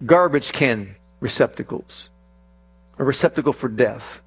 garbage 0.05 0.53
can 0.53 0.97
receptacles, 1.21 2.11
a 2.99 3.05
receptacle 3.05 3.53
for 3.53 3.69
death, 3.69 4.21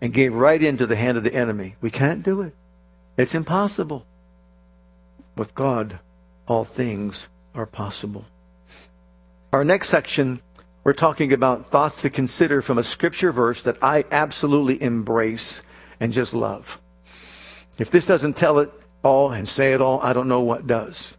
and 0.00 0.12
gave 0.12 0.34
right 0.34 0.62
into 0.62 0.86
the 0.86 0.96
hand 0.96 1.16
of 1.16 1.24
the 1.24 1.34
enemy. 1.34 1.76
We 1.80 1.90
can't 1.90 2.22
do 2.22 2.42
it. 2.42 2.54
It's 3.16 3.34
impossible. 3.34 4.04
With 5.36 5.54
God, 5.54 5.98
all 6.46 6.64
things 6.64 7.28
are 7.54 7.66
possible. 7.66 8.24
Our 9.52 9.64
next 9.64 9.88
section, 9.88 10.40
we're 10.86 10.92
talking 10.92 11.32
about 11.32 11.66
thoughts 11.66 12.02
to 12.02 12.08
consider 12.08 12.62
from 12.62 12.78
a 12.78 12.82
scripture 12.84 13.32
verse 13.32 13.64
that 13.64 13.76
I 13.82 14.04
absolutely 14.12 14.80
embrace 14.80 15.60
and 15.98 16.12
just 16.12 16.32
love. 16.32 16.80
If 17.76 17.90
this 17.90 18.06
doesn't 18.06 18.36
tell 18.36 18.60
it 18.60 18.70
all 19.02 19.32
and 19.32 19.48
say 19.48 19.72
it 19.72 19.80
all, 19.80 20.00
I 20.00 20.12
don't 20.12 20.28
know 20.28 20.42
what 20.42 20.68
does. 20.68 21.14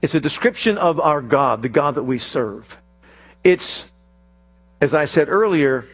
It's 0.00 0.14
a 0.14 0.20
description 0.20 0.78
of 0.78 1.00
our 1.00 1.22
God, 1.22 1.60
the 1.62 1.68
God 1.68 1.96
that 1.96 2.04
we 2.04 2.18
serve. 2.18 2.78
It's, 3.42 3.90
as 4.80 4.94
I 4.94 5.06
said 5.06 5.28
earlier, 5.28 5.88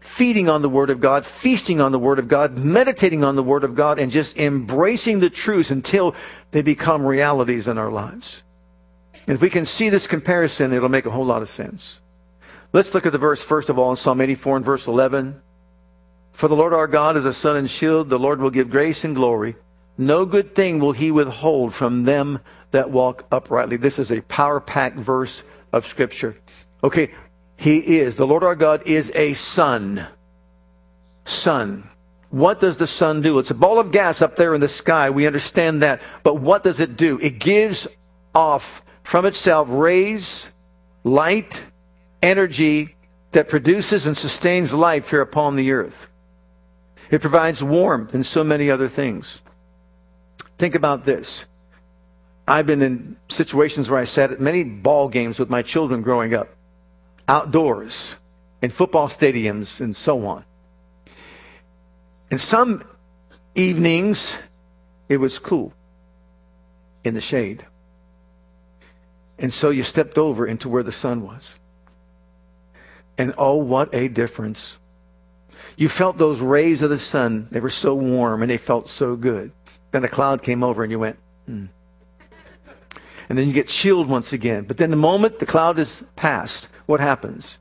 feeding 0.00 0.48
on 0.48 0.60
the 0.60 0.68
Word 0.68 0.90
of 0.90 1.00
God, 1.00 1.24
feasting 1.24 1.80
on 1.80 1.92
the 1.92 2.00
Word 2.00 2.18
of 2.18 2.26
God, 2.26 2.58
meditating 2.58 3.22
on 3.22 3.36
the 3.36 3.44
Word 3.44 3.62
of 3.62 3.76
God, 3.76 4.00
and 4.00 4.10
just 4.10 4.36
embracing 4.36 5.20
the 5.20 5.30
truths 5.30 5.70
until 5.70 6.16
they 6.50 6.62
become 6.62 7.06
realities 7.06 7.68
in 7.68 7.78
our 7.78 7.92
lives. 7.92 8.42
And 9.28 9.36
if 9.36 9.40
we 9.40 9.50
can 9.50 9.64
see 9.64 9.88
this 9.88 10.08
comparison, 10.08 10.72
it'll 10.72 10.88
make 10.88 11.06
a 11.06 11.10
whole 11.10 11.26
lot 11.26 11.40
of 11.40 11.48
sense. 11.48 12.00
Let's 12.74 12.92
look 12.92 13.06
at 13.06 13.12
the 13.12 13.18
verse 13.18 13.40
first 13.40 13.68
of 13.68 13.78
all 13.78 13.92
in 13.92 13.96
Psalm 13.96 14.20
84 14.20 14.56
and 14.56 14.66
verse 14.66 14.88
11. 14.88 15.40
For 16.32 16.48
the 16.48 16.56
Lord 16.56 16.74
our 16.74 16.88
God 16.88 17.16
is 17.16 17.24
a 17.24 17.32
sun 17.32 17.54
and 17.54 17.70
shield. 17.70 18.10
The 18.10 18.18
Lord 18.18 18.40
will 18.40 18.50
give 18.50 18.68
grace 18.68 19.04
and 19.04 19.14
glory. 19.14 19.54
No 19.96 20.26
good 20.26 20.56
thing 20.56 20.80
will 20.80 20.90
he 20.90 21.12
withhold 21.12 21.72
from 21.72 22.02
them 22.02 22.40
that 22.72 22.90
walk 22.90 23.26
uprightly. 23.30 23.76
This 23.76 24.00
is 24.00 24.10
a 24.10 24.22
power 24.22 24.58
packed 24.58 24.98
verse 24.98 25.44
of 25.72 25.86
Scripture. 25.86 26.36
Okay, 26.82 27.12
he 27.56 27.98
is. 27.98 28.16
The 28.16 28.26
Lord 28.26 28.42
our 28.42 28.56
God 28.56 28.82
is 28.86 29.12
a 29.14 29.34
sun. 29.34 30.08
Sun. 31.24 31.88
What 32.30 32.58
does 32.58 32.76
the 32.76 32.88
sun 32.88 33.22
do? 33.22 33.38
It's 33.38 33.52
a 33.52 33.54
ball 33.54 33.78
of 33.78 33.92
gas 33.92 34.20
up 34.20 34.34
there 34.34 34.52
in 34.52 34.60
the 34.60 34.66
sky. 34.66 35.10
We 35.10 35.28
understand 35.28 35.82
that. 35.82 36.02
But 36.24 36.40
what 36.40 36.64
does 36.64 36.80
it 36.80 36.96
do? 36.96 37.20
It 37.20 37.38
gives 37.38 37.86
off 38.34 38.82
from 39.04 39.26
itself 39.26 39.68
rays, 39.70 40.50
light, 41.04 41.64
energy 42.24 42.96
that 43.32 43.48
produces 43.48 44.06
and 44.06 44.16
sustains 44.16 44.72
life 44.72 45.10
here 45.10 45.20
upon 45.20 45.56
the 45.56 45.70
earth. 45.70 46.08
It 47.10 47.20
provides 47.20 47.62
warmth 47.62 48.14
and 48.14 48.24
so 48.24 48.42
many 48.42 48.70
other 48.70 48.88
things. 48.88 49.42
Think 50.58 50.74
about 50.74 51.04
this. 51.04 51.44
I've 52.48 52.66
been 52.66 52.82
in 52.82 53.16
situations 53.28 53.90
where 53.90 54.00
I 54.00 54.04
sat 54.04 54.32
at 54.32 54.40
many 54.40 54.64
ball 54.64 55.08
games 55.08 55.38
with 55.38 55.50
my 55.50 55.62
children 55.62 56.02
growing 56.02 56.34
up, 56.34 56.48
outdoors, 57.28 58.16
in 58.62 58.70
football 58.70 59.08
stadiums, 59.08 59.80
and 59.80 59.94
so 59.94 60.26
on. 60.26 60.44
And 62.30 62.40
some 62.40 62.82
evenings, 63.54 64.38
it 65.08 65.18
was 65.18 65.38
cool 65.38 65.72
in 67.02 67.14
the 67.14 67.20
shade. 67.20 67.66
And 69.38 69.52
so 69.52 69.70
you 69.70 69.82
stepped 69.82 70.16
over 70.16 70.46
into 70.46 70.68
where 70.68 70.82
the 70.82 70.92
sun 70.92 71.22
was. 71.22 71.58
And 73.16 73.34
oh, 73.38 73.56
what 73.56 73.94
a 73.94 74.08
difference. 74.08 74.76
You 75.76 75.88
felt 75.88 76.18
those 76.18 76.40
rays 76.40 76.82
of 76.82 76.90
the 76.90 76.98
sun. 76.98 77.48
They 77.50 77.60
were 77.60 77.70
so 77.70 77.94
warm 77.94 78.42
and 78.42 78.50
they 78.50 78.58
felt 78.58 78.88
so 78.88 79.16
good. 79.16 79.52
Then 79.90 80.04
a 80.04 80.08
cloud 80.08 80.42
came 80.42 80.62
over 80.62 80.82
and 80.82 80.90
you 80.90 80.98
went, 80.98 81.18
hmm. 81.46 81.66
And 83.28 83.38
then 83.38 83.46
you 83.46 83.54
get 83.54 83.68
chilled 83.68 84.08
once 84.08 84.32
again. 84.32 84.64
But 84.64 84.76
then 84.76 84.90
the 84.90 84.96
moment 84.96 85.38
the 85.38 85.46
cloud 85.46 85.78
is 85.78 86.04
past, 86.16 86.68
what 86.86 87.00
happens? 87.00 87.58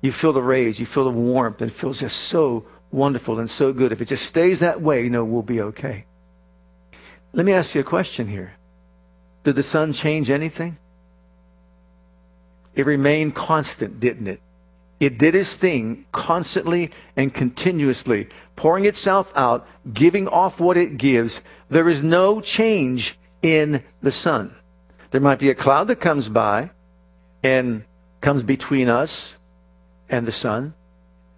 You 0.00 0.12
feel 0.12 0.32
the 0.32 0.42
rays, 0.42 0.78
you 0.78 0.86
feel 0.86 1.04
the 1.04 1.10
warmth, 1.10 1.60
and 1.60 1.70
it 1.70 1.74
feels 1.74 2.00
just 2.00 2.16
so 2.16 2.64
wonderful 2.90 3.38
and 3.38 3.50
so 3.50 3.72
good. 3.72 3.92
If 3.92 4.00
it 4.00 4.08
just 4.08 4.26
stays 4.26 4.60
that 4.60 4.80
way, 4.80 5.02
you 5.02 5.10
know, 5.10 5.24
we'll 5.24 5.42
be 5.42 5.60
okay. 5.60 6.04
Let 7.32 7.46
me 7.46 7.52
ask 7.52 7.74
you 7.74 7.80
a 7.80 7.84
question 7.84 8.28
here. 8.28 8.54
Did 9.44 9.56
the 9.56 9.62
sun 9.62 9.92
change 9.92 10.30
anything? 10.30 10.76
It 12.74 12.86
remained 12.86 13.34
constant, 13.34 14.00
didn't 14.00 14.28
it? 14.28 14.40
It 15.02 15.18
did 15.18 15.34
its 15.34 15.56
thing 15.56 16.04
constantly 16.12 16.92
and 17.16 17.34
continuously, 17.34 18.28
pouring 18.54 18.84
itself 18.84 19.32
out, 19.34 19.66
giving 19.92 20.28
off 20.28 20.60
what 20.60 20.76
it 20.76 20.96
gives. 20.96 21.40
There 21.68 21.88
is 21.88 22.04
no 22.04 22.40
change 22.40 23.18
in 23.42 23.82
the 24.00 24.12
sun. 24.12 24.54
There 25.10 25.20
might 25.20 25.40
be 25.40 25.50
a 25.50 25.56
cloud 25.56 25.88
that 25.88 25.96
comes 25.96 26.28
by 26.28 26.70
and 27.42 27.82
comes 28.20 28.44
between 28.44 28.88
us 28.88 29.38
and 30.08 30.24
the 30.24 30.30
sun, 30.30 30.72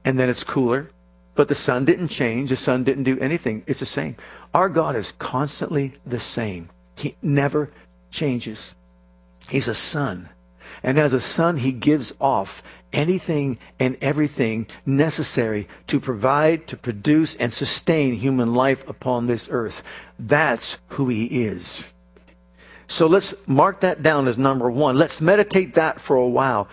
and 0.04 0.18
then 0.18 0.28
it's 0.28 0.44
cooler. 0.44 0.90
But 1.34 1.48
the 1.48 1.54
sun 1.54 1.86
didn't 1.86 2.08
change. 2.08 2.50
The 2.50 2.56
sun 2.56 2.84
didn't 2.84 3.04
do 3.04 3.18
anything. 3.18 3.64
It's 3.66 3.80
the 3.80 3.86
same. 3.86 4.16
Our 4.52 4.68
God 4.68 4.94
is 4.94 5.12
constantly 5.12 5.94
the 6.04 6.20
same. 6.20 6.68
He 6.96 7.16
never 7.22 7.70
changes. 8.10 8.74
He's 9.48 9.68
a 9.68 9.74
sun. 9.74 10.28
And 10.84 10.98
as 10.98 11.14
a 11.14 11.20
sun, 11.20 11.56
he 11.56 11.72
gives 11.72 12.12
off 12.20 12.62
anything 12.92 13.58
and 13.80 13.96
everything 14.02 14.66
necessary 14.84 15.66
to 15.88 15.98
provide, 15.98 16.66
to 16.68 16.76
produce, 16.76 17.34
and 17.36 17.52
sustain 17.52 18.14
human 18.14 18.54
life 18.54 18.86
upon 18.88 19.26
this 19.26 19.48
earth. 19.50 19.82
That's 20.18 20.76
who 20.88 21.08
he 21.08 21.24
is. 21.46 21.86
So 22.86 23.06
let's 23.06 23.34
mark 23.46 23.80
that 23.80 24.02
down 24.02 24.28
as 24.28 24.36
number 24.36 24.70
one. 24.70 24.96
Let's 24.96 25.22
meditate 25.22 25.74
that 25.74 26.00
for 26.00 26.16
a 26.16 26.28
while. 26.28 26.68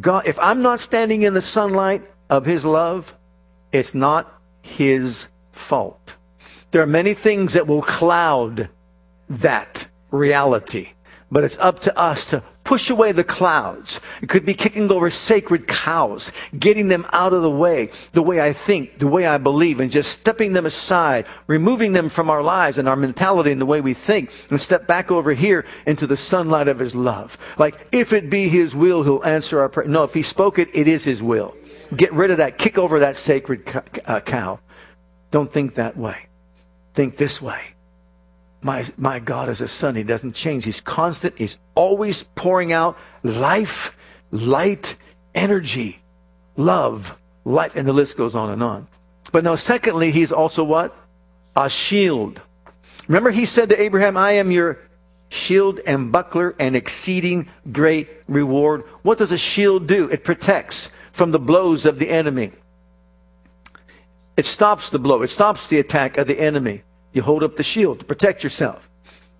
God, 0.00 0.26
if 0.26 0.38
I'm 0.40 0.60
not 0.60 0.80
standing 0.80 1.22
in 1.22 1.34
the 1.34 1.40
sunlight 1.40 2.02
of 2.28 2.44
his 2.44 2.66
love, 2.66 3.14
it's 3.70 3.94
not 3.94 4.40
his 4.60 5.28
fault. 5.52 6.16
There 6.72 6.82
are 6.82 6.86
many 6.86 7.14
things 7.14 7.52
that 7.52 7.68
will 7.68 7.82
cloud 7.82 8.68
that 9.28 9.86
reality, 10.10 10.90
but 11.30 11.44
it's 11.44 11.58
up 11.58 11.78
to 11.80 11.96
us 11.96 12.30
to 12.30 12.42
push 12.64 12.90
away 12.90 13.12
the 13.12 13.24
clouds. 13.24 14.00
It 14.20 14.28
could 14.28 14.44
be 14.44 14.54
kicking 14.54 14.90
over 14.90 15.10
sacred 15.10 15.66
cows, 15.66 16.32
getting 16.58 16.88
them 16.88 17.06
out 17.12 17.32
of 17.32 17.42
the 17.42 17.50
way, 17.50 17.90
the 18.12 18.22
way 18.22 18.40
I 18.40 18.52
think, 18.52 18.98
the 18.98 19.08
way 19.08 19.26
I 19.26 19.38
believe, 19.38 19.80
and 19.80 19.90
just 19.90 20.12
stepping 20.12 20.52
them 20.52 20.66
aside, 20.66 21.26
removing 21.46 21.92
them 21.92 22.08
from 22.08 22.30
our 22.30 22.42
lives 22.42 22.78
and 22.78 22.88
our 22.88 22.96
mentality 22.96 23.50
and 23.52 23.60
the 23.60 23.66
way 23.66 23.80
we 23.80 23.94
think, 23.94 24.30
and 24.50 24.60
step 24.60 24.86
back 24.86 25.10
over 25.10 25.32
here 25.32 25.64
into 25.86 26.06
the 26.06 26.16
sunlight 26.16 26.68
of 26.68 26.78
His 26.78 26.94
love. 26.94 27.36
Like, 27.58 27.86
if 27.92 28.12
it 28.12 28.30
be 28.30 28.48
His 28.48 28.74
will, 28.74 29.02
He'll 29.02 29.24
answer 29.24 29.60
our 29.60 29.68
prayer. 29.68 29.88
No, 29.88 30.04
if 30.04 30.14
He 30.14 30.22
spoke 30.22 30.58
it, 30.58 30.68
it 30.72 30.88
is 30.88 31.04
His 31.04 31.22
will. 31.22 31.56
Get 31.96 32.12
rid 32.12 32.30
of 32.30 32.38
that. 32.38 32.58
Kick 32.58 32.78
over 32.78 33.00
that 33.00 33.16
sacred 33.16 33.68
uh, 34.06 34.20
cow. 34.20 34.60
Don't 35.30 35.52
think 35.52 35.74
that 35.74 35.96
way. 35.96 36.26
Think 36.94 37.16
this 37.16 37.40
way. 37.40 37.71
My, 38.62 38.84
my 38.96 39.18
God 39.18 39.48
is 39.48 39.60
a 39.60 39.68
sun. 39.68 39.96
He 39.96 40.04
doesn't 40.04 40.34
change. 40.34 40.64
He's 40.64 40.80
constant. 40.80 41.36
He's 41.36 41.58
always 41.74 42.22
pouring 42.22 42.72
out 42.72 42.96
life, 43.24 43.96
light, 44.30 44.94
energy, 45.34 46.00
love, 46.56 47.16
life, 47.44 47.74
and 47.74 47.86
the 47.86 47.92
list 47.92 48.16
goes 48.16 48.36
on 48.36 48.50
and 48.50 48.62
on. 48.62 48.86
But 49.32 49.44
now, 49.44 49.56
secondly, 49.56 50.12
he's 50.12 50.30
also 50.30 50.62
what? 50.62 50.96
A 51.56 51.68
shield. 51.68 52.40
Remember, 53.08 53.30
he 53.30 53.46
said 53.46 53.68
to 53.70 53.80
Abraham, 53.80 54.16
I 54.16 54.32
am 54.32 54.50
your 54.50 54.78
shield 55.28 55.80
and 55.86 56.12
buckler 56.12 56.54
and 56.60 56.76
exceeding 56.76 57.48
great 57.72 58.08
reward. 58.28 58.84
What 59.02 59.18
does 59.18 59.32
a 59.32 59.38
shield 59.38 59.86
do? 59.86 60.08
It 60.08 60.24
protects 60.24 60.90
from 61.10 61.32
the 61.32 61.38
blows 61.40 61.84
of 61.84 61.98
the 61.98 62.10
enemy. 62.10 62.52
It 64.36 64.46
stops 64.46 64.90
the 64.90 64.98
blow. 64.98 65.22
It 65.22 65.28
stops 65.28 65.68
the 65.68 65.78
attack 65.78 66.16
of 66.16 66.26
the 66.26 66.38
enemy. 66.38 66.84
You 67.12 67.22
hold 67.22 67.42
up 67.42 67.56
the 67.56 67.62
shield 67.62 68.00
to 68.00 68.04
protect 68.04 68.42
yourself. 68.42 68.88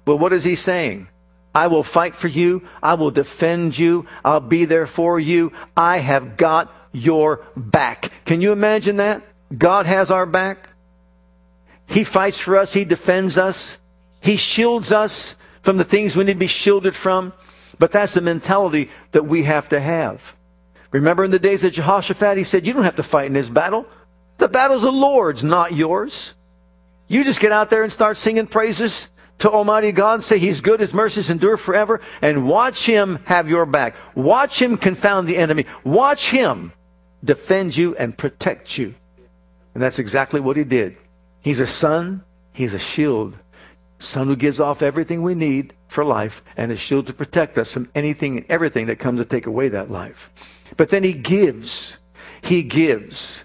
But 0.04 0.16
what 0.16 0.32
is 0.32 0.44
he 0.44 0.54
saying? 0.54 1.08
I 1.54 1.66
will 1.66 1.82
fight 1.82 2.16
for 2.16 2.28
you. 2.28 2.62
I 2.82 2.94
will 2.94 3.10
defend 3.10 3.78
you. 3.78 4.06
I'll 4.24 4.40
be 4.40 4.64
there 4.64 4.86
for 4.86 5.20
you. 5.20 5.52
I 5.76 5.98
have 5.98 6.36
got 6.36 6.72
your 6.92 7.44
back. 7.56 8.10
Can 8.24 8.40
you 8.40 8.52
imagine 8.52 8.96
that? 8.96 9.22
God 9.56 9.86
has 9.86 10.10
our 10.10 10.26
back. 10.26 10.70
He 11.86 12.04
fights 12.04 12.38
for 12.38 12.56
us. 12.56 12.72
He 12.72 12.84
defends 12.84 13.36
us. 13.36 13.78
He 14.20 14.36
shields 14.36 14.92
us 14.92 15.36
from 15.62 15.76
the 15.76 15.84
things 15.84 16.16
we 16.16 16.24
need 16.24 16.34
to 16.34 16.38
be 16.38 16.46
shielded 16.46 16.94
from. 16.94 17.32
But 17.78 17.92
that's 17.92 18.14
the 18.14 18.20
mentality 18.20 18.90
that 19.12 19.26
we 19.26 19.42
have 19.42 19.68
to 19.70 19.80
have. 19.80 20.34
Remember 20.90 21.24
in 21.24 21.30
the 21.30 21.38
days 21.38 21.64
of 21.64 21.72
Jehoshaphat, 21.72 22.36
he 22.36 22.44
said, 22.44 22.66
You 22.66 22.72
don't 22.72 22.84
have 22.84 22.96
to 22.96 23.02
fight 23.02 23.26
in 23.26 23.32
this 23.32 23.48
battle. 23.48 23.86
The 24.38 24.48
battle's 24.48 24.82
the 24.82 24.92
Lord's, 24.92 25.42
not 25.42 25.74
yours. 25.74 26.34
You 27.12 27.24
just 27.24 27.40
get 27.40 27.52
out 27.52 27.68
there 27.68 27.82
and 27.82 27.92
start 27.92 28.16
singing 28.16 28.46
praises 28.46 29.08
to 29.40 29.50
Almighty 29.50 29.92
God, 29.92 30.14
and 30.14 30.24
say 30.24 30.38
He's 30.38 30.62
good, 30.62 30.80
His 30.80 30.94
mercies 30.94 31.28
endure 31.28 31.58
forever, 31.58 32.00
and 32.22 32.48
watch 32.48 32.86
Him 32.86 33.18
have 33.26 33.50
your 33.50 33.66
back. 33.66 33.96
Watch 34.14 34.62
Him 34.62 34.78
confound 34.78 35.28
the 35.28 35.36
enemy. 35.36 35.66
Watch 35.84 36.30
Him 36.30 36.72
defend 37.22 37.76
you 37.76 37.94
and 37.96 38.16
protect 38.16 38.78
you. 38.78 38.94
And 39.74 39.82
that's 39.82 39.98
exactly 39.98 40.40
what 40.40 40.56
He 40.56 40.64
did. 40.64 40.96
He's 41.42 41.60
a 41.60 41.66
sun, 41.66 42.24
He's 42.54 42.72
a 42.72 42.78
shield. 42.78 43.36
Sun 43.98 44.28
who 44.28 44.34
gives 44.36 44.58
off 44.58 44.80
everything 44.80 45.20
we 45.20 45.34
need 45.34 45.74
for 45.88 46.06
life 46.06 46.42
and 46.56 46.72
a 46.72 46.76
shield 46.76 47.08
to 47.08 47.12
protect 47.12 47.58
us 47.58 47.70
from 47.70 47.90
anything 47.94 48.38
and 48.38 48.46
everything 48.48 48.86
that 48.86 48.98
comes 48.98 49.20
to 49.20 49.26
take 49.26 49.44
away 49.44 49.68
that 49.68 49.90
life. 49.90 50.30
But 50.78 50.88
then 50.88 51.04
He 51.04 51.12
gives. 51.12 51.98
He 52.40 52.62
gives. 52.62 53.44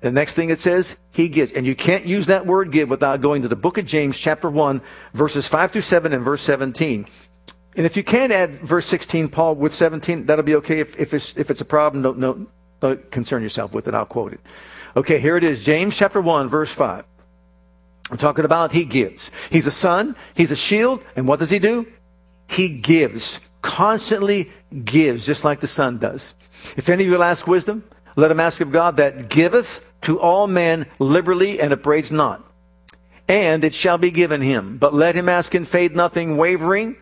The 0.00 0.10
next 0.10 0.34
thing 0.34 0.50
it 0.50 0.58
says, 0.58 0.96
he 1.10 1.28
gives. 1.28 1.52
And 1.52 1.66
you 1.66 1.74
can't 1.74 2.06
use 2.06 2.26
that 2.26 2.46
word 2.46 2.72
give 2.72 2.88
without 2.88 3.20
going 3.20 3.42
to 3.42 3.48
the 3.48 3.56
book 3.56 3.76
of 3.76 3.84
James, 3.84 4.18
chapter 4.18 4.48
1, 4.48 4.80
verses 5.12 5.46
5 5.46 5.72
through 5.72 5.82
7 5.82 6.12
and 6.12 6.24
verse 6.24 6.42
17. 6.42 7.06
And 7.76 7.86
if 7.86 7.96
you 7.96 8.02
can 8.02 8.32
add 8.32 8.60
verse 8.60 8.86
16, 8.86 9.28
Paul, 9.28 9.56
with 9.56 9.74
17, 9.74 10.26
that'll 10.26 10.44
be 10.44 10.56
okay. 10.56 10.80
If, 10.80 10.98
if, 10.98 11.14
it's, 11.14 11.36
if 11.36 11.50
it's 11.50 11.60
a 11.60 11.66
problem, 11.66 12.02
don't, 12.02 12.18
don't, 12.18 12.48
don't 12.80 13.10
concern 13.10 13.42
yourself 13.42 13.74
with 13.74 13.88
it. 13.88 13.94
I'll 13.94 14.06
quote 14.06 14.32
it. 14.32 14.40
Okay, 14.96 15.20
here 15.20 15.36
it 15.36 15.44
is. 15.44 15.62
James 15.62 15.96
chapter 15.96 16.20
1, 16.20 16.48
verse 16.48 16.70
5. 16.72 17.04
I'm 18.10 18.16
talking 18.16 18.44
about 18.44 18.72
he 18.72 18.84
gives. 18.84 19.30
He's 19.50 19.66
a 19.66 19.70
sun, 19.70 20.16
he's 20.34 20.50
a 20.50 20.56
shield, 20.56 21.04
and 21.14 21.28
what 21.28 21.38
does 21.38 21.50
he 21.50 21.60
do? 21.60 21.86
He 22.48 22.68
gives, 22.68 23.38
constantly 23.62 24.50
gives, 24.84 25.24
just 25.24 25.44
like 25.44 25.60
the 25.60 25.68
sun 25.68 25.98
does. 25.98 26.34
If 26.76 26.88
any 26.88 27.04
of 27.04 27.10
you 27.10 27.22
ask 27.22 27.46
wisdom, 27.46 27.84
let 28.16 28.30
him 28.30 28.40
ask 28.40 28.60
of 28.60 28.72
God 28.72 28.96
that 28.96 29.28
giveth 29.28 29.84
to 30.02 30.20
all 30.20 30.46
men 30.46 30.86
liberally 30.98 31.60
and 31.60 31.72
upbraids 31.72 32.10
not. 32.10 32.44
And 33.28 33.64
it 33.64 33.74
shall 33.74 33.98
be 33.98 34.10
given 34.10 34.40
him. 34.40 34.78
But 34.78 34.94
let 34.94 35.14
him 35.14 35.28
ask 35.28 35.54
in 35.54 35.64
faith, 35.64 35.92
nothing 35.92 36.36
wavering. 36.36 36.96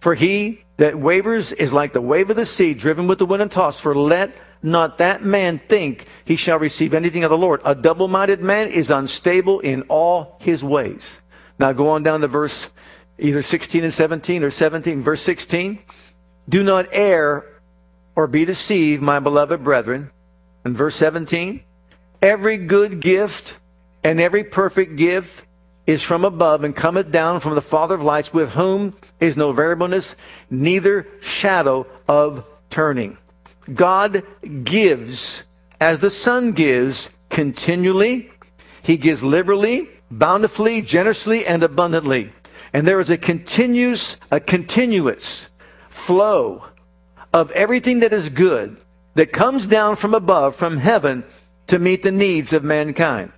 For 0.00 0.14
he 0.14 0.64
that 0.78 0.98
wavers 0.98 1.52
is 1.52 1.72
like 1.72 1.92
the 1.92 2.00
wave 2.00 2.30
of 2.30 2.36
the 2.36 2.44
sea, 2.44 2.74
driven 2.74 3.06
with 3.06 3.18
the 3.18 3.26
wind 3.26 3.42
and 3.42 3.50
tossed. 3.50 3.82
For 3.82 3.94
let 3.94 4.40
not 4.62 4.98
that 4.98 5.22
man 5.22 5.60
think 5.68 6.06
he 6.24 6.36
shall 6.36 6.58
receive 6.58 6.94
anything 6.94 7.24
of 7.24 7.30
the 7.30 7.38
Lord. 7.38 7.60
A 7.64 7.74
double 7.74 8.08
minded 8.08 8.40
man 8.40 8.68
is 8.68 8.90
unstable 8.90 9.60
in 9.60 9.82
all 9.82 10.36
his 10.40 10.64
ways. 10.64 11.20
Now 11.58 11.72
go 11.72 11.88
on 11.88 12.02
down 12.02 12.20
to 12.20 12.28
verse 12.28 12.70
either 13.18 13.42
16 13.42 13.84
and 13.84 13.92
17 13.92 14.42
or 14.42 14.50
17. 14.50 15.02
Verse 15.02 15.22
16. 15.22 15.78
Do 16.48 16.62
not 16.62 16.86
err 16.92 17.44
or 18.14 18.26
be 18.26 18.44
deceived, 18.44 19.02
my 19.02 19.18
beloved 19.18 19.62
brethren. 19.62 20.10
And 20.66 20.76
verse 20.76 20.96
17. 20.96 21.62
Every 22.20 22.56
good 22.56 22.98
gift 22.98 23.56
and 24.02 24.20
every 24.20 24.42
perfect 24.42 24.96
gift 24.96 25.44
is 25.86 26.02
from 26.02 26.24
above 26.24 26.64
and 26.64 26.74
cometh 26.74 27.12
down 27.12 27.38
from 27.38 27.54
the 27.54 27.62
Father 27.62 27.94
of 27.94 28.02
lights, 28.02 28.32
with 28.32 28.50
whom 28.50 28.92
is 29.20 29.36
no 29.36 29.52
variableness, 29.52 30.16
neither 30.50 31.06
shadow 31.20 31.86
of 32.08 32.44
turning. 32.68 33.16
God 33.72 34.24
gives 34.64 35.44
as 35.80 36.00
the 36.00 36.10
sun 36.10 36.50
gives 36.50 37.10
continually. 37.30 38.32
He 38.82 38.96
gives 38.96 39.22
liberally, 39.22 39.88
bountifully, 40.10 40.82
generously, 40.82 41.46
and 41.46 41.62
abundantly. 41.62 42.32
And 42.72 42.88
there 42.88 42.98
is 42.98 43.08
a 43.08 43.16
continuous, 43.16 44.16
a 44.32 44.40
continuous 44.40 45.48
flow 45.90 46.64
of 47.32 47.52
everything 47.52 48.00
that 48.00 48.12
is 48.12 48.30
good 48.30 48.78
that 49.16 49.32
comes 49.32 49.66
down 49.66 49.96
from 49.96 50.14
above, 50.14 50.54
from 50.54 50.76
heaven, 50.76 51.24
to 51.66 51.78
meet 51.78 52.02
the 52.02 52.12
needs 52.12 52.52
of 52.52 52.62
mankind. 52.62 53.32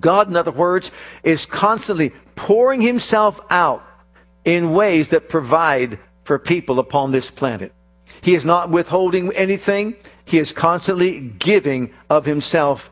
God, 0.00 0.28
in 0.28 0.36
other 0.36 0.52
words, 0.52 0.90
is 1.22 1.44
constantly 1.44 2.10
pouring 2.34 2.80
himself 2.80 3.40
out 3.50 3.86
in 4.44 4.72
ways 4.72 5.08
that 5.08 5.28
provide 5.28 5.98
for 6.24 6.38
people 6.38 6.78
upon 6.78 7.10
this 7.10 7.30
planet. 7.30 7.72
He 8.22 8.34
is 8.34 8.46
not 8.46 8.70
withholding 8.70 9.34
anything. 9.34 9.96
He 10.24 10.38
is 10.38 10.52
constantly 10.52 11.20
giving 11.20 11.92
of 12.08 12.24
himself. 12.24 12.90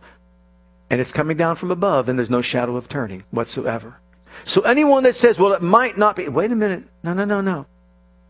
And 0.90 1.00
it's 1.00 1.12
coming 1.12 1.36
down 1.36 1.56
from 1.56 1.70
above, 1.70 2.08
and 2.08 2.18
there's 2.18 2.28
no 2.28 2.42
shadow 2.42 2.76
of 2.76 2.88
turning 2.88 3.24
whatsoever. 3.30 3.98
So 4.44 4.62
anyone 4.62 5.04
that 5.04 5.14
says, 5.14 5.38
well, 5.38 5.52
it 5.52 5.62
might 5.62 5.96
not 5.96 6.16
be, 6.16 6.28
wait 6.28 6.50
a 6.50 6.56
minute. 6.56 6.84
No, 7.04 7.14
no, 7.14 7.24
no, 7.24 7.40
no. 7.40 7.66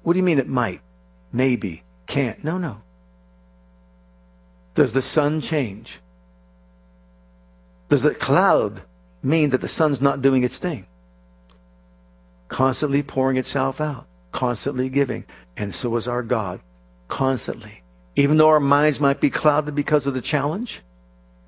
What 0.03 0.12
do 0.12 0.18
you 0.18 0.22
mean 0.22 0.38
it 0.38 0.48
might? 0.48 0.83
Maybe. 1.33 1.83
Can't. 2.07 2.44
No, 2.44 2.59
no. 2.59 2.83
Does 4.74 4.92
the 4.92 5.02
sun 5.02 5.40
change? 5.40 6.00
Does 7.88 8.02
the 8.02 8.14
cloud 8.14 8.82
mean 9.22 9.50
that 9.50 9.60
the 9.60 9.68
sun's 9.68 10.00
not 10.00 10.22
doing 10.22 10.42
its 10.42 10.58
thing? 10.58 10.87
Constantly 12.48 13.02
pouring 13.02 13.37
itself 13.37 13.80
out, 13.80 14.06
constantly 14.32 14.88
giving. 14.88 15.24
And 15.56 15.74
so 15.74 15.96
is 15.96 16.08
our 16.08 16.22
God 16.22 16.60
constantly. 17.08 17.82
Even 18.16 18.37
though 18.37 18.48
our 18.48 18.60
minds 18.60 19.00
might 19.00 19.20
be 19.20 19.30
clouded 19.30 19.74
because 19.74 20.06
of 20.06 20.14
the 20.14 20.20
challenge 20.20 20.82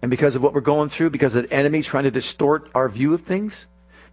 and 0.03 0.11
because 0.11 0.37
of 0.37 0.43
what 0.43 0.53
we're 0.53 0.61
going 0.61 0.89
through, 0.89 1.11
because 1.11 1.35
of 1.35 1.49
the 1.49 1.55
enemy 1.55 1.83
trying 1.83 2.05
to 2.05 2.11
distort 2.11 2.71
our 2.75 2.89
view 2.89 3.15
of 3.15 3.23
things, 3.23 3.67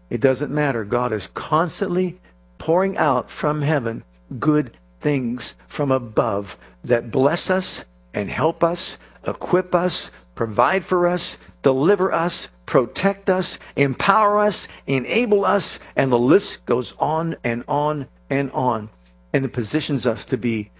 it 0.09 0.21
doesn't 0.21 0.51
matter. 0.51 0.83
God 0.83 1.13
is 1.13 1.27
constantly 1.33 2.19
pouring 2.57 2.97
out 2.97 3.29
from 3.29 3.61
heaven 3.61 4.03
good 4.39 4.77
things 4.99 5.55
from 5.67 5.91
above 5.91 6.57
that 6.83 7.11
bless 7.11 7.49
us 7.49 7.85
and 8.13 8.29
help 8.29 8.63
us, 8.63 8.97
equip 9.25 9.73
us, 9.73 10.11
provide 10.35 10.85
for 10.85 11.07
us, 11.07 11.37
deliver 11.61 12.11
us, 12.11 12.49
protect 12.65 13.29
us, 13.29 13.59
empower 13.75 14.39
us, 14.39 14.67
enable 14.87 15.45
us, 15.45 15.79
and 15.95 16.11
the 16.11 16.19
list 16.19 16.65
goes 16.65 16.93
on 16.99 17.35
and 17.43 17.63
on 17.67 18.07
and 18.29 18.51
on. 18.51 18.89
And 19.33 19.45
it 19.45 19.53
positions 19.53 20.05
us 20.05 20.25
to 20.25 20.37
be 20.37 20.71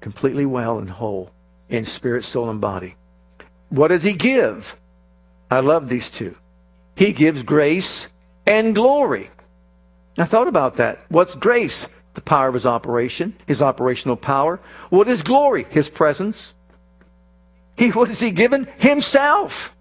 completely 0.00 0.46
well 0.46 0.78
and 0.78 0.90
whole 0.90 1.30
in 1.68 1.84
spirit, 1.84 2.24
soul, 2.24 2.48
and 2.48 2.60
body. 2.60 2.96
What 3.68 3.88
does 3.88 4.04
he 4.04 4.14
give? 4.14 4.76
I 5.50 5.60
love 5.60 5.88
these 5.88 6.10
two. 6.10 6.36
He 6.96 7.12
gives 7.12 7.42
grace 7.42 8.08
and 8.46 8.74
glory. 8.74 9.30
I 10.18 10.24
thought 10.24 10.48
about 10.48 10.76
that. 10.76 11.00
What's 11.08 11.34
grace? 11.34 11.88
The 12.14 12.22
power 12.22 12.48
of 12.48 12.54
his 12.54 12.66
operation, 12.66 13.34
his 13.46 13.62
operational 13.62 14.16
power. 14.16 14.60
What 14.90 15.08
is 15.08 15.22
glory? 15.22 15.66
His 15.70 15.88
presence. 15.88 16.54
He, 17.76 17.90
what 17.90 18.08
is 18.08 18.18
he 18.18 18.30
given? 18.30 18.66
Himself. 18.78 19.72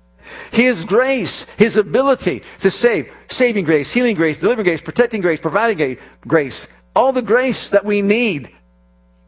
His 0.52 0.84
grace, 0.84 1.46
his 1.58 1.78
ability 1.78 2.44
to 2.60 2.70
save, 2.70 3.12
saving 3.30 3.66
grace, 3.66 3.92
healing 3.92 4.16
grace, 4.16 4.38
delivering 4.38 4.66
grace, 4.66 4.82
protecting 4.82 5.22
grace, 5.22 5.40
providing 5.40 5.98
grace, 6.28 6.68
all 6.96 7.14
the 7.14 7.22
grace 7.22 7.70
that 7.70 7.86
we 7.86 8.02
need 8.02 8.52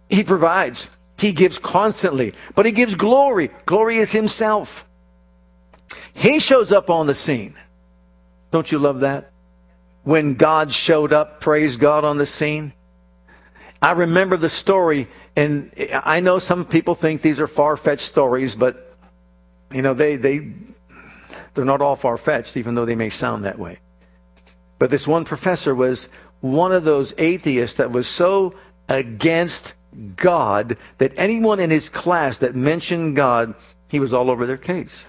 he 0.09 0.23
provides. 0.23 0.89
He 1.17 1.31
gives 1.31 1.59
constantly. 1.59 2.33
But 2.55 2.65
he 2.65 2.71
gives 2.71 2.95
glory. 2.95 3.51
Glory 3.65 3.97
is 3.97 4.11
himself. 4.11 4.85
He 6.13 6.39
shows 6.39 6.71
up 6.71 6.89
on 6.89 7.07
the 7.07 7.15
scene. 7.15 7.53
Don't 8.51 8.71
you 8.71 8.79
love 8.79 9.01
that? 9.01 9.31
When 10.03 10.33
God 10.33 10.71
showed 10.71 11.13
up, 11.13 11.39
praise 11.39 11.77
God 11.77 12.03
on 12.03 12.17
the 12.17 12.25
scene. 12.25 12.73
I 13.81 13.93
remember 13.93 14.35
the 14.35 14.49
story, 14.49 15.07
and 15.35 15.71
I 15.93 16.19
know 16.19 16.39
some 16.39 16.65
people 16.65 16.95
think 16.95 17.21
these 17.21 17.39
are 17.39 17.47
far 17.47 17.77
fetched 17.77 18.03
stories, 18.03 18.55
but 18.55 18.95
you 19.71 19.81
know, 19.81 19.93
they 19.93 20.15
they 20.15 20.51
they're 21.53 21.65
not 21.65 21.81
all 21.81 21.95
far 21.95 22.17
fetched, 22.17 22.57
even 22.57 22.75
though 22.75 22.85
they 22.85 22.95
may 22.95 23.09
sound 23.09 23.45
that 23.45 23.57
way. 23.57 23.79
But 24.79 24.89
this 24.89 25.07
one 25.07 25.25
professor 25.25 25.73
was 25.73 26.09
one 26.41 26.71
of 26.71 26.83
those 26.83 27.13
atheists 27.17 27.77
that 27.77 27.91
was 27.91 28.07
so 28.07 28.55
against 28.87 29.75
God 30.15 30.77
that 30.97 31.13
anyone 31.17 31.59
in 31.59 31.69
his 31.69 31.89
class 31.89 32.37
that 32.39 32.55
mentioned 32.55 33.15
God, 33.15 33.55
he 33.87 33.99
was 33.99 34.13
all 34.13 34.29
over 34.29 34.45
their 34.45 34.57
case. 34.57 35.05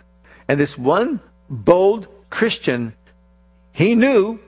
And 0.48 0.58
this 0.58 0.76
one 0.76 1.20
bold 1.48 2.08
Christian, 2.30 2.94
he 3.72 3.94
knew, 3.94 4.40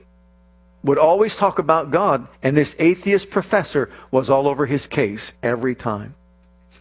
would 0.83 0.97
always 0.97 1.35
talk 1.35 1.59
about 1.59 1.91
God. 1.91 2.27
And 2.41 2.55
this 2.55 2.75
atheist 2.79 3.29
professor 3.29 3.89
was 4.11 4.29
all 4.29 4.47
over 4.47 4.65
his 4.65 4.87
case 4.87 5.33
every 5.41 5.75
time 5.75 6.15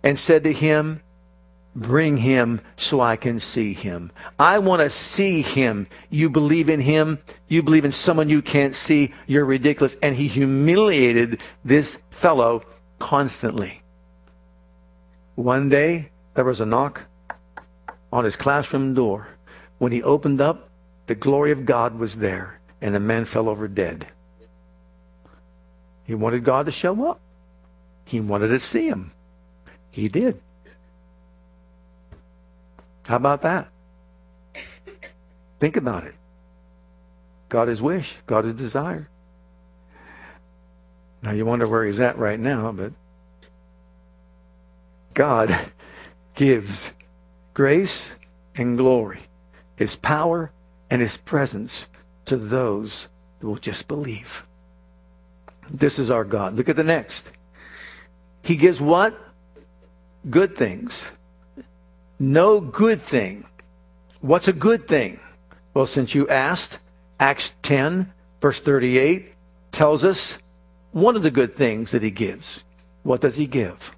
and 0.02 0.18
said 0.18 0.42
to 0.44 0.52
him, 0.52 1.02
Bring 1.74 2.18
him 2.18 2.60
so 2.76 3.00
I 3.00 3.16
can 3.16 3.40
see 3.40 3.72
him. 3.72 4.12
I 4.38 4.58
want 4.58 4.82
to 4.82 4.90
see 4.90 5.40
him. 5.40 5.86
You 6.10 6.28
believe 6.28 6.68
in 6.68 6.80
him. 6.80 7.18
You 7.48 7.62
believe 7.62 7.86
in 7.86 7.92
someone 7.92 8.28
you 8.28 8.42
can't 8.42 8.74
see. 8.74 9.14
You're 9.26 9.46
ridiculous. 9.46 9.96
And 10.02 10.14
he 10.14 10.28
humiliated 10.28 11.40
this 11.64 11.98
fellow 12.10 12.62
constantly. 12.98 13.82
One 15.34 15.70
day, 15.70 16.10
there 16.34 16.44
was 16.44 16.60
a 16.60 16.66
knock 16.66 17.04
on 18.12 18.24
his 18.24 18.36
classroom 18.36 18.92
door. 18.92 19.28
When 19.78 19.92
he 19.92 20.02
opened 20.02 20.42
up, 20.42 20.68
the 21.06 21.14
glory 21.14 21.52
of 21.52 21.64
God 21.64 21.98
was 21.98 22.16
there, 22.16 22.60
and 22.82 22.92
the 22.92 23.00
man 23.00 23.24
fell 23.24 23.48
over 23.48 23.68
dead. 23.68 24.08
He 26.04 26.16
wanted 26.16 26.44
God 26.44 26.66
to 26.66 26.72
show 26.72 27.08
up. 27.08 27.20
He 28.04 28.20
wanted 28.20 28.48
to 28.48 28.58
see 28.58 28.88
him. 28.88 29.12
He 29.92 30.08
did. 30.08 30.40
How 33.06 33.16
about 33.16 33.42
that? 33.42 33.68
Think 35.60 35.76
about 35.76 36.04
it. 36.04 36.14
God 37.48 37.68
is 37.68 37.80
wish, 37.80 38.16
God 38.26 38.44
is 38.44 38.54
desire. 38.54 39.08
Now 41.22 41.30
you 41.30 41.46
wonder 41.46 41.68
where 41.68 41.84
he's 41.84 42.00
at 42.00 42.18
right 42.18 42.40
now, 42.40 42.72
but 42.72 42.92
God 45.14 45.56
gives 46.34 46.90
grace 47.54 48.16
and 48.56 48.76
glory, 48.76 49.20
his 49.76 49.94
power 49.94 50.50
and 50.90 51.00
his 51.00 51.16
presence 51.16 51.86
to 52.26 52.36
those 52.36 53.08
who 53.40 53.48
will 53.48 53.56
just 53.56 53.88
believe. 53.88 54.44
This 55.70 55.98
is 55.98 56.10
our 56.10 56.24
God. 56.24 56.56
Look 56.56 56.68
at 56.68 56.76
the 56.76 56.84
next. 56.84 57.30
He 58.42 58.56
gives 58.56 58.80
what? 58.80 59.18
Good 60.28 60.56
things. 60.56 61.10
No 62.18 62.60
good 62.60 63.00
thing. 63.00 63.44
What's 64.20 64.48
a 64.48 64.52
good 64.52 64.86
thing? 64.86 65.18
Well, 65.74 65.86
since 65.86 66.14
you 66.14 66.28
asked, 66.28 66.78
Acts 67.18 67.54
10, 67.62 68.12
verse 68.40 68.60
38 68.60 69.32
tells 69.72 70.04
us 70.04 70.38
one 70.92 71.16
of 71.16 71.22
the 71.22 71.30
good 71.30 71.56
things 71.56 71.90
that 71.92 72.02
he 72.02 72.10
gives. 72.10 72.62
What 73.02 73.20
does 73.20 73.36
he 73.36 73.46
give? 73.46 73.92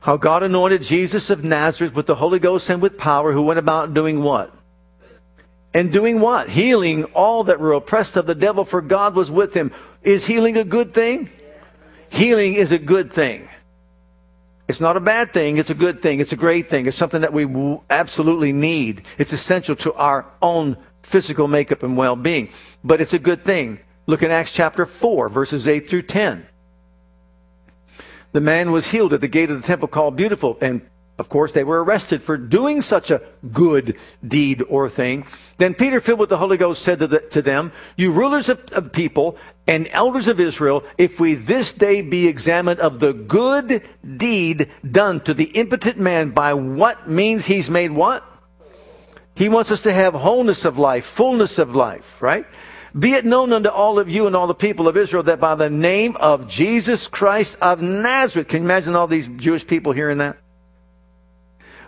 How 0.00 0.18
God 0.18 0.42
anointed 0.42 0.82
Jesus 0.82 1.30
of 1.30 1.44
Nazareth 1.44 1.94
with 1.94 2.06
the 2.06 2.16
Holy 2.16 2.38
Ghost 2.38 2.68
and 2.68 2.82
with 2.82 2.98
power, 2.98 3.32
who 3.32 3.42
went 3.42 3.58
about 3.58 3.94
doing 3.94 4.22
what? 4.22 4.54
And 5.74 5.92
doing 5.92 6.20
what? 6.20 6.48
Healing 6.48 7.04
all 7.06 7.44
that 7.44 7.58
were 7.58 7.72
oppressed 7.72 8.16
of 8.16 8.26
the 8.26 8.34
devil, 8.34 8.64
for 8.64 8.80
God 8.80 9.16
was 9.16 9.30
with 9.30 9.54
him. 9.54 9.72
Is 10.04 10.24
healing 10.24 10.56
a 10.56 10.64
good 10.64 10.94
thing? 10.94 11.30
Healing 12.08 12.54
is 12.54 12.70
a 12.70 12.78
good 12.78 13.12
thing. 13.12 13.48
It's 14.68 14.80
not 14.80 14.96
a 14.96 15.00
bad 15.00 15.32
thing. 15.32 15.58
It's 15.58 15.70
a 15.70 15.74
good 15.74 16.00
thing. 16.00 16.20
It's 16.20 16.32
a 16.32 16.36
great 16.36 16.70
thing. 16.70 16.86
It's 16.86 16.96
something 16.96 17.20
that 17.22 17.32
we 17.32 17.78
absolutely 17.90 18.52
need. 18.52 19.02
It's 19.18 19.32
essential 19.32 19.74
to 19.76 19.92
our 19.94 20.24
own 20.40 20.76
physical 21.02 21.48
makeup 21.48 21.82
and 21.82 21.96
well 21.96 22.16
being. 22.16 22.50
But 22.82 23.00
it's 23.00 23.12
a 23.12 23.18
good 23.18 23.44
thing. 23.44 23.80
Look 24.06 24.22
in 24.22 24.30
Acts 24.30 24.52
chapter 24.52 24.86
4, 24.86 25.28
verses 25.28 25.66
8 25.66 25.88
through 25.88 26.02
10. 26.02 26.46
The 28.32 28.40
man 28.40 28.72
was 28.72 28.88
healed 28.88 29.12
at 29.12 29.20
the 29.20 29.28
gate 29.28 29.50
of 29.50 29.60
the 29.60 29.66
temple 29.66 29.88
called 29.88 30.16
Beautiful, 30.16 30.58
and 30.60 30.82
of 31.16 31.28
course, 31.28 31.52
they 31.52 31.62
were 31.62 31.84
arrested 31.84 32.22
for 32.22 32.36
doing 32.36 32.82
such 32.82 33.10
a 33.12 33.22
good 33.52 33.96
deed 34.26 34.64
or 34.68 34.90
thing. 34.90 35.24
Then 35.58 35.74
Peter, 35.74 36.00
filled 36.00 36.18
with 36.18 36.28
the 36.28 36.38
Holy 36.38 36.56
Ghost, 36.56 36.82
said 36.82 36.98
to, 36.98 37.06
the, 37.06 37.20
to 37.20 37.40
them, 37.40 37.70
You 37.96 38.10
rulers 38.10 38.48
of, 38.48 38.60
of, 38.72 38.90
people 38.90 39.36
and 39.68 39.86
elders 39.92 40.26
of 40.26 40.40
Israel, 40.40 40.82
if 40.98 41.20
we 41.20 41.34
this 41.34 41.72
day 41.72 42.02
be 42.02 42.26
examined 42.26 42.80
of 42.80 42.98
the 42.98 43.12
good 43.12 43.82
deed 44.16 44.70
done 44.88 45.20
to 45.20 45.34
the 45.34 45.44
impotent 45.44 45.98
man, 45.98 46.30
by 46.30 46.52
what 46.52 47.08
means 47.08 47.46
he's 47.46 47.70
made 47.70 47.92
what? 47.92 48.24
He 49.36 49.48
wants 49.48 49.70
us 49.70 49.82
to 49.82 49.92
have 49.92 50.14
wholeness 50.14 50.64
of 50.64 50.78
life, 50.78 51.04
fullness 51.04 51.60
of 51.60 51.76
life, 51.76 52.20
right? 52.20 52.44
Be 52.96 53.12
it 53.12 53.24
known 53.24 53.52
unto 53.52 53.68
all 53.68 54.00
of 54.00 54.10
you 54.10 54.26
and 54.26 54.34
all 54.34 54.46
the 54.48 54.54
people 54.54 54.88
of 54.88 54.96
Israel 54.96 55.22
that 55.24 55.40
by 55.40 55.54
the 55.54 55.70
name 55.70 56.16
of 56.16 56.48
Jesus 56.48 57.06
Christ 57.06 57.56
of 57.60 57.82
Nazareth, 57.82 58.48
can 58.48 58.62
you 58.62 58.64
imagine 58.66 58.96
all 58.96 59.06
these 59.06 59.28
Jewish 59.28 59.64
people 59.64 59.92
hearing 59.92 60.18
that? 60.18 60.38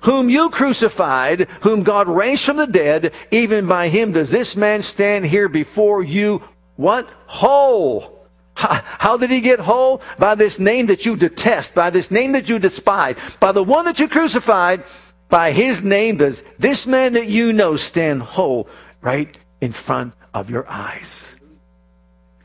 Whom 0.07 0.31
you 0.31 0.49
crucified, 0.51 1.49
whom 1.63 1.83
God 1.83 2.07
raised 2.07 2.45
from 2.45 2.59
the 2.59 2.67
dead, 2.67 3.13
even 3.33 3.67
by 3.67 3.89
him 3.89 4.13
does 4.13 4.31
this 4.31 4.55
man 4.55 4.81
stand 4.81 5.27
here 5.27 5.49
before 5.49 6.01
you, 6.01 6.41
what? 6.77 7.11
Whole. 7.27 8.25
How 8.55 9.17
did 9.17 9.31
he 9.31 9.41
get 9.41 9.59
whole? 9.59 10.01
By 10.17 10.37
this 10.37 10.61
name 10.61 10.87
that 10.87 11.05
you 11.05 11.17
detest, 11.17 11.75
by 11.75 11.91
this 11.91 12.13
name 12.13 12.33
that 12.33 12.49
you 12.49 12.61
despise, 12.61 13.17
by 13.41 13.51
the 13.51 13.65
one 13.65 13.85
that 13.87 13.99
you 13.99 14.07
crucified, 14.07 14.85
by 15.29 15.51
his 15.51 15.83
name 15.83 16.19
does 16.19 16.45
this 16.57 16.87
man 16.87 17.15
that 17.15 17.27
you 17.27 17.53
know 17.53 17.75
stand 17.75 18.23
whole 18.23 18.69
right 19.01 19.37
in 19.61 19.73
front 19.73 20.15
of 20.33 20.51
your 20.51 20.71
eyes. 20.71 21.35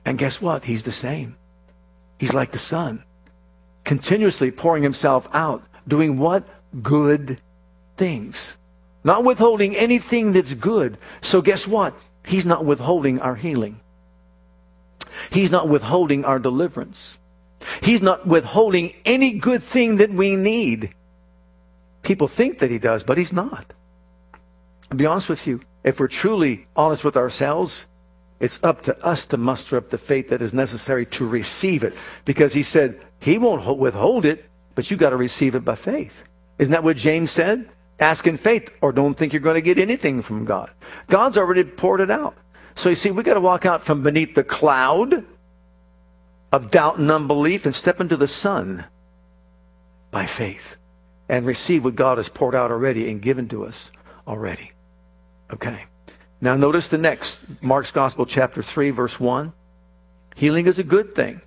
And 0.04 0.18
guess 0.18 0.42
what? 0.42 0.66
He's 0.66 0.84
the 0.84 0.92
same. 0.92 1.38
He's 2.18 2.34
like 2.34 2.50
the 2.50 2.58
sun, 2.58 3.04
continuously 3.84 4.50
pouring 4.50 4.82
himself 4.82 5.30
out, 5.32 5.64
doing 5.88 6.18
what? 6.18 6.48
Good 6.82 7.40
things, 8.02 8.58
not 9.04 9.24
withholding 9.24 9.76
anything 9.76 10.34
that's 10.34 10.56
good. 10.56 10.98
So, 11.22 11.40
guess 11.40 11.68
what? 11.68 11.94
He's 12.26 12.48
not 12.48 12.66
withholding 12.66 13.22
our 13.22 13.36
healing, 13.36 13.80
He's 15.30 15.52
not 15.52 15.70
withholding 15.70 16.26
our 16.26 16.40
deliverance, 16.40 17.20
He's 17.84 18.02
not 18.02 18.26
withholding 18.26 18.96
any 19.06 19.34
good 19.34 19.62
thing 19.62 19.98
that 19.98 20.12
we 20.12 20.36
need. 20.36 20.96
People 22.02 22.28
think 22.28 22.58
that 22.58 22.72
He 22.72 22.80
does, 22.80 23.04
but 23.04 23.20
He's 23.20 23.32
not. 23.32 23.72
I'll 24.90 24.98
be 24.98 25.06
honest 25.06 25.30
with 25.30 25.46
you. 25.46 25.62
If 25.84 26.00
we're 26.00 26.08
truly 26.08 26.66
honest 26.76 27.04
with 27.04 27.16
ourselves, 27.16 27.86
it's 28.40 28.64
up 28.64 28.82
to 28.84 29.06
us 29.06 29.28
to 29.28 29.38
muster 29.38 29.78
up 29.78 29.92
the 29.92 30.00
faith 30.00 30.30
that 30.30 30.42
is 30.42 30.56
necessary 30.56 31.06
to 31.18 31.28
receive 31.28 31.84
it. 31.84 31.94
Because 32.26 32.54
he 32.54 32.64
said, 32.64 33.00
He 33.20 33.38
won't 33.38 33.78
withhold 33.78 34.26
it, 34.26 34.50
but 34.74 34.90
you 34.90 34.98
got 34.98 35.12
to 35.12 35.18
receive 35.18 35.54
it 35.54 35.64
by 35.64 35.76
faith. 35.76 36.24
Isn't 36.58 36.72
that 36.72 36.84
what 36.84 36.98
James 36.98 37.30
said? 37.30 37.70
Ask 38.02 38.26
in 38.26 38.36
faith 38.36 38.72
or 38.82 38.92
don't 38.92 39.14
think 39.14 39.32
you're 39.32 39.42
going 39.42 39.56
to 39.56 39.62
get 39.62 39.78
anything 39.78 40.24
from 40.24 40.44
God. 40.44 40.72
God's 41.08 41.38
already 41.38 41.64
poured 41.64 42.02
it 42.02 42.10
out. 42.10 42.36
So 42.74 42.90
you 42.90 42.96
see, 42.96 43.12
we 43.12 43.22
got 43.22 43.36
to 43.36 43.40
walk 43.42 43.66
out 43.66 43.84
from 43.84 44.02
beneath 44.02 44.34
the 44.34 44.44
cloud 44.44 45.24
of 46.52 46.72
doubt 46.72 46.98
and 46.98 47.12
unbelief 47.12 47.66
and 47.66 47.76
step 47.76 48.02
into 48.02 48.18
the 48.18 48.28
sun 48.28 48.86
by 50.10 50.26
faith 50.26 50.78
and 51.30 51.46
receive 51.46 51.86
what 51.86 51.96
God 51.96 52.18
has 52.18 52.28
poured 52.28 52.56
out 52.56 52.72
already 52.72 53.10
and 53.10 53.22
given 53.22 53.48
to 53.50 53.66
us 53.66 53.92
already. 54.28 54.72
Okay. 55.54 55.86
Now 56.42 56.56
notice 56.56 56.88
the 56.88 56.98
next 56.98 57.46
Mark's 57.62 57.92
Gospel 57.92 58.26
chapter 58.26 58.64
3 58.64 58.90
verse 58.90 59.20
1. 59.20 59.54
Healing 60.36 60.66
is 60.66 60.80
a 60.80 60.84
good 60.84 61.14
thing. 61.14 61.42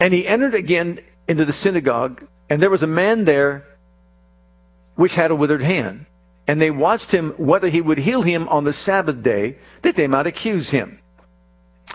And 0.00 0.12
he 0.12 0.26
entered 0.26 0.54
again 0.54 1.00
into 1.26 1.46
the 1.46 1.52
synagogue 1.52 2.26
and 2.50 2.62
there 2.62 2.70
was 2.70 2.82
a 2.82 2.86
man 2.86 3.24
there 3.24 3.64
which 4.94 5.14
had 5.14 5.30
a 5.30 5.36
withered 5.36 5.62
hand. 5.62 6.06
And 6.46 6.60
they 6.60 6.70
watched 6.70 7.12
him 7.12 7.34
whether 7.36 7.68
he 7.68 7.80
would 7.80 7.98
heal 7.98 8.22
him 8.22 8.48
on 8.48 8.64
the 8.64 8.72
Sabbath 8.72 9.22
day, 9.22 9.58
that 9.82 9.96
they 9.96 10.06
might 10.06 10.26
accuse 10.26 10.70
him. 10.70 10.98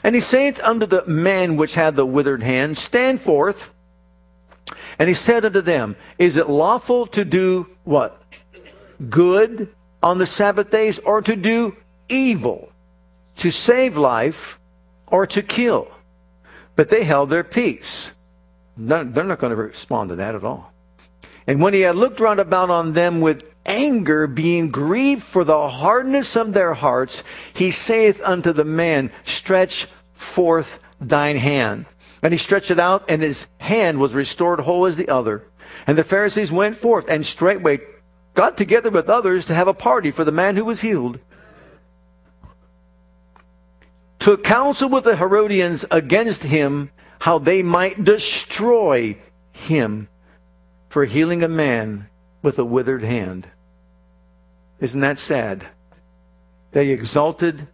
And 0.04 0.14
he 0.16 0.22
saith 0.22 0.62
unto 0.64 0.86
the 0.86 1.06
man 1.06 1.58
which 1.58 1.76
had 1.76 1.96
the 1.96 2.06
withered 2.06 2.44
hand, 2.44 2.78
Stand 2.78 3.20
forth. 3.20 3.74
And 5.00 5.08
he 5.08 5.16
said 5.16 5.44
unto 5.44 5.62
them, 5.62 5.96
Is 6.20 6.38
it 6.38 6.50
lawful 6.50 7.08
to 7.08 7.26
do 7.26 7.68
what? 7.84 8.22
Good 9.10 9.74
on 10.04 10.18
the 10.18 10.26
Sabbath 10.26 10.70
days, 10.70 11.00
or 11.00 11.22
to 11.22 11.36
do 11.36 11.76
evil? 12.10 12.72
To 13.38 13.50
save 13.50 13.98
life, 13.98 14.60
or 15.08 15.26
to 15.28 15.42
kill? 15.42 15.90
But 16.76 16.90
they 16.90 17.04
held 17.04 17.30
their 17.30 17.44
peace. 17.44 18.14
They're 18.78 19.04
not 19.06 19.40
going 19.40 19.52
to 19.52 19.56
respond 19.56 20.10
to 20.10 20.16
that 20.18 20.36
at 20.36 20.44
all. 20.44 20.74
And 21.46 21.62
when 21.62 21.74
he 21.74 21.82
had 21.82 21.96
looked 21.96 22.20
round 22.20 22.40
about 22.40 22.70
on 22.70 22.94
them 22.94 23.22
with 23.22 23.44
anger, 23.66 24.28
being 24.28 24.70
grieved 24.70 25.24
for 25.24 25.44
the 25.44 25.68
hardness 25.68 26.36
of 26.36 26.54
their 26.54 26.74
hearts, 26.74 27.24
he 27.54 27.72
saith 27.72 28.22
unto 28.24 28.54
the 28.54 28.64
man, 28.64 29.12
Stretch 29.26 29.88
forth 30.14 30.80
thine 31.00 31.38
hand. 31.38 31.86
And 32.22 32.34
he 32.34 32.38
stretched 32.38 32.72
it 32.72 32.80
out, 32.80 33.04
and 33.10 33.22
his 33.22 33.48
hand 33.58 34.00
was 34.00 34.14
restored 34.14 34.62
whole 34.62 34.86
as 34.86 34.96
the 34.96 35.10
other. 35.10 35.46
And 35.86 35.98
the 35.98 36.04
Pharisees 36.04 36.52
went 36.52 36.76
forth, 36.76 37.06
and 37.10 37.26
straightway 37.26 37.82
got 38.34 38.58
together 38.58 38.90
with 38.90 39.10
others 39.10 39.46
to 39.46 39.54
have 39.54 39.68
a 39.68 39.74
party 39.74 40.12
for 40.12 40.24
the 40.24 40.32
man 40.32 40.56
who 40.56 40.66
was 40.66 40.82
healed. 40.82 41.20
Took 44.20 44.44
counsel 44.44 44.88
with 44.88 45.04
the 45.04 45.18
Herodians 45.18 45.84
against 45.92 46.44
him 46.44 46.92
how 47.24 47.40
they 47.40 47.64
might 47.64 48.04
destroy 48.04 49.16
him 49.54 50.10
for 50.90 51.06
healing 51.06 51.42
a 51.42 51.48
man 51.48 52.06
with 52.42 52.60
a 52.60 52.66
withered 52.66 53.02
hand. 53.02 53.48
Isn't 54.82 55.00
that 55.00 55.18
sad? 55.18 55.66
They 56.74 56.90
exalted 56.90 57.70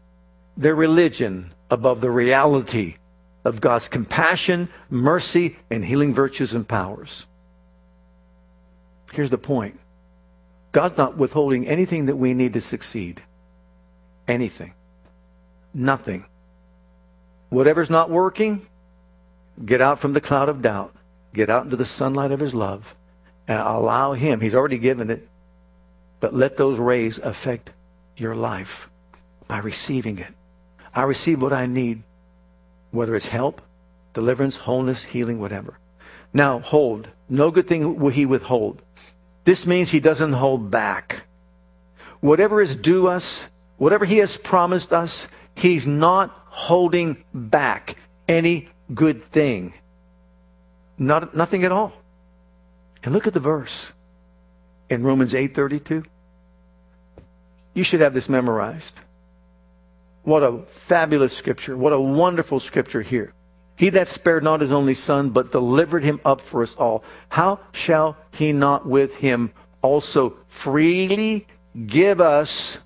their 0.55 0.75
religion 0.75 1.51
above 1.71 1.99
the 1.99 2.11
reality 2.11 2.97
of 3.43 3.59
God's 3.59 3.87
compassion, 3.87 4.69
mercy, 4.87 5.57
and 5.71 5.83
healing 5.83 6.13
virtues 6.13 6.53
and 6.53 6.67
powers. 6.67 7.25
Here's 9.13 9.31
the 9.31 9.39
point 9.39 9.79
God's 10.73 10.95
not 10.95 11.17
withholding 11.17 11.67
anything 11.67 12.05
that 12.05 12.17
we 12.17 12.35
need 12.35 12.53
to 12.53 12.61
succeed. 12.61 13.23
Anything. 14.27 14.73
Nothing. 15.73 16.25
Whatever's 17.49 17.89
not 17.89 18.11
working, 18.11 18.67
Get 19.63 19.81
out 19.81 19.99
from 19.99 20.13
the 20.13 20.21
cloud 20.21 20.49
of 20.49 20.61
doubt. 20.61 20.95
Get 21.33 21.49
out 21.49 21.65
into 21.65 21.75
the 21.75 21.85
sunlight 21.85 22.31
of 22.31 22.39
His 22.39 22.55
love 22.55 22.95
and 23.47 23.59
allow 23.59 24.13
Him. 24.13 24.41
He's 24.41 24.55
already 24.55 24.77
given 24.77 25.09
it. 25.09 25.27
But 26.19 26.33
let 26.33 26.57
those 26.57 26.79
rays 26.79 27.19
affect 27.19 27.71
your 28.17 28.35
life 28.35 28.89
by 29.47 29.59
receiving 29.59 30.19
it. 30.19 30.33
I 30.93 31.03
receive 31.03 31.41
what 31.41 31.53
I 31.53 31.65
need, 31.65 32.03
whether 32.91 33.15
it's 33.15 33.27
help, 33.27 33.61
deliverance, 34.13 34.57
wholeness, 34.57 35.03
healing, 35.03 35.39
whatever. 35.39 35.77
Now, 36.33 36.59
hold. 36.59 37.09
No 37.29 37.51
good 37.51 37.67
thing 37.67 37.99
will 37.99 38.09
He 38.09 38.25
withhold. 38.25 38.81
This 39.45 39.65
means 39.65 39.91
He 39.91 39.99
doesn't 39.99 40.33
hold 40.33 40.71
back. 40.71 41.23
Whatever 42.19 42.61
is 42.61 42.75
due 42.75 43.07
us, 43.07 43.47
whatever 43.77 44.05
He 44.05 44.17
has 44.17 44.37
promised 44.37 44.91
us, 44.91 45.27
He's 45.55 45.87
not 45.87 46.35
holding 46.47 47.23
back 47.33 47.95
any 48.27 48.69
good 48.93 49.23
thing. 49.23 49.73
Not, 50.97 51.35
nothing 51.35 51.63
at 51.63 51.71
all. 51.71 51.93
And 53.03 53.13
look 53.13 53.27
at 53.27 53.33
the 53.33 53.39
verse 53.39 53.93
in 54.89 55.03
Romans 55.03 55.33
8:32. 55.33 56.05
You 57.73 57.83
should 57.83 58.01
have 58.01 58.13
this 58.13 58.27
memorized. 58.27 58.99
What 60.23 60.43
a 60.43 60.63
fabulous 60.67 61.35
scripture. 61.35 61.77
What 61.77 61.93
a 61.93 61.99
wonderful 61.99 62.59
scripture 62.59 63.01
here. 63.01 63.33
He 63.77 63.89
that 63.91 64.09
spared 64.09 64.43
not 64.43 64.59
his 64.59 64.73
only 64.73 64.93
son, 64.93 65.29
but 65.29 65.53
delivered 65.53 66.03
him 66.03 66.19
up 66.25 66.41
for 66.41 66.61
us 66.61 66.75
all. 66.75 67.03
How 67.29 67.59
shall 67.71 68.17
he 68.33 68.51
not 68.51 68.85
with 68.85 69.15
him 69.15 69.51
also 69.81 70.35
freely 70.47 71.47
give 71.87 72.19
us 72.19 72.79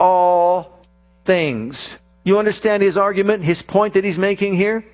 all 0.00 0.80
things? 1.24 1.98
You 2.24 2.38
understand 2.38 2.82
his 2.82 2.96
argument, 2.96 3.44
his 3.44 3.62
point 3.62 3.94
that 3.94 4.04
he's 4.04 4.18
making 4.18 4.54
here? 4.54 4.84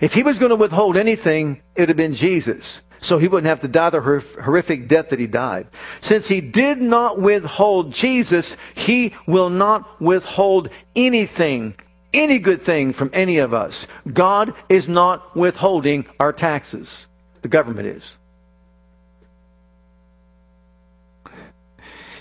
If 0.00 0.14
he 0.14 0.22
was 0.22 0.38
going 0.38 0.50
to 0.50 0.56
withhold 0.56 0.96
anything, 0.96 1.62
it 1.74 1.82
would 1.82 1.88
have 1.88 1.96
been 1.96 2.14
Jesus. 2.14 2.80
So 2.98 3.18
he 3.18 3.28
wouldn't 3.28 3.46
have 3.46 3.60
to 3.60 3.68
die 3.68 3.90
the 3.90 4.00
horrific 4.00 4.88
death 4.88 5.10
that 5.10 5.20
he 5.20 5.26
died. 5.26 5.66
Since 6.00 6.28
he 6.28 6.40
did 6.40 6.80
not 6.80 7.20
withhold 7.20 7.92
Jesus, 7.92 8.56
he 8.74 9.14
will 9.26 9.50
not 9.50 10.00
withhold 10.00 10.70
anything, 10.94 11.74
any 12.14 12.38
good 12.38 12.62
thing 12.62 12.92
from 12.92 13.10
any 13.12 13.38
of 13.38 13.52
us. 13.52 13.86
God 14.12 14.54
is 14.68 14.88
not 14.88 15.36
withholding 15.36 16.06
our 16.18 16.32
taxes. 16.32 17.06
The 17.42 17.48
government 17.48 17.86
is. 17.86 18.16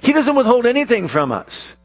He 0.02 0.14
doesn't 0.14 0.36
withhold 0.36 0.66
anything 0.66 1.08
from 1.08 1.32
us. 1.32 1.76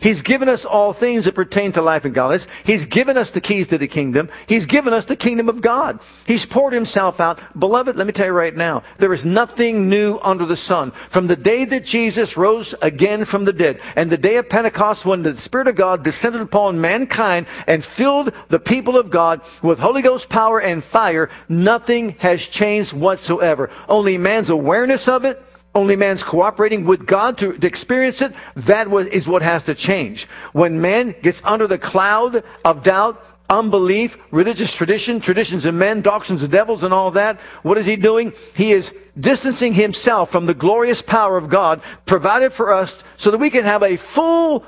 He's 0.00 0.22
given 0.22 0.48
us 0.48 0.64
all 0.64 0.92
things 0.92 1.24
that 1.24 1.34
pertain 1.34 1.72
to 1.72 1.82
life 1.82 2.04
and 2.04 2.14
godliness. 2.14 2.46
He's 2.64 2.84
given 2.84 3.16
us 3.16 3.30
the 3.30 3.40
keys 3.40 3.68
to 3.68 3.78
the 3.78 3.88
kingdom. 3.88 4.28
He's 4.46 4.66
given 4.66 4.92
us 4.92 5.04
the 5.04 5.16
kingdom 5.16 5.48
of 5.48 5.60
God. 5.60 6.00
He's 6.26 6.46
poured 6.46 6.72
himself 6.72 7.20
out. 7.20 7.40
Beloved, 7.58 7.96
let 7.96 8.06
me 8.06 8.12
tell 8.12 8.26
you 8.26 8.32
right 8.32 8.54
now, 8.54 8.82
there 8.98 9.12
is 9.12 9.24
nothing 9.24 9.88
new 9.88 10.18
under 10.22 10.46
the 10.46 10.56
sun. 10.56 10.90
From 10.90 11.26
the 11.26 11.36
day 11.36 11.64
that 11.64 11.84
Jesus 11.84 12.36
rose 12.36 12.74
again 12.82 13.24
from 13.24 13.44
the 13.44 13.52
dead 13.52 13.80
and 13.96 14.10
the 14.10 14.18
day 14.18 14.36
of 14.36 14.48
Pentecost 14.48 15.04
when 15.04 15.22
the 15.22 15.36
Spirit 15.36 15.68
of 15.68 15.76
God 15.76 16.02
descended 16.02 16.40
upon 16.40 16.80
mankind 16.80 17.46
and 17.66 17.84
filled 17.84 18.32
the 18.48 18.60
people 18.60 18.96
of 18.96 19.10
God 19.10 19.40
with 19.62 19.78
Holy 19.78 20.02
Ghost 20.02 20.28
power 20.28 20.60
and 20.60 20.82
fire, 20.82 21.30
nothing 21.48 22.10
has 22.18 22.46
changed 22.46 22.92
whatsoever. 22.92 23.70
Only 23.88 24.18
man's 24.18 24.50
awareness 24.50 25.08
of 25.08 25.24
it 25.24 25.42
only 25.74 25.96
man's 25.96 26.22
cooperating 26.22 26.84
with 26.84 27.06
God 27.06 27.36
to, 27.38 27.56
to 27.58 27.66
experience 27.66 28.22
it, 28.22 28.32
that 28.56 28.88
was, 28.88 29.06
is 29.08 29.26
what 29.26 29.42
has 29.42 29.64
to 29.64 29.74
change. 29.74 30.26
When 30.52 30.80
man 30.80 31.14
gets 31.22 31.42
under 31.44 31.66
the 31.66 31.78
cloud 31.78 32.44
of 32.64 32.82
doubt, 32.82 33.24
unbelief, 33.50 34.16
religious 34.30 34.74
tradition, 34.74 35.20
traditions 35.20 35.64
of 35.64 35.74
men, 35.74 36.00
doctrines 36.00 36.42
of 36.42 36.50
devils, 36.50 36.82
and 36.82 36.94
all 36.94 37.10
that, 37.12 37.40
what 37.62 37.78
is 37.78 37.86
he 37.86 37.96
doing? 37.96 38.32
He 38.54 38.70
is 38.72 38.94
distancing 39.18 39.74
himself 39.74 40.30
from 40.30 40.46
the 40.46 40.54
glorious 40.54 41.02
power 41.02 41.36
of 41.36 41.48
God 41.48 41.82
provided 42.06 42.52
for 42.52 42.72
us 42.72 42.98
so 43.16 43.30
that 43.30 43.38
we 43.38 43.50
can 43.50 43.64
have 43.64 43.82
a 43.82 43.96
full 43.96 44.64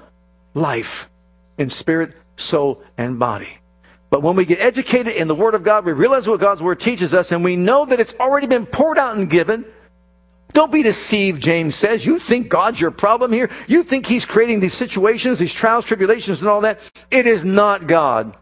life 0.55 1.09
in 1.59 1.71
spirit, 1.71 2.15
soul, 2.37 2.83
and 2.99 3.19
body. 3.19 3.59
But 4.11 4.23
when 4.23 4.37
we 4.37 4.45
get 4.45 4.61
educated 4.61 5.15
in 5.15 5.27
the 5.27 5.35
Word 5.35 5.55
of 5.55 5.65
God, 5.65 5.85
we 5.85 5.93
realize 5.93 6.29
what 6.29 6.41
God's 6.41 6.63
Word 6.63 6.79
teaches 6.79 7.13
us, 7.13 7.33
and 7.33 7.43
we 7.43 7.57
know 7.57 7.85
that 7.87 7.99
it's 7.99 8.15
already 8.21 8.47
been 8.47 8.67
poured 8.67 8.99
out 8.99 9.17
and 9.17 9.29
given. 9.29 9.65
Don't 10.53 10.73
be 10.73 10.83
deceived, 10.83 11.43
James 11.43 11.75
says. 11.75 12.07
You 12.07 12.19
think 12.19 12.49
God's 12.49 12.81
your 12.81 12.91
problem 12.91 13.33
here? 13.33 13.51
You 13.67 13.83
think 13.83 14.07
He's 14.07 14.25
creating 14.25 14.61
these 14.61 14.75
situations, 14.75 15.39
these 15.39 15.53
trials, 15.53 15.85
tribulations, 15.85 16.41
and 16.41 16.49
all 16.49 16.63
that? 16.63 16.81
It 17.11 17.27
is 17.27 17.45
not 17.45 17.87
God. 17.87 18.37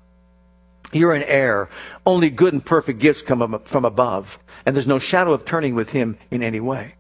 You're 0.93 1.15
in 1.15 1.25
error. 1.25 1.69
Only 2.07 2.31
good 2.31 2.53
and 2.53 2.65
perfect 2.65 3.01
gifts 3.01 3.21
come 3.21 3.61
from 3.65 3.85
above, 3.85 4.39
and 4.65 4.77
there's 4.77 4.87
no 4.87 4.99
shadow 5.01 5.33
of 5.33 5.45
turning 5.45 5.75
with 5.75 5.91
Him 5.91 6.17
in 6.31 6.43
any 6.43 6.61
way. 6.61 6.95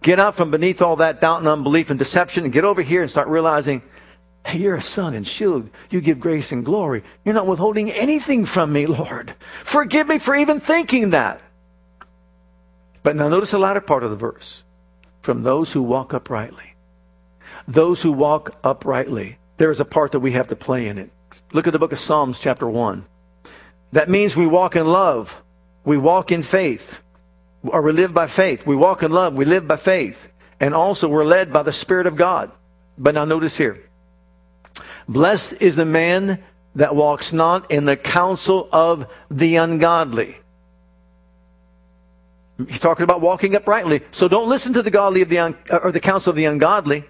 Get 0.00 0.20
out 0.20 0.34
from 0.34 0.50
beneath 0.50 0.82
all 0.82 0.96
that 0.96 1.20
doubt 1.20 1.40
and 1.40 1.48
unbelief 1.48 1.90
and 1.90 1.98
deception 1.98 2.44
and 2.44 2.52
get 2.52 2.64
over 2.64 2.82
here 2.82 3.02
and 3.02 3.10
start 3.10 3.28
realizing, 3.28 3.82
hey, 4.46 4.58
you're 4.58 4.76
a 4.76 4.82
sun 4.82 5.14
and 5.14 5.26
shield. 5.26 5.70
You 5.90 6.00
give 6.00 6.20
grace 6.20 6.52
and 6.52 6.64
glory. 6.64 7.02
You're 7.24 7.34
not 7.34 7.46
withholding 7.46 7.90
anything 7.90 8.44
from 8.44 8.72
me, 8.72 8.86
Lord. 8.86 9.34
Forgive 9.62 10.08
me 10.08 10.18
for 10.18 10.36
even 10.36 10.60
thinking 10.60 11.10
that. 11.10 11.40
But 13.04 13.14
now 13.14 13.28
notice 13.28 13.52
the 13.52 13.58
latter 13.58 13.82
part 13.82 14.02
of 14.02 14.10
the 14.10 14.16
verse. 14.16 14.64
From 15.22 15.44
those 15.44 15.72
who 15.72 15.82
walk 15.82 16.12
uprightly. 16.12 16.74
Those 17.68 18.02
who 18.02 18.10
walk 18.10 18.56
uprightly. 18.64 19.38
There 19.58 19.70
is 19.70 19.78
a 19.78 19.84
part 19.84 20.12
that 20.12 20.20
we 20.20 20.32
have 20.32 20.48
to 20.48 20.56
play 20.56 20.88
in 20.88 20.98
it. 20.98 21.10
Look 21.52 21.68
at 21.68 21.72
the 21.72 21.78
book 21.78 21.92
of 21.92 21.98
Psalms, 21.98 22.40
chapter 22.40 22.66
1. 22.66 23.04
That 23.92 24.08
means 24.08 24.34
we 24.34 24.46
walk 24.46 24.74
in 24.74 24.86
love. 24.86 25.40
We 25.84 25.98
walk 25.98 26.32
in 26.32 26.42
faith. 26.42 26.98
Or 27.62 27.82
we 27.82 27.92
live 27.92 28.12
by 28.12 28.26
faith. 28.26 28.66
We 28.66 28.74
walk 28.74 29.02
in 29.02 29.12
love. 29.12 29.34
We 29.34 29.44
live 29.44 29.68
by 29.68 29.76
faith. 29.76 30.28
And 30.58 30.74
also 30.74 31.06
we're 31.06 31.24
led 31.24 31.52
by 31.52 31.62
the 31.62 31.72
Spirit 31.72 32.06
of 32.06 32.16
God. 32.16 32.50
But 32.96 33.14
now 33.14 33.26
notice 33.26 33.56
here. 33.56 33.84
Blessed 35.06 35.54
is 35.60 35.76
the 35.76 35.84
man 35.84 36.42
that 36.74 36.96
walks 36.96 37.34
not 37.34 37.70
in 37.70 37.84
the 37.84 37.96
counsel 37.96 38.68
of 38.72 39.06
the 39.30 39.56
ungodly. 39.56 40.38
He's 42.56 42.80
talking 42.80 43.02
about 43.02 43.20
walking 43.20 43.56
uprightly. 43.56 44.02
So 44.12 44.28
don't 44.28 44.48
listen 44.48 44.72
to 44.74 44.82
the 44.82 44.90
godly 44.90 45.22
of 45.22 45.28
the 45.28 45.38
un- 45.38 45.56
or 45.82 45.90
the 45.90 46.00
counsel 46.00 46.30
of 46.30 46.36
the 46.36 46.44
ungodly. 46.44 47.04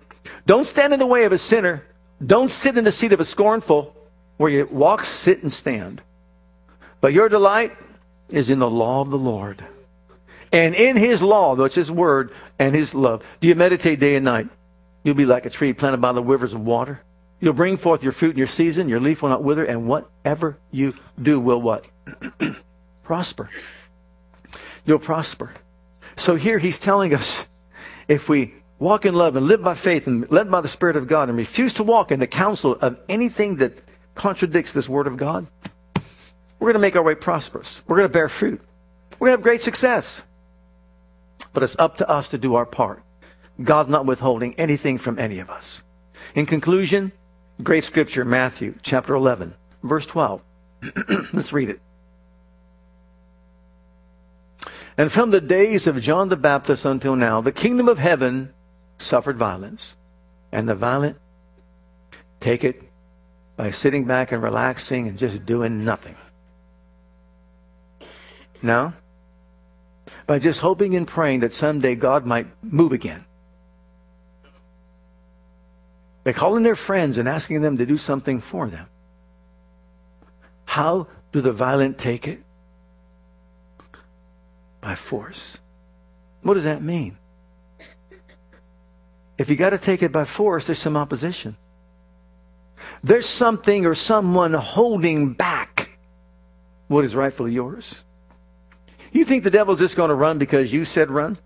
Don't 0.47 0.65
stand 0.65 0.93
in 0.93 0.99
the 0.99 1.07
way 1.07 1.25
of 1.25 1.33
a 1.33 1.39
sinner. 1.39 1.85
Don't 2.25 2.51
sit 2.51 2.79
in 2.79 2.85
the 2.85 2.93
seat 2.93 3.13
of 3.13 3.21
a 3.21 3.25
scornful, 3.25 3.95
where 4.39 4.51
you 4.51 4.67
walk, 4.71 5.05
sit, 5.05 5.43
and 5.43 5.53
stand. 5.53 6.01
But 7.01 7.13
your 7.13 7.29
delight 7.29 7.77
is 8.31 8.49
in 8.49 8.59
the 8.59 8.71
law 8.71 9.03
of 9.03 9.11
the 9.11 9.19
Lord. 9.19 9.63
And 10.51 10.75
in 10.75 10.97
his 10.97 11.21
law, 11.21 11.55
though 11.55 11.65
it's 11.65 11.75
his 11.75 11.91
word 11.91 12.33
and 12.59 12.75
his 12.75 12.95
love, 12.95 13.23
do 13.41 13.49
you 13.49 13.55
meditate 13.55 14.01
day 14.01 14.17
and 14.17 14.25
night? 14.25 14.49
You'll 15.03 15.15
be 15.15 15.27
like 15.27 15.45
a 15.45 15.51
tree 15.51 15.73
planted 15.73 15.99
by 15.99 16.13
the 16.13 16.23
rivers 16.23 16.55
of 16.55 16.61
water. 16.61 17.03
You'll 17.41 17.53
bring 17.53 17.77
forth 17.77 18.03
your 18.03 18.13
fruit 18.13 18.31
in 18.31 18.39
your 18.39 18.47
season, 18.47 18.89
your 18.89 19.01
leaf 19.01 19.21
will 19.21 19.29
not 19.29 19.43
wither, 19.43 19.65
and 19.65 19.87
whatever 19.87 20.57
you 20.71 20.95
do 21.21 21.39
will 21.39 21.61
what? 21.61 21.85
Prosper 23.03 23.51
you'll 24.85 24.99
prosper. 24.99 25.53
So 26.17 26.37
here 26.37 26.59
he's 26.59 26.79
telling 26.79 27.15
us 27.15 27.47
if 28.09 28.29
we 28.29 28.55
walk 28.79 29.07
in 29.07 29.15
love 29.15 29.37
and 29.37 29.47
live 29.47 29.63
by 29.63 29.75
faith 29.75 30.07
and 30.07 30.31
led 30.31 30.51
by 30.51 30.61
the 30.61 30.69
Spirit 30.69 30.97
of 30.97 31.09
God 31.09 31.29
and 31.29 31.39
refuse 31.39 31.75
to 31.75 31.83
walk 31.83 32.13
in 32.13 32.21
the 32.21 32.27
counsel 32.27 32.77
of 32.81 32.99
anything 33.09 33.57
that 33.57 33.83
contradicts 34.15 34.73
this 34.73 34.89
Word 34.89 35.07
of 35.07 35.17
God, 35.17 35.47
we're 36.59 36.69
going 36.69 36.75
to 36.75 36.81
make 36.81 36.97
our 36.97 37.03
way 37.03 37.15
prosperous. 37.15 37.83
We're 37.87 37.97
going 37.97 38.09
to 38.09 38.13
bear 38.13 38.29
fruit. 38.29 38.61
We're 39.19 39.29
going 39.29 39.37
to 39.37 39.39
have 39.39 39.43
great 39.43 39.63
success. 39.63 40.23
But 41.53 41.63
it's 41.63 41.77
up 41.79 41.97
to 41.99 42.09
us 42.09 42.29
to 42.31 42.39
do 42.39 42.55
our 42.55 42.67
part. 42.67 43.03
God's 43.63 43.89
not 43.89 44.07
withholding 44.07 44.55
anything 44.55 44.99
from 44.99 45.19
any 45.19 45.39
of 45.39 45.51
us. 45.51 45.83
In 46.35 46.47
conclusion, 46.47 47.13
great 47.63 47.85
scripture, 47.85 48.25
Matthew 48.25 48.75
chapter 48.83 49.15
11, 49.15 49.55
verse 49.83 50.07
12. 50.07 50.43
Let's 51.33 51.53
read 51.53 51.71
it. 51.71 51.81
And 54.97 55.11
from 55.11 55.31
the 55.31 55.41
days 55.41 55.87
of 55.87 56.01
John 56.01 56.29
the 56.29 56.37
Baptist 56.37 56.85
until 56.85 57.17
now, 57.17 57.41
the 57.41 57.53
kingdom 57.53 57.89
of 57.89 57.99
heaven 57.99 58.53
suffered 58.99 59.37
violence. 59.37 59.97
And 60.53 60.69
the 60.69 60.75
violent 60.75 61.19
take 62.39 62.63
it 62.63 62.81
by 63.57 63.71
sitting 63.71 64.05
back 64.05 64.31
and 64.31 64.43
relaxing 64.43 65.09
and 65.09 65.19
just 65.19 65.45
doing 65.45 65.85
nothing. 65.85 66.17
No? 68.63 68.93
By 70.27 70.39
just 70.39 70.61
hoping 70.61 70.95
and 70.95 71.07
praying 71.07 71.41
that 71.41 71.53
someday 71.53 71.97
God 71.97 72.25
might 72.25 72.47
move 72.63 72.93
again. 72.93 73.25
By 76.23 76.33
calling 76.33 76.63
their 76.63 76.77
friends 76.77 77.19
and 77.19 77.29
asking 77.29 77.63
them 77.63 77.77
to 77.79 77.87
do 77.87 77.99
something 77.99 78.41
for 78.41 78.69
them. 78.69 78.87
How 80.65 81.09
do 81.33 81.41
the 81.41 81.53
violent 81.53 81.99
take 81.99 82.27
it? 82.27 82.43
By 84.85 84.95
force. 84.95 85.59
What 86.43 86.55
does 86.55 86.65
that 86.65 86.83
mean? 86.83 87.17
If 89.39 89.49
you 89.49 89.57
got 89.57 89.71
to 89.71 89.79
take 89.79 90.03
it 90.03 90.13
by 90.13 90.27
force, 90.27 90.67
there's 90.67 90.79
some 90.79 90.95
opposition. 90.95 91.57
There's 93.03 93.27
something 93.27 93.87
or 93.87 93.95
someone 93.95 94.53
holding 94.53 95.33
back 95.33 95.99
what 96.89 97.03
is 97.07 97.17
rightfully 97.17 97.53
yours. 97.53 98.05
You 99.11 99.25
think 99.25 99.43
the 99.43 99.51
devil's 99.51 99.79
just 99.79 99.97
going 99.97 100.11
to 100.11 100.15
run 100.15 100.37
because 100.37 100.71
you 100.71 100.85
said 100.85 101.11
run? 101.11 101.39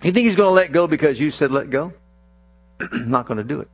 You 0.00 0.12
think 0.12 0.24
he's 0.24 0.36
going 0.36 0.50
to 0.50 0.54
let 0.54 0.70
go 0.70 0.86
because 0.86 1.18
you 1.18 1.32
said 1.32 1.50
let 1.50 1.68
go? 1.68 1.92
Not 2.92 3.26
going 3.26 3.38
to 3.38 3.44
do 3.44 3.60
it. 3.60 3.68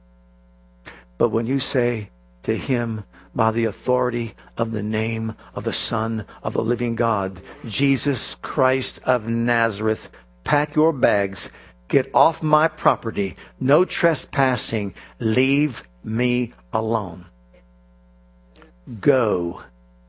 But 1.18 1.28
when 1.28 1.44
you 1.44 1.60
say 1.60 2.08
to 2.44 2.56
him, 2.56 3.04
by 3.36 3.50
the 3.50 3.66
authority 3.66 4.34
of 4.56 4.72
the 4.72 4.82
name 4.82 5.34
of 5.54 5.64
the 5.64 5.72
Son 5.72 6.24
of 6.42 6.54
the 6.54 6.64
living 6.64 6.96
God, 6.96 7.42
Jesus 7.66 8.34
Christ 8.36 8.98
of 9.04 9.28
Nazareth. 9.28 10.08
Pack 10.42 10.74
your 10.74 10.92
bags. 10.92 11.50
Get 11.88 12.10
off 12.14 12.42
my 12.42 12.66
property. 12.66 13.36
No 13.60 13.84
trespassing. 13.84 14.94
Leave 15.20 15.84
me 16.02 16.54
alone. 16.72 17.26
Go 19.00 19.62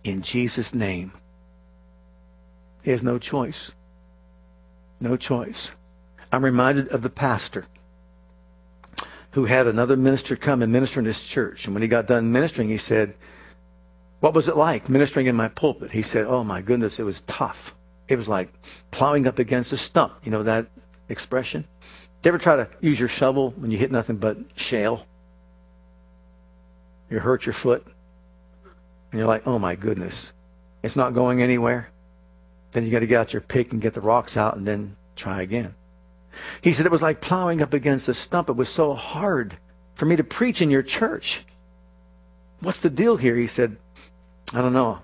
in 0.03 0.21
Jesus' 0.21 0.73
name. 0.73 1.11
He 2.81 2.91
has 2.91 3.03
no 3.03 3.19
choice. 3.19 3.73
No 5.01 5.17
choice. 5.17 5.73
I'm 6.31 6.45
reminded 6.45 6.87
of 6.89 7.01
the 7.01 7.09
pastor 7.09 7.65
who 9.31 9.45
had 9.45 9.67
another 9.67 9.97
minister 9.97 10.35
come 10.35 10.61
and 10.61 10.71
minister 10.71 10.99
in 10.99 11.05
his 11.05 11.23
church. 11.23 11.65
And 11.65 11.75
when 11.75 11.81
he 11.81 11.87
got 11.87 12.07
done 12.07 12.31
ministering, 12.31 12.69
he 12.69 12.77
said, 12.77 13.15
What 14.19 14.33
was 14.33 14.47
it 14.47 14.57
like 14.57 14.89
ministering 14.89 15.27
in 15.27 15.35
my 15.35 15.47
pulpit? 15.47 15.91
He 15.91 16.01
said, 16.01 16.25
Oh 16.25 16.43
my 16.43 16.61
goodness, 16.61 16.99
it 16.99 17.03
was 17.03 17.21
tough. 17.21 17.75
It 18.07 18.15
was 18.15 18.27
like 18.27 18.53
plowing 18.91 19.27
up 19.27 19.39
against 19.39 19.73
a 19.73 19.77
stump. 19.77 20.13
You 20.23 20.31
know 20.31 20.43
that 20.43 20.67
expression? 21.09 21.65
Do 22.21 22.27
you 22.27 22.31
ever 22.31 22.37
try 22.37 22.55
to 22.55 22.67
use 22.81 22.99
your 22.99 23.09
shovel 23.09 23.51
when 23.51 23.69
you 23.69 23.77
hit 23.77 23.91
nothing 23.91 24.17
but 24.17 24.37
shale? 24.55 25.05
You 27.09 27.19
hurt 27.19 27.45
your 27.45 27.53
foot. 27.53 27.85
And 29.11 29.19
you're 29.19 29.27
like, 29.27 29.47
oh 29.47 29.59
my 29.59 29.75
goodness, 29.75 30.33
it's 30.83 30.95
not 30.95 31.13
going 31.13 31.41
anywhere. 31.41 31.89
Then 32.71 32.85
you 32.85 32.91
got 32.91 32.99
to 32.99 33.07
get 33.07 33.19
out 33.19 33.33
your 33.33 33.41
pick 33.41 33.71
and 33.71 33.81
get 33.81 33.93
the 33.93 34.01
rocks 34.01 34.35
out 34.35 34.57
and 34.57 34.67
then 34.67 34.97
try 35.15 35.41
again. 35.41 35.73
He 36.61 36.73
said 36.73 36.85
it 36.85 36.91
was 36.91 37.01
like 37.01 37.21
plowing 37.21 37.61
up 37.61 37.73
against 37.73 38.09
a 38.09 38.13
stump. 38.13 38.49
It 38.49 38.55
was 38.55 38.69
so 38.69 38.93
hard 38.93 39.57
for 39.95 40.05
me 40.05 40.15
to 40.15 40.23
preach 40.23 40.61
in 40.61 40.69
your 40.69 40.83
church. 40.83 41.45
What's 42.59 42.79
the 42.79 42.89
deal 42.89 43.17
here? 43.17 43.35
He 43.35 43.47
said, 43.47 43.77
I 44.53 44.61
don't 44.61 44.73
know. 44.73 44.99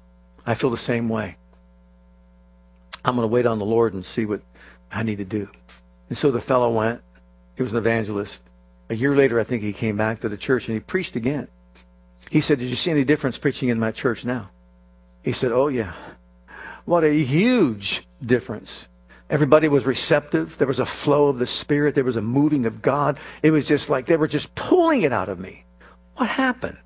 I 0.46 0.54
feel 0.54 0.70
the 0.70 0.78
same 0.78 1.10
way. 1.10 1.38
I'm 3.06 3.16
going 3.16 3.28
to 3.28 3.34
wait 3.34 3.46
on 3.46 3.60
the 3.60 3.66
Lord 3.66 3.94
and 3.94 4.06
see 4.06 4.26
what 4.26 4.42
I 4.92 5.04
need 5.04 5.18
to 5.18 5.26
do. 5.26 5.50
And 6.10 6.18
so 6.18 6.32
the 6.32 6.42
fellow 6.42 6.70
went. 6.70 7.02
He 7.56 7.64
was 7.64 7.74
an 7.74 7.80
evangelist. 7.80 8.42
A 8.90 8.96
year 8.96 9.16
later, 9.16 9.40
I 9.40 9.44
think 9.44 9.64
he 9.64 9.74
came 9.74 9.98
back 9.98 10.22
to 10.22 10.30
the 10.30 10.38
church 10.38 10.68
and 10.68 10.76
he 10.76 10.80
preached 10.80 11.16
again. 11.16 11.48
He 12.30 12.42
said, 12.42 12.60
Did 12.60 12.70
you 12.70 12.76
see 12.76 12.92
any 12.92 13.04
difference 13.04 13.38
preaching 13.38 13.70
in 13.70 13.80
my 13.80 13.92
church 13.92 14.26
now? 14.26 14.50
He 15.22 15.32
said, 15.32 15.52
Oh, 15.52 15.68
yeah. 15.68 15.94
What 16.86 17.04
a 17.04 17.14
huge 17.14 18.08
difference. 18.26 18.88
Everybody 19.34 19.68
was 19.68 19.88
receptive. 19.88 20.60
There 20.60 20.68
was 20.68 20.80
a 20.80 20.86
flow 20.86 21.28
of 21.28 21.40
the 21.40 21.48
Spirit. 21.48 21.96
There 21.96 22.04
was 22.04 22.18
a 22.18 22.22
moving 22.22 22.68
of 22.68 22.84
God. 22.84 23.20
It 23.42 23.50
was 23.50 23.68
just 23.68 23.90
like 23.90 24.06
they 24.06 24.16
were 24.16 24.28
just 24.28 24.54
pulling 24.54 25.02
it 25.02 25.12
out 25.12 25.28
of 25.28 25.40
me. 25.40 25.66
What 26.18 26.30
happened? 26.30 26.78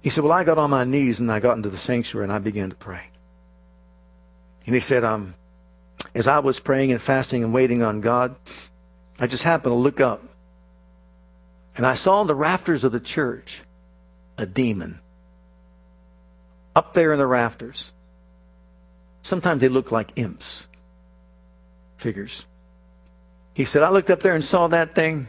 He 0.00 0.10
said, 0.10 0.24
Well, 0.24 0.32
I 0.32 0.42
got 0.42 0.58
on 0.58 0.70
my 0.70 0.82
knees 0.82 1.20
and 1.20 1.30
I 1.30 1.38
got 1.38 1.56
into 1.56 1.70
the 1.70 1.78
sanctuary 1.78 2.24
and 2.24 2.32
I 2.32 2.40
began 2.40 2.70
to 2.70 2.74
pray. 2.74 3.04
And 4.66 4.74
he 4.74 4.80
said, 4.80 5.04
um, 5.04 5.36
As 6.16 6.26
I 6.26 6.40
was 6.40 6.58
praying 6.58 6.90
and 6.90 7.00
fasting 7.00 7.44
and 7.44 7.54
waiting 7.54 7.84
on 7.84 8.00
God, 8.00 8.34
I 9.20 9.28
just 9.28 9.44
happened 9.44 9.72
to 9.72 9.76
look 9.76 10.00
up 10.00 10.20
and 11.76 11.86
I 11.86 11.94
saw 11.94 12.16
on 12.16 12.26
the 12.26 12.34
rafters 12.34 12.82
of 12.82 12.90
the 12.90 12.98
church 12.98 13.62
a 14.36 14.46
demon. 14.46 14.98
Up 16.74 16.92
there 16.92 17.12
in 17.12 17.20
the 17.20 17.26
rafters. 17.28 17.92
Sometimes 19.22 19.60
they 19.60 19.68
look 19.68 19.92
like 19.92 20.10
imps, 20.16 20.66
figures. 22.02 22.44
He 23.54 23.64
said, 23.64 23.82
I 23.82 23.90
looked 23.90 24.10
up 24.10 24.20
there 24.20 24.34
and 24.34 24.44
saw 24.44 24.68
that 24.68 24.94
thing. 24.94 25.28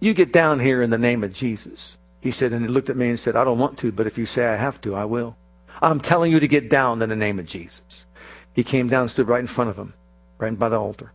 You 0.00 0.14
get 0.14 0.32
down 0.32 0.58
here 0.58 0.82
in 0.82 0.90
the 0.90 0.98
name 0.98 1.22
of 1.22 1.32
Jesus. 1.32 1.98
He 2.20 2.30
said, 2.30 2.52
and 2.52 2.62
he 2.62 2.68
looked 2.68 2.90
at 2.90 2.96
me 2.96 3.08
and 3.08 3.18
said, 3.18 3.36
I 3.36 3.44
don't 3.44 3.58
want 3.58 3.78
to, 3.78 3.92
but 3.92 4.06
if 4.06 4.16
you 4.16 4.26
say 4.26 4.46
I 4.46 4.56
have 4.56 4.80
to, 4.82 4.94
I 4.94 5.04
will. 5.04 5.36
I'm 5.80 6.00
telling 6.00 6.32
you 6.32 6.40
to 6.40 6.48
get 6.48 6.70
down 6.70 7.02
in 7.02 7.08
the 7.08 7.16
name 7.16 7.38
of 7.38 7.46
Jesus. 7.46 8.06
He 8.54 8.64
came 8.64 8.88
down, 8.88 9.08
stood 9.08 9.28
right 9.28 9.40
in 9.40 9.46
front 9.46 9.70
of 9.70 9.76
him, 9.76 9.94
right 10.38 10.56
by 10.56 10.68
the 10.68 10.80
altar. 10.80 11.12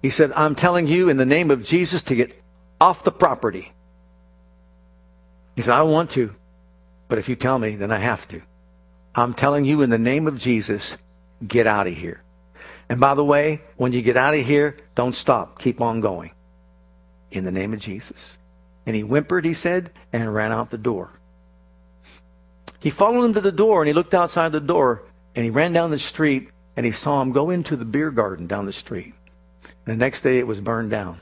He 0.00 0.10
said, 0.10 0.32
I'm 0.32 0.54
telling 0.54 0.86
you 0.86 1.08
in 1.08 1.16
the 1.16 1.26
name 1.26 1.50
of 1.50 1.64
Jesus 1.64 2.02
to 2.04 2.14
get 2.14 2.38
off 2.80 3.04
the 3.04 3.12
property. 3.12 3.72
He 5.56 5.62
said, 5.62 5.74
I 5.74 5.78
don't 5.78 5.92
want 5.92 6.10
to, 6.10 6.34
but 7.08 7.18
if 7.18 7.28
you 7.28 7.36
tell 7.36 7.58
me, 7.58 7.76
then 7.76 7.92
I 7.92 7.98
have 7.98 8.26
to. 8.28 8.42
I'm 9.14 9.34
telling 9.34 9.64
you 9.64 9.82
in 9.82 9.90
the 9.90 9.98
name 9.98 10.26
of 10.26 10.38
Jesus, 10.38 10.96
get 11.46 11.66
out 11.66 11.86
of 11.86 11.94
here. 11.94 12.23
And 12.88 13.00
by 13.00 13.14
the 13.14 13.24
way, 13.24 13.62
when 13.76 13.92
you 13.92 14.02
get 14.02 14.16
out 14.16 14.34
of 14.34 14.44
here, 14.44 14.76
don't 14.94 15.14
stop. 15.14 15.58
Keep 15.58 15.80
on 15.80 16.00
going. 16.00 16.32
In 17.30 17.44
the 17.44 17.52
name 17.52 17.72
of 17.72 17.80
Jesus. 17.80 18.36
And 18.86 18.94
he 18.94 19.02
whimpered, 19.02 19.44
he 19.44 19.54
said, 19.54 19.90
and 20.12 20.34
ran 20.34 20.52
out 20.52 20.70
the 20.70 20.78
door. 20.78 21.10
He 22.80 22.90
followed 22.90 23.24
him 23.24 23.34
to 23.34 23.40
the 23.40 23.50
door 23.50 23.80
and 23.80 23.88
he 23.88 23.94
looked 23.94 24.12
outside 24.12 24.52
the 24.52 24.60
door 24.60 25.02
and 25.34 25.44
he 25.44 25.50
ran 25.50 25.72
down 25.72 25.90
the 25.90 25.98
street 25.98 26.50
and 26.76 26.84
he 26.84 26.92
saw 26.92 27.22
him 27.22 27.32
go 27.32 27.50
into 27.50 27.76
the 27.76 27.84
beer 27.84 28.10
garden 28.10 28.46
down 28.46 28.66
the 28.66 28.72
street. 28.72 29.14
And 29.64 29.94
the 29.94 29.96
next 29.96 30.20
day 30.20 30.38
it 30.38 30.46
was 30.46 30.60
burned 30.60 30.90
down. 30.90 31.20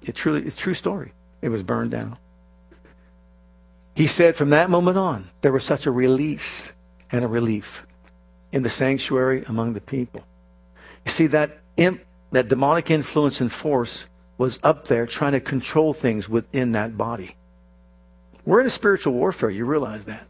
It 0.00 0.14
truly, 0.14 0.42
it's 0.46 0.56
a 0.56 0.58
true 0.58 0.74
story. 0.74 1.12
It 1.42 1.50
was 1.50 1.62
burned 1.62 1.90
down. 1.90 2.16
He 3.94 4.06
said 4.06 4.34
from 4.34 4.50
that 4.50 4.70
moment 4.70 4.96
on, 4.96 5.28
there 5.42 5.52
was 5.52 5.64
such 5.64 5.84
a 5.84 5.90
release 5.90 6.72
and 7.10 7.24
a 7.24 7.28
relief 7.28 7.86
in 8.52 8.62
the 8.62 8.70
sanctuary 8.70 9.44
among 9.48 9.72
the 9.72 9.80
people. 9.80 10.22
You 11.04 11.10
see, 11.10 11.26
that 11.28 11.58
imp, 11.76 12.02
that 12.30 12.48
demonic 12.48 12.90
influence 12.90 13.40
and 13.40 13.50
force 13.50 14.06
was 14.38 14.58
up 14.62 14.88
there 14.88 15.06
trying 15.06 15.32
to 15.32 15.40
control 15.40 15.92
things 15.92 16.28
within 16.28 16.72
that 16.72 16.96
body. 16.96 17.36
We're 18.44 18.60
in 18.60 18.66
a 18.66 18.70
spiritual 18.70 19.14
warfare. 19.14 19.50
You 19.50 19.64
realize 19.64 20.04
that. 20.06 20.26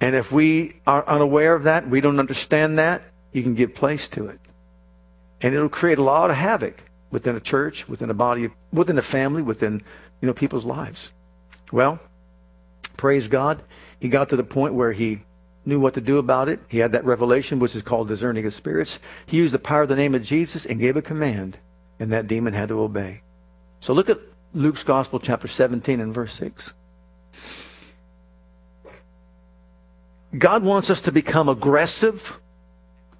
And 0.00 0.16
if 0.16 0.32
we 0.32 0.80
are 0.86 1.06
unaware 1.06 1.54
of 1.54 1.64
that, 1.64 1.88
we 1.88 2.00
don't 2.00 2.18
understand 2.18 2.78
that, 2.78 3.02
you 3.32 3.42
can 3.42 3.54
give 3.54 3.74
place 3.74 4.08
to 4.10 4.28
it. 4.28 4.40
And 5.42 5.54
it'll 5.54 5.68
create 5.68 5.98
a 5.98 6.02
lot 6.02 6.30
of 6.30 6.36
havoc 6.36 6.82
within 7.10 7.36
a 7.36 7.40
church, 7.40 7.88
within 7.88 8.08
a 8.10 8.14
body, 8.14 8.50
within 8.72 8.98
a 8.98 9.02
family, 9.02 9.42
within 9.42 9.82
you 10.20 10.26
know 10.26 10.32
people's 10.32 10.64
lives. 10.64 11.12
Well, 11.70 11.98
praise 12.96 13.28
God, 13.28 13.62
he 14.00 14.08
got 14.08 14.30
to 14.30 14.36
the 14.36 14.44
point 14.44 14.74
where 14.74 14.92
he 14.92 15.22
knew 15.70 15.80
what 15.80 15.94
to 15.94 16.02
do 16.02 16.18
about 16.18 16.50
it. 16.50 16.60
He 16.68 16.80
had 16.80 16.92
that 16.92 17.06
revelation, 17.06 17.58
which 17.58 17.74
is 17.74 17.80
called 17.80 18.08
discerning 18.08 18.44
of 18.44 18.52
spirits. 18.52 18.98
He 19.24 19.38
used 19.38 19.54
the 19.54 19.58
power 19.58 19.82
of 19.82 19.88
the 19.88 19.96
name 19.96 20.14
of 20.14 20.22
Jesus 20.22 20.66
and 20.66 20.78
gave 20.78 20.96
a 20.96 21.02
command, 21.02 21.56
and 21.98 22.12
that 22.12 22.26
demon 22.26 22.52
had 22.52 22.68
to 22.68 22.80
obey. 22.80 23.22
So 23.80 23.94
look 23.94 24.10
at 24.10 24.20
Luke's 24.52 24.82
Gospel, 24.82 25.18
chapter 25.18 25.48
17 25.48 26.00
and 26.00 26.12
verse 26.12 26.34
6. 26.34 26.74
God 30.36 30.62
wants 30.62 30.90
us 30.90 31.00
to 31.02 31.12
become 31.12 31.48
aggressive 31.48 32.38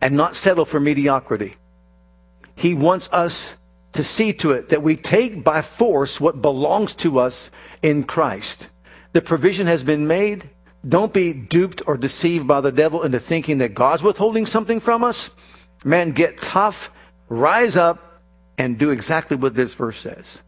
and 0.00 0.16
not 0.16 0.36
settle 0.36 0.64
for 0.64 0.78
mediocrity. 0.78 1.54
He 2.54 2.74
wants 2.74 3.08
us 3.12 3.56
to 3.92 4.04
see 4.04 4.32
to 4.34 4.52
it 4.52 4.68
that 4.68 4.82
we 4.82 4.96
take 4.96 5.42
by 5.42 5.62
force 5.62 6.20
what 6.20 6.42
belongs 6.42 6.94
to 6.94 7.18
us 7.18 7.50
in 7.82 8.04
Christ. 8.04 8.68
The 9.12 9.22
provision 9.22 9.66
has 9.66 9.82
been 9.82 10.06
made. 10.06 10.50
Don't 10.88 11.12
be 11.12 11.32
duped 11.32 11.82
or 11.86 11.96
deceived 11.96 12.46
by 12.46 12.60
the 12.60 12.72
devil 12.72 13.02
into 13.02 13.20
thinking 13.20 13.58
that 13.58 13.74
God's 13.74 14.02
withholding 14.02 14.46
something 14.46 14.80
from 14.80 15.04
us. 15.04 15.30
Man, 15.84 16.12
get 16.12 16.38
tough, 16.38 16.90
rise 17.28 17.76
up, 17.76 18.22
and 18.56 18.78
do 18.78 18.90
exactly 18.90 19.36
what 19.36 19.54
this 19.54 19.74
verse 19.74 20.00
says. 20.00 20.42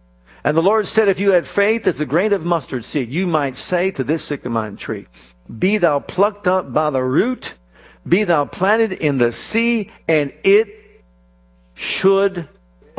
And 0.44 0.56
the 0.56 0.62
Lord 0.62 0.86
said, 0.86 1.08
If 1.08 1.20
you 1.20 1.30
had 1.30 1.46
faith 1.46 1.86
as 1.86 2.00
a 2.00 2.06
grain 2.06 2.32
of 2.32 2.44
mustard 2.44 2.84
seed, 2.84 3.10
you 3.10 3.26
might 3.26 3.56
say 3.56 3.90
to 3.92 4.04
this 4.04 4.24
sycamore 4.24 4.72
tree, 4.72 5.06
Be 5.58 5.78
thou 5.78 6.00
plucked 6.00 6.46
up 6.46 6.72
by 6.72 6.90
the 6.90 7.02
root 7.02 7.54
be 8.08 8.24
thou 8.24 8.44
planted 8.44 8.92
in 8.92 9.18
the 9.18 9.32
sea, 9.32 9.90
and 10.08 10.32
it 10.42 11.02
should 11.74 12.48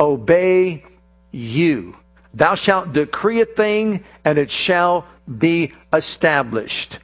obey 0.00 0.84
you. 1.30 1.96
Thou 2.32 2.54
shalt 2.54 2.92
decree 2.92 3.40
a 3.40 3.46
thing, 3.46 4.04
and 4.24 4.38
it 4.38 4.50
shall 4.50 5.06
be 5.38 5.72
established. 5.92 7.00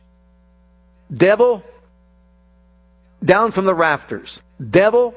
Devil, 1.15 1.63
down 3.25 3.51
from 3.51 3.65
the 3.65 3.75
rafters. 3.75 4.43
Devil, 4.71 5.15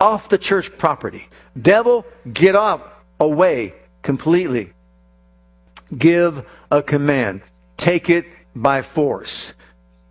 off 0.00 0.28
the 0.28 0.38
church 0.38 0.76
property. 0.76 1.28
Devil, 1.60 2.04
get 2.32 2.54
off, 2.54 2.82
away 3.20 3.74
completely. 4.02 4.72
Give 5.96 6.46
a 6.70 6.82
command. 6.82 7.42
Take 7.76 8.10
it 8.10 8.26
by 8.54 8.82
force. 8.82 9.54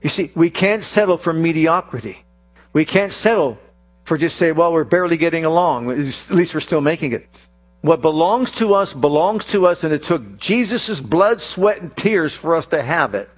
You 0.02 0.10
see, 0.10 0.32
we 0.36 0.50
can't 0.50 0.84
settle 0.84 1.18
for 1.18 1.34
mediocrity. 1.34 2.24
We 2.74 2.86
can't 2.86 3.12
settle 3.12 3.60
for 4.04 4.18
just 4.18 4.38
say, 4.38 4.52
well, 4.52 4.74
we're 4.74 4.84
barely 4.84 5.18
getting 5.18 5.46
along. 5.46 5.92
At 5.92 5.98
least 6.32 6.54
we're 6.54 6.60
still 6.60 6.82
making 6.82 7.12
it. 7.12 7.28
What 7.82 8.02
belongs 8.02 8.52
to 8.54 8.74
us 8.74 8.94
belongs 8.94 9.46
to 9.46 9.66
us, 9.66 9.84
and 9.84 9.94
it 9.94 10.04
took 10.04 10.38
Jesus' 10.38 11.00
blood, 11.00 11.42
sweat, 11.42 11.82
and 11.82 11.96
tears 11.96 12.34
for 12.34 12.56
us 12.56 12.68
to 12.68 12.82
have 12.82 13.16
it. 13.16 13.30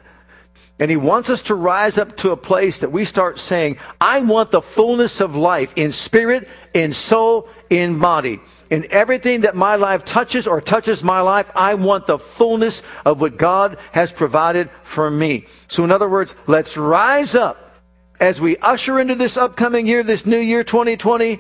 And 0.84 0.92
he 0.92 0.98
wants 0.98 1.30
us 1.30 1.42
to 1.44 1.56
rise 1.56 1.98
up 1.98 2.18
to 2.18 2.32
a 2.32 2.38
place 2.38 2.80
that 2.80 2.92
we 2.92 3.06
start 3.06 3.40
saying, 3.40 3.78
I 4.02 4.20
want 4.20 4.52
the 4.52 4.62
fullness 4.62 5.22
of 5.22 5.34
life 5.34 5.72
in 5.78 5.94
spirit, 5.94 6.50
in 6.74 6.92
soul, 6.92 7.48
in 7.70 8.00
body 8.00 8.42
in 8.74 8.88
everything 8.90 9.42
that 9.42 9.56
my 9.56 9.76
life 9.76 10.04
touches 10.04 10.48
or 10.48 10.60
touches 10.60 11.04
my 11.04 11.22
life, 11.22 11.52
I 11.56 11.76
want 11.76 12.08
the 12.08 12.18
fullness 12.18 12.82
of 13.06 13.22
what 13.22 13.38
God 13.38 13.78
has 13.92 14.12
provided 14.12 14.68
for 14.82 15.12
me. 15.12 15.46
So, 15.68 15.84
in 15.84 15.92
other 15.92 16.10
words, 16.10 16.36
let's 16.48 16.76
rise 16.76 17.36
up 17.36 17.78
as 18.20 18.42
we 18.42 18.58
usher 18.58 19.00
into 19.00 19.14
this 19.14 19.38
upcoming 19.38 19.86
year, 19.86 20.02
this 20.02 20.26
new 20.26 20.40
year 20.40 20.64
2020. 20.64 21.40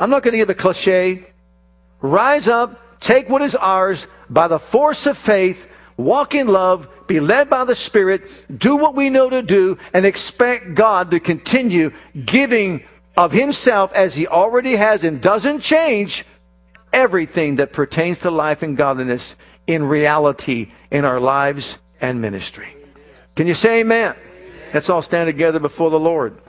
I'm 0.00 0.08
not 0.08 0.22
going 0.22 0.32
to 0.32 0.38
give 0.38 0.48
a 0.48 0.54
cliche. 0.54 1.26
Rise 2.00 2.48
up, 2.48 2.98
take 2.98 3.28
what 3.28 3.42
is 3.42 3.54
ours 3.54 4.06
by 4.30 4.48
the 4.48 4.58
force 4.58 5.04
of 5.04 5.18
faith, 5.18 5.68
walk 5.98 6.34
in 6.34 6.48
love, 6.48 6.88
be 7.06 7.20
led 7.20 7.50
by 7.50 7.64
the 7.64 7.74
Spirit, 7.74 8.22
do 8.58 8.76
what 8.76 8.94
we 8.94 9.10
know 9.10 9.28
to 9.28 9.42
do, 9.42 9.76
and 9.92 10.06
expect 10.06 10.74
God 10.74 11.10
to 11.10 11.20
continue 11.20 11.92
giving 12.24 12.84
of 13.18 13.32
Himself 13.32 13.92
as 13.92 14.14
He 14.14 14.26
already 14.26 14.76
has 14.76 15.04
and 15.04 15.20
doesn't 15.20 15.60
change 15.60 16.24
everything 16.92 17.56
that 17.56 17.74
pertains 17.74 18.20
to 18.20 18.30
life 18.30 18.62
and 18.62 18.76
godliness 18.76 19.36
in 19.66 19.84
reality 19.84 20.72
in 20.90 21.04
our 21.04 21.20
lives 21.20 21.78
and 22.00 22.22
ministry. 22.22 22.74
Can 23.36 23.46
you 23.46 23.54
say 23.54 23.80
amen? 23.80 24.14
Let's 24.72 24.88
all 24.88 25.02
stand 25.02 25.28
together 25.28 25.60
before 25.60 25.90
the 25.90 26.00
Lord. 26.00 26.40